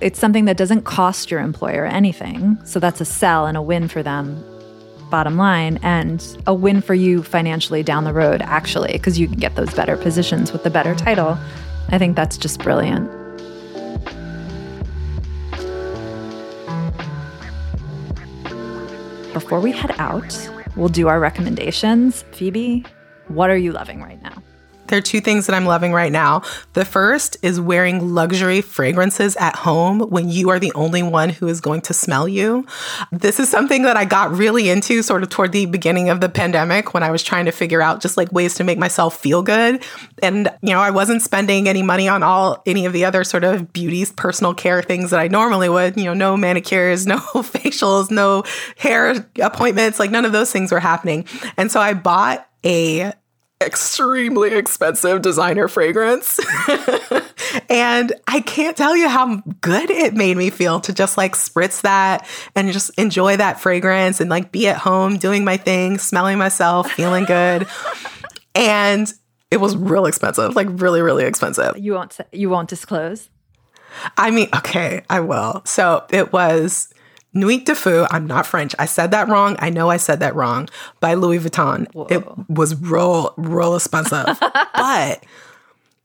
it's 0.00 0.18
something 0.18 0.44
that 0.44 0.58
doesn't 0.58 0.82
cost 0.82 1.30
your 1.30 1.40
employer 1.40 1.86
anything. 1.86 2.58
So 2.64 2.78
that's 2.80 3.00
a 3.00 3.04
sell 3.06 3.46
and 3.46 3.56
a 3.56 3.62
win 3.62 3.88
for 3.88 4.02
them, 4.02 4.44
bottom 5.10 5.38
line, 5.38 5.78
and 5.82 6.22
a 6.46 6.52
win 6.52 6.82
for 6.82 6.94
you 6.94 7.22
financially 7.22 7.82
down 7.82 8.04
the 8.04 8.12
road, 8.12 8.42
actually, 8.42 8.92
because 8.92 9.18
you 9.18 9.26
can 9.26 9.38
get 9.38 9.56
those 9.56 9.72
better 9.72 9.96
positions 9.96 10.52
with 10.52 10.64
the 10.64 10.70
better 10.70 10.94
title. 10.94 11.38
I 11.88 11.98
think 11.98 12.16
that's 12.16 12.36
just 12.36 12.60
brilliant. 12.60 13.10
Before 19.32 19.58
we 19.58 19.72
head 19.72 19.94
out, 19.98 20.50
we'll 20.76 20.88
do 20.88 21.08
our 21.08 21.18
recommendations. 21.18 22.22
Phoebe, 22.30 22.84
what 23.26 23.50
are 23.50 23.56
you 23.56 23.72
loving 23.72 24.00
right 24.00 24.22
now? 24.22 24.43
There 24.94 25.00
are 25.00 25.02
two 25.02 25.20
things 25.20 25.48
that 25.48 25.56
I'm 25.56 25.66
loving 25.66 25.92
right 25.92 26.12
now. 26.12 26.42
The 26.74 26.84
first 26.84 27.36
is 27.42 27.60
wearing 27.60 28.14
luxury 28.14 28.60
fragrances 28.60 29.34
at 29.34 29.56
home 29.56 29.98
when 29.98 30.28
you 30.28 30.50
are 30.50 30.60
the 30.60 30.70
only 30.76 31.02
one 31.02 31.30
who 31.30 31.48
is 31.48 31.60
going 31.60 31.80
to 31.80 31.92
smell 31.92 32.28
you. 32.28 32.64
This 33.10 33.40
is 33.40 33.48
something 33.48 33.82
that 33.82 33.96
I 33.96 34.04
got 34.04 34.30
really 34.30 34.70
into 34.70 35.02
sort 35.02 35.24
of 35.24 35.30
toward 35.30 35.50
the 35.50 35.66
beginning 35.66 36.10
of 36.10 36.20
the 36.20 36.28
pandemic 36.28 36.94
when 36.94 37.02
I 37.02 37.10
was 37.10 37.24
trying 37.24 37.46
to 37.46 37.50
figure 37.50 37.82
out 37.82 38.02
just 38.02 38.16
like 38.16 38.30
ways 38.30 38.54
to 38.54 38.62
make 38.62 38.78
myself 38.78 39.18
feel 39.18 39.42
good. 39.42 39.82
And, 40.22 40.48
you 40.62 40.70
know, 40.70 40.78
I 40.78 40.90
wasn't 40.92 41.22
spending 41.22 41.68
any 41.68 41.82
money 41.82 42.06
on 42.06 42.22
all 42.22 42.62
any 42.64 42.86
of 42.86 42.92
the 42.92 43.04
other 43.04 43.24
sort 43.24 43.42
of 43.42 43.72
beauty, 43.72 44.06
personal 44.14 44.54
care 44.54 44.80
things 44.80 45.10
that 45.10 45.18
I 45.18 45.26
normally 45.26 45.68
would, 45.68 45.96
you 45.96 46.04
know, 46.04 46.14
no 46.14 46.36
manicures, 46.36 47.04
no 47.08 47.18
facials, 47.18 48.12
no 48.12 48.44
hair 48.78 49.26
appointments, 49.42 49.98
like 49.98 50.12
none 50.12 50.24
of 50.24 50.30
those 50.30 50.52
things 50.52 50.70
were 50.70 50.78
happening. 50.78 51.24
And 51.56 51.72
so 51.72 51.80
I 51.80 51.94
bought 51.94 52.48
a 52.64 53.12
extremely 53.64 54.54
expensive 54.54 55.22
designer 55.22 55.68
fragrance. 55.68 56.38
and 57.68 58.12
I 58.26 58.40
can't 58.40 58.76
tell 58.76 58.96
you 58.96 59.08
how 59.08 59.42
good 59.60 59.90
it 59.90 60.14
made 60.14 60.36
me 60.36 60.50
feel 60.50 60.80
to 60.80 60.92
just 60.92 61.16
like 61.16 61.34
spritz 61.34 61.82
that 61.82 62.26
and 62.54 62.72
just 62.72 62.90
enjoy 62.98 63.36
that 63.36 63.60
fragrance 63.60 64.20
and 64.20 64.30
like 64.30 64.52
be 64.52 64.68
at 64.68 64.76
home 64.76 65.16
doing 65.16 65.44
my 65.44 65.56
thing, 65.56 65.98
smelling 65.98 66.38
myself, 66.38 66.90
feeling 66.90 67.24
good. 67.24 67.66
and 68.54 69.12
it 69.50 69.58
was 69.58 69.76
real 69.76 70.06
expensive, 70.06 70.56
like 70.56 70.68
really, 70.70 71.00
really 71.00 71.24
expensive. 71.24 71.76
You 71.78 71.94
won't 71.94 72.18
you 72.32 72.50
won't 72.50 72.68
disclose? 72.68 73.30
I 74.16 74.30
mean, 74.30 74.48
okay, 74.56 75.04
I 75.08 75.20
will. 75.20 75.62
So 75.64 76.04
it 76.10 76.32
was 76.32 76.88
Nuit 77.34 77.66
de 77.66 77.74
Feu, 77.74 78.06
I'm 78.10 78.26
not 78.26 78.46
French. 78.46 78.74
I 78.78 78.86
said 78.86 79.10
that 79.10 79.28
wrong. 79.28 79.56
I 79.58 79.70
know 79.70 79.90
I 79.90 79.96
said 79.96 80.20
that 80.20 80.34
wrong 80.34 80.68
by 81.00 81.14
Louis 81.14 81.40
Vuitton. 81.40 81.92
Whoa. 81.92 82.06
It 82.08 82.24
was 82.48 82.80
real, 82.80 83.34
real 83.36 83.74
expensive. 83.74 84.38
but 84.74 85.24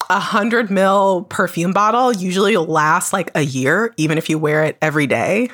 a 0.10 0.20
hundred 0.20 0.72
mil 0.72 1.24
perfume 1.30 1.72
bottle 1.72 2.12
usually 2.12 2.58
will 2.58 2.66
last 2.66 3.14
like 3.14 3.32
a 3.36 3.42
year, 3.42 3.94
even 3.98 4.18
if 4.18 4.30
you 4.30 4.40
wear 4.40 4.64
it 4.64 4.78
every 4.82 5.06
day. 5.06 5.50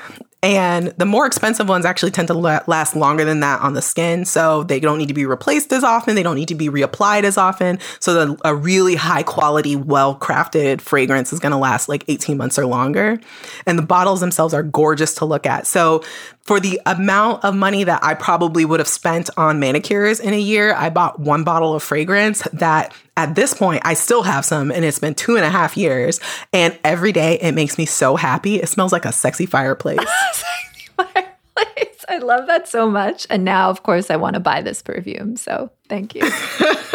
And 0.46 0.90
the 0.90 1.08
more 1.08 1.26
expensive 1.26 1.68
ones 1.68 1.86
actually 1.86 2.12
tend 2.12 2.28
to 2.28 2.36
last 2.36 2.96
longer 2.96 3.26
than 3.26 3.40
that 3.40 3.62
on 3.62 3.74
the 3.74 3.82
skin. 3.82 4.26
So 4.26 4.62
they 4.62 4.80
don't 4.80 5.00
need 5.00 5.08
to 5.08 5.14
be 5.16 5.26
replaced 5.26 5.74
as 5.74 5.84
often. 5.84 6.14
They 6.14 6.22
don't 6.22 6.36
need 6.36 6.50
to 6.50 6.56
be 6.56 6.70
reapplied 6.70 7.24
as 7.24 7.36
often. 7.36 7.80
So 8.00 8.14
the, 8.14 8.38
a 8.46 8.54
really 8.54 8.94
high 8.94 9.24
quality, 9.24 9.76
well 9.76 10.16
crafted 10.16 10.82
fragrance 10.82 11.34
is 11.34 11.40
going 11.40 11.52
to 11.52 11.58
last 11.58 11.90
like 11.90 12.06
18 12.08 12.38
months 12.38 12.60
or 12.60 12.68
longer. 12.68 13.20
And 13.66 13.76
the 13.80 13.84
bottles 13.84 14.20
themselves 14.20 14.54
are 14.54 14.62
gorgeous 14.62 15.16
to 15.16 15.26
look 15.26 15.48
at. 15.48 15.66
So 15.66 16.04
for 16.46 16.60
the 16.60 16.80
amount 16.86 17.44
of 17.44 17.56
money 17.56 17.84
that 17.84 18.04
I 18.04 18.14
probably 18.14 18.66
would 18.66 18.80
have 18.80 18.88
spent 18.88 19.32
on 19.36 19.60
manicures 19.60 20.20
in 20.20 20.34
a 20.34 20.40
year, 20.40 20.74
I 20.76 20.92
bought 20.92 21.20
one 21.20 21.44
bottle 21.44 21.74
of 21.74 21.82
fragrance 21.82 22.44
that 22.54 22.94
at 23.18 23.34
this 23.34 23.56
point 23.56 23.82
I 23.84 23.96
still 23.96 24.22
have 24.22 24.46
some 24.46 24.72
and 24.72 24.86
it's 24.86 25.00
been 25.00 25.16
two 25.16 25.38
and 25.38 25.44
a 25.44 25.50
half 25.50 25.76
years. 25.76 26.20
And 26.54 26.78
every 26.84 27.12
day 27.12 27.40
it 27.42 27.54
makes 27.54 27.80
me 27.80 27.88
so 27.88 28.16
happy. 28.16 28.58
It 28.58 28.70
smells 28.70 28.92
like 28.92 29.06
a 29.06 29.12
sexy 29.12 29.48
fireplace. 29.48 29.98
sexy 30.34 30.92
fireplace. 30.96 32.06
I 32.08 32.20
love 32.20 32.46
that 32.46 32.68
so 32.68 32.88
much. 32.90 33.26
And 33.32 33.44
now, 33.44 33.72
of 33.72 33.82
course, 33.82 34.12
I 34.12 34.16
want 34.16 34.36
to 34.36 34.40
buy 34.40 34.62
this 34.62 34.84
perfume. 34.84 35.38
So 35.38 35.72
thank 35.90 36.14
you. 36.14 36.30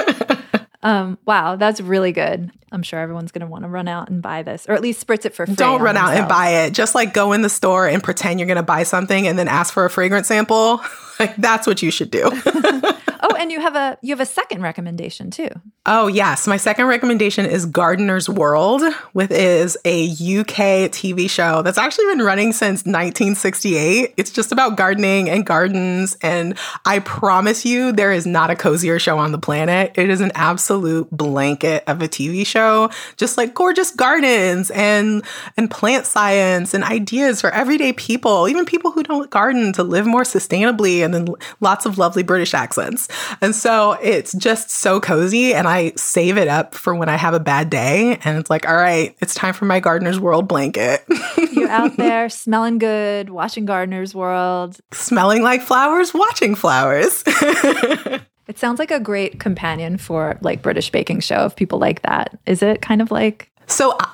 um, 0.84 1.18
wow, 1.26 1.56
that's 1.56 1.80
really 1.80 2.12
good. 2.12 2.52
I'm 2.72 2.82
sure 2.82 3.00
everyone's 3.00 3.32
going 3.32 3.40
to 3.40 3.46
want 3.46 3.64
to 3.64 3.68
run 3.68 3.88
out 3.88 4.08
and 4.08 4.22
buy 4.22 4.42
this, 4.42 4.68
or 4.68 4.72
at 4.72 4.82
least 4.82 5.04
spritz 5.04 5.24
it 5.24 5.34
for 5.34 5.46
free. 5.46 5.54
Don't 5.56 5.82
run 5.82 5.96
themselves. 5.96 6.12
out 6.12 6.20
and 6.20 6.28
buy 6.28 6.48
it. 6.64 6.72
Just 6.72 6.94
like 6.94 7.12
go 7.12 7.32
in 7.32 7.42
the 7.42 7.48
store 7.48 7.88
and 7.88 8.02
pretend 8.02 8.38
you're 8.38 8.46
going 8.46 8.56
to 8.56 8.62
buy 8.62 8.84
something 8.84 9.26
and 9.26 9.38
then 9.38 9.48
ask 9.48 9.74
for 9.74 9.84
a 9.84 9.90
fragrance 9.90 10.28
sample. 10.28 10.80
like 11.20 11.36
that's 11.36 11.66
what 11.66 11.82
you 11.82 11.90
should 11.90 12.10
do. 12.10 12.22
oh, 12.46 13.36
and 13.38 13.50
you 13.50 13.60
have 13.60 13.74
a 13.74 13.98
you 14.02 14.10
have 14.10 14.20
a 14.20 14.26
second 14.26 14.62
recommendation 14.62 15.30
too. 15.30 15.48
Oh 15.84 16.06
yes, 16.06 16.46
my 16.46 16.56
second 16.56 16.86
recommendation 16.86 17.44
is 17.46 17.66
Gardener's 17.66 18.28
World, 18.28 18.82
which 19.12 19.30
is 19.30 19.76
a 19.84 20.10
UK 20.10 20.90
TV 20.90 21.28
show 21.28 21.62
that's 21.62 21.78
actually 21.78 22.06
been 22.06 22.24
running 22.24 22.52
since 22.52 22.80
1968. 22.80 24.14
It's 24.16 24.30
just 24.30 24.52
about 24.52 24.76
gardening 24.76 25.28
and 25.28 25.44
gardens, 25.44 26.16
and 26.22 26.56
I 26.84 27.00
promise 27.00 27.64
you, 27.64 27.92
there 27.92 28.12
is 28.12 28.26
not 28.26 28.50
a 28.50 28.56
cozier 28.56 28.98
show 28.98 29.18
on 29.18 29.32
the 29.32 29.38
planet. 29.38 29.92
It 29.96 30.08
is 30.08 30.20
an 30.20 30.32
absolute 30.34 31.10
blanket 31.10 31.84
of 31.86 32.00
a 32.00 32.08
TV 32.08 32.46
show 32.46 32.59
show 32.60 32.90
just 33.16 33.36
like 33.36 33.54
gorgeous 33.54 33.90
gardens 33.90 34.70
and 34.70 35.24
and 35.56 35.70
plant 35.70 36.06
science 36.06 36.74
and 36.74 36.84
ideas 36.84 37.40
for 37.40 37.50
everyday 37.50 37.92
people, 37.92 38.48
even 38.48 38.64
people 38.64 38.90
who 38.90 39.02
don't 39.02 39.30
garden 39.30 39.72
to 39.74 39.82
live 39.82 40.06
more 40.06 40.22
sustainably 40.22 41.04
and 41.04 41.14
then 41.14 41.26
lots 41.60 41.86
of 41.86 41.98
lovely 41.98 42.22
British 42.22 42.54
accents. 42.54 43.08
And 43.40 43.54
so 43.54 43.92
it's 44.02 44.32
just 44.32 44.70
so 44.70 45.00
cozy 45.00 45.54
and 45.54 45.66
I 45.66 45.92
save 45.96 46.36
it 46.36 46.48
up 46.48 46.74
for 46.74 46.94
when 46.94 47.08
I 47.08 47.16
have 47.16 47.34
a 47.34 47.40
bad 47.40 47.70
day 47.70 48.18
and 48.24 48.38
it's 48.38 48.50
like, 48.50 48.68
all 48.68 48.76
right, 48.76 49.16
it's 49.20 49.34
time 49.34 49.54
for 49.54 49.64
my 49.64 49.80
gardener's 49.80 50.20
world 50.20 50.48
blanket. 50.48 51.04
You're 51.52 51.70
out 51.70 51.96
there 51.96 52.28
smelling 52.28 52.78
good, 52.78 53.30
watching 53.30 53.64
Gardener's 53.64 54.14
World, 54.14 54.78
smelling 54.92 55.42
like 55.42 55.62
flowers, 55.62 56.12
watching 56.12 56.54
flowers. 56.54 57.24
it 58.50 58.58
sounds 58.58 58.80
like 58.80 58.90
a 58.90 58.98
great 58.98 59.38
companion 59.38 59.96
for 59.96 60.36
like 60.40 60.60
British 60.60 60.90
baking 60.90 61.20
show 61.20 61.44
if 61.44 61.54
people 61.54 61.78
like 61.78 62.02
that. 62.02 62.36
Is 62.46 62.64
it 62.64 62.82
kind 62.82 63.00
of 63.00 63.12
like 63.12 63.48
So 63.68 63.92
uh, 63.92 64.06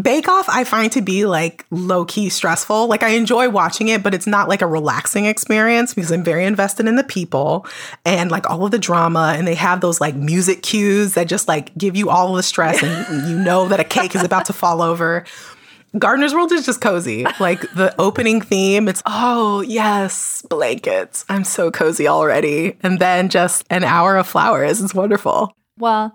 Bake 0.00 0.28
Off, 0.28 0.48
I 0.48 0.64
find 0.64 0.90
to 0.92 1.02
be 1.02 1.26
like 1.26 1.66
low 1.70 2.06
key 2.06 2.30
stressful. 2.30 2.86
Like 2.86 3.02
I 3.02 3.10
enjoy 3.10 3.50
watching 3.50 3.88
it, 3.88 4.02
but 4.02 4.14
it's 4.14 4.26
not 4.26 4.48
like 4.48 4.62
a 4.62 4.66
relaxing 4.66 5.26
experience 5.26 5.92
because 5.92 6.10
I'm 6.10 6.24
very 6.24 6.46
invested 6.46 6.88
in 6.88 6.96
the 6.96 7.04
people 7.04 7.66
and 8.06 8.30
like 8.30 8.48
all 8.48 8.64
of 8.64 8.70
the 8.70 8.78
drama. 8.78 9.34
And 9.36 9.46
they 9.46 9.56
have 9.56 9.82
those 9.82 10.00
like 10.00 10.14
music 10.14 10.62
cues 10.62 11.12
that 11.12 11.28
just 11.28 11.46
like 11.46 11.76
give 11.76 11.94
you 11.94 12.08
all 12.08 12.32
the 12.32 12.42
stress 12.42 12.82
and 12.82 13.28
you 13.28 13.36
know 13.38 13.68
that 13.68 13.78
a 13.78 13.84
cake 13.84 14.14
is 14.14 14.24
about 14.24 14.46
to 14.46 14.54
fall 14.54 14.80
over. 14.80 15.26
Gardener's 15.98 16.34
World 16.34 16.52
is 16.52 16.64
just 16.64 16.80
cozy. 16.80 17.24
Like 17.38 17.60
the 17.74 17.94
opening 17.98 18.40
theme, 18.40 18.88
it's, 18.88 19.02
oh, 19.04 19.60
yes, 19.60 20.42
blankets. 20.48 21.24
I'm 21.28 21.44
so 21.44 21.70
cozy 21.70 22.08
already. 22.08 22.76
And 22.82 22.98
then 22.98 23.28
just 23.28 23.64
an 23.70 23.84
hour 23.84 24.16
of 24.16 24.26
flowers. 24.26 24.80
It's 24.80 24.94
wonderful. 24.94 25.54
Well, 25.78 26.14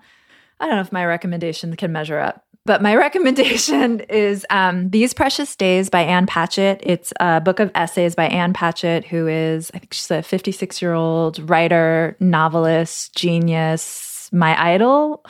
I 0.60 0.66
don't 0.66 0.76
know 0.76 0.82
if 0.82 0.92
my 0.92 1.06
recommendation 1.06 1.76
can 1.76 1.92
measure 1.92 2.20
up. 2.20 2.44
But 2.66 2.82
my 2.82 2.96
recommendation 2.98 4.02
is 4.02 4.46
um, 4.50 4.90
These 4.90 5.14
Precious 5.14 5.56
Days 5.56 5.90
by 5.90 6.02
Ann 6.02 6.26
Patchett. 6.26 6.82
It's 6.84 7.14
a 7.20 7.40
book 7.40 7.60
of 7.60 7.72
essays 7.76 8.16
by 8.16 8.26
Ann 8.26 8.54
Patchett, 8.54 9.06
who 9.06 9.28
is, 9.28 9.72
I 9.74 9.80
think 9.80 9.94
she's 9.94 10.12
a 10.12 10.24
56 10.24 10.82
year 10.82 10.94
old 10.94 11.50
writer, 11.50 12.18
novelist, 12.20 13.16
genius, 13.16 14.30
my 14.34 14.60
idol. 14.74 15.24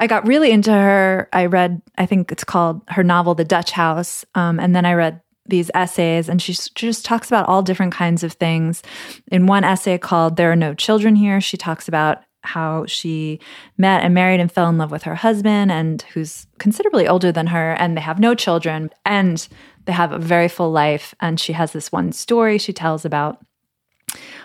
I 0.00 0.06
got 0.06 0.26
really 0.26 0.50
into 0.50 0.72
her. 0.72 1.28
I 1.32 1.46
read, 1.46 1.82
I 1.98 2.06
think 2.06 2.32
it's 2.32 2.42
called 2.42 2.80
her 2.88 3.04
novel, 3.04 3.34
The 3.34 3.44
Dutch 3.44 3.70
House. 3.70 4.24
Um, 4.34 4.58
and 4.58 4.74
then 4.74 4.86
I 4.86 4.94
read 4.94 5.20
these 5.46 5.70
essays, 5.74 6.28
and 6.28 6.40
she, 6.40 6.54
she 6.54 6.70
just 6.74 7.04
talks 7.04 7.28
about 7.28 7.48
all 7.48 7.62
different 7.62 7.92
kinds 7.92 8.22
of 8.22 8.32
things. 8.32 8.82
In 9.30 9.46
one 9.46 9.62
essay 9.62 9.98
called 9.98 10.36
There 10.36 10.50
Are 10.52 10.56
No 10.56 10.74
Children 10.74 11.16
Here, 11.16 11.40
she 11.40 11.56
talks 11.56 11.86
about 11.86 12.22
how 12.42 12.86
she 12.86 13.40
met 13.76 14.02
and 14.02 14.14
married 14.14 14.40
and 14.40 14.50
fell 14.50 14.70
in 14.70 14.78
love 14.78 14.90
with 14.90 15.02
her 15.02 15.16
husband, 15.16 15.70
and 15.70 16.02
who's 16.14 16.46
considerably 16.58 17.06
older 17.06 17.30
than 17.30 17.48
her, 17.48 17.72
and 17.72 17.96
they 17.96 18.00
have 18.00 18.18
no 18.18 18.34
children, 18.34 18.90
and 19.04 19.46
they 19.84 19.92
have 19.92 20.12
a 20.12 20.18
very 20.18 20.48
full 20.48 20.70
life. 20.70 21.14
And 21.20 21.38
she 21.38 21.52
has 21.52 21.72
this 21.72 21.92
one 21.92 22.12
story 22.12 22.56
she 22.56 22.72
tells 22.72 23.04
about 23.04 23.44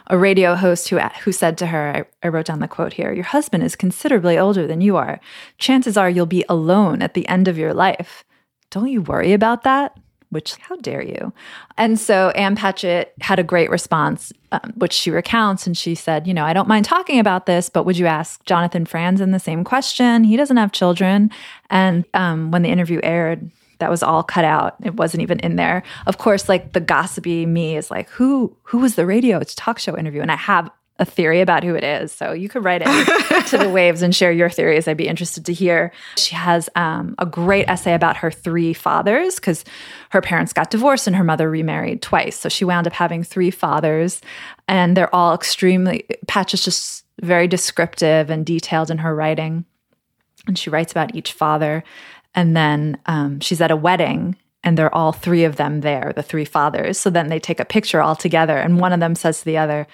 a 0.08 0.18
radio 0.18 0.56
host 0.56 0.90
who 0.90 1.00
who 1.00 1.32
said 1.32 1.58
to 1.58 1.68
her, 1.68 2.06
I, 2.24 2.28
I, 2.28 2.30
wrote 2.30 2.46
down 2.46 2.60
the 2.60 2.68
quote 2.68 2.94
here: 2.94 3.14
"Your 3.14 3.24
husband 3.24 3.64
is 3.64 3.76
considerably 3.76 4.38
older 4.38 4.68
than 4.68 4.82
you 4.82 4.98
are. 4.98 5.20
Chances 5.58 5.98
are 5.98 6.10
you'll 6.10 6.26
be 6.26 6.46
alone 6.50 7.02
at 7.02 7.14
the 7.14 7.28
end 7.28 7.48
of 7.48 7.58
your 7.58 7.74
life. 7.74 8.24
Don't 8.70 8.90
you 8.90 9.02
worry 9.02 9.34
about 9.34 9.64
that." 9.64 9.98
Which, 10.32 10.56
how 10.58 10.76
dare 10.78 11.04
you? 11.04 11.32
And 11.78 12.00
so 12.00 12.30
Ann 12.32 12.56
Patchett 12.56 13.14
had 13.22 13.40
a 13.40 13.44
great 13.44 13.70
response, 13.70 14.34
um, 14.52 14.74
which 14.76 14.92
she 14.92 15.10
recounts, 15.10 15.66
and 15.66 15.78
she 15.78 15.96
said, 15.96 16.28
"You 16.28 16.34
know, 16.34 16.46
I 16.46 16.54
don't 16.54 16.68
mind 16.68 16.86
talking 16.86 17.20
about 17.20 17.46
this, 17.46 17.70
but 17.70 17.86
would 17.86 17.98
you 17.98 18.06
ask 18.06 18.44
Jonathan 18.46 18.86
Franzen 18.86 19.32
the 19.32 19.40
same 19.40 19.64
question? 19.64 20.24
He 20.24 20.36
doesn't 20.36 20.58
have 20.58 20.72
children." 20.72 21.32
And 21.70 22.06
um, 22.14 22.52
when 22.52 22.64
the 22.64 22.70
interview 22.70 23.00
aired, 23.04 23.50
that 23.80 23.90
was 23.90 24.04
all 24.04 24.24
cut 24.24 24.46
out. 24.46 24.76
It 24.84 24.96
wasn't 24.96 25.24
even 25.24 25.40
in 25.40 25.56
there. 25.56 25.84
Of 26.08 26.18
course, 26.18 26.50
like 26.50 26.74
the 26.74 26.80
gossipy 26.80 27.46
me 27.46 27.76
is 27.76 27.92
like, 27.92 28.10
who 28.10 28.56
who 28.64 28.80
was 28.80 28.96
the 28.96 29.06
radio 29.06 29.40
it's 29.40 29.56
talk 29.56 29.80
show 29.80 29.98
interview? 29.98 30.22
And 30.22 30.32
I 30.32 30.38
have 30.38 30.70
a 30.98 31.06
theory 31.06 31.42
about 31.42 31.64
who 31.64 31.76
it 31.76 31.84
is. 31.84 32.12
So 32.12 32.32
you 32.32 32.48
could 32.48 32.64
write 32.64 32.82
it 32.86 33.48
to 33.48 33.58
the 33.58 33.70
waves 33.70 34.02
and 34.02 34.16
share 34.16 34.32
your 34.32 34.50
theories. 34.50 34.88
I'd 34.88 34.96
be 34.96 35.08
interested 35.08 35.46
to 35.46 35.54
hear. 35.54 35.92
She 36.16 36.36
has 36.36 36.70
um, 36.76 37.16
a 37.20 37.26
great 37.26 37.68
essay 37.68 37.94
about 37.94 38.18
her 38.18 38.32
three 38.32 38.74
fathers 38.74 39.36
because 39.36 39.66
her 40.12 40.22
parents 40.22 40.54
got 40.54 40.72
divorced 40.72 41.08
and 41.08 41.16
her 41.16 41.24
mother 41.24 41.50
remarried 41.50 42.02
twice. 42.02 42.40
So 42.40 42.48
she 42.48 42.64
wound 42.64 42.88
up 42.88 42.94
having 42.94 43.24
three 43.24 43.52
fathers, 43.52 44.22
and 44.70 44.96
they're 44.96 45.14
all 45.14 45.34
extremely. 45.34 46.06
Patch 46.28 46.54
is 46.54 46.64
just 46.64 47.06
very 47.22 47.48
descriptive 47.48 48.30
and 48.30 48.46
detailed 48.46 48.90
in 48.90 49.00
her 49.00 49.14
writing. 49.14 49.66
And 50.48 50.58
she 50.58 50.70
writes 50.70 50.92
about 50.92 51.16
each 51.16 51.34
father. 51.34 51.84
And 52.36 52.56
then 52.56 53.00
um, 53.06 53.40
she's 53.40 53.62
at 53.62 53.72
a 53.72 53.76
wedding 53.76 54.36
and 54.64 54.78
they're 54.78 54.94
all 54.94 55.12
three 55.12 55.44
of 55.44 55.56
them 55.56 55.82
there, 55.82 56.12
the 56.16 56.24
three 56.24 56.46
fathers. 56.46 57.00
So 57.00 57.10
then 57.10 57.30
they 57.30 57.40
take 57.40 57.60
a 57.60 57.66
picture 57.66 58.02
all 58.02 58.16
together, 58.16 58.58
and 58.58 58.80
one 58.80 58.92
of 58.92 59.00
them 59.00 59.14
says 59.14 59.40
to 59.40 59.46
the 59.46 59.58
other, 59.58 59.88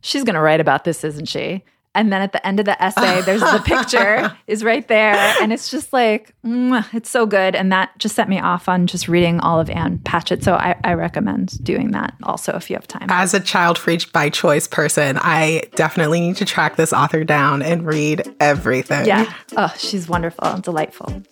She's 0.00 0.24
going 0.24 0.34
to 0.34 0.40
write 0.40 0.60
about 0.60 0.84
this, 0.84 1.04
isn't 1.04 1.26
she? 1.26 1.64
And 1.96 2.12
then 2.12 2.20
at 2.20 2.32
the 2.32 2.46
end 2.46 2.60
of 2.60 2.66
the 2.66 2.80
essay, 2.80 3.22
there's 3.22 3.40
the 3.40 3.62
picture 3.64 4.36
is 4.46 4.62
right 4.62 4.86
there. 4.86 5.14
And 5.40 5.50
it's 5.50 5.70
just 5.70 5.94
like, 5.94 6.34
mm, 6.44 6.84
it's 6.92 7.08
so 7.08 7.24
good. 7.24 7.56
And 7.56 7.72
that 7.72 7.96
just 7.96 8.14
set 8.14 8.28
me 8.28 8.38
off 8.38 8.68
on 8.68 8.86
just 8.86 9.08
reading 9.08 9.40
all 9.40 9.58
of 9.58 9.70
Ann 9.70 9.98
Patchett. 10.00 10.44
So 10.44 10.54
I, 10.54 10.78
I 10.84 10.92
recommend 10.92 11.64
doing 11.64 11.92
that 11.92 12.14
also 12.22 12.52
if 12.52 12.68
you 12.68 12.76
have 12.76 12.86
time. 12.86 13.06
As 13.08 13.32
a 13.32 13.40
child 13.40 13.78
free 13.78 13.98
by 14.12 14.28
choice 14.28 14.68
person, 14.68 15.18
I 15.22 15.62
definitely 15.74 16.20
need 16.20 16.36
to 16.36 16.44
track 16.44 16.76
this 16.76 16.92
author 16.92 17.24
down 17.24 17.62
and 17.62 17.86
read 17.86 18.22
everything. 18.40 19.06
Yeah. 19.06 19.32
Oh, 19.56 19.72
she's 19.78 20.06
wonderful, 20.06 20.58
delightful. 20.58 21.22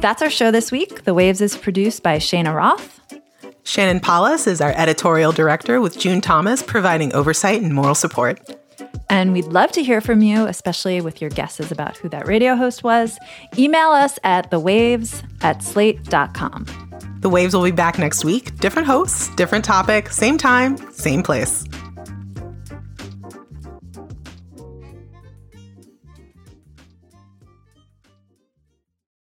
That's 0.00 0.22
our 0.22 0.30
show 0.30 0.52
this 0.52 0.70
week. 0.70 1.04
The 1.04 1.12
Waves 1.12 1.40
is 1.40 1.56
produced 1.56 2.04
by 2.04 2.18
Shana 2.18 2.54
Roth. 2.54 3.00
Shannon 3.64 3.98
Pallas 3.98 4.46
is 4.46 4.60
our 4.60 4.72
editorial 4.76 5.32
director, 5.32 5.80
with 5.80 5.98
June 5.98 6.20
Thomas 6.20 6.62
providing 6.62 7.12
oversight 7.14 7.60
and 7.62 7.74
moral 7.74 7.96
support. 7.96 8.40
And 9.10 9.32
we'd 9.32 9.46
love 9.46 9.72
to 9.72 9.82
hear 9.82 10.00
from 10.00 10.22
you, 10.22 10.46
especially 10.46 11.00
with 11.00 11.20
your 11.20 11.30
guesses 11.30 11.72
about 11.72 11.96
who 11.96 12.08
that 12.10 12.28
radio 12.28 12.54
host 12.54 12.84
was. 12.84 13.18
Email 13.58 13.88
us 13.88 14.20
at 14.22 14.50
thewaves 14.52 15.24
at 15.42 15.62
slate.com. 15.64 16.66
The 17.20 17.28
Waves 17.28 17.52
will 17.52 17.64
be 17.64 17.72
back 17.72 17.98
next 17.98 18.24
week. 18.24 18.56
Different 18.58 18.86
hosts, 18.86 19.34
different 19.34 19.64
topic, 19.64 20.10
same 20.10 20.38
time, 20.38 20.76
same 20.92 21.24
place. 21.24 21.64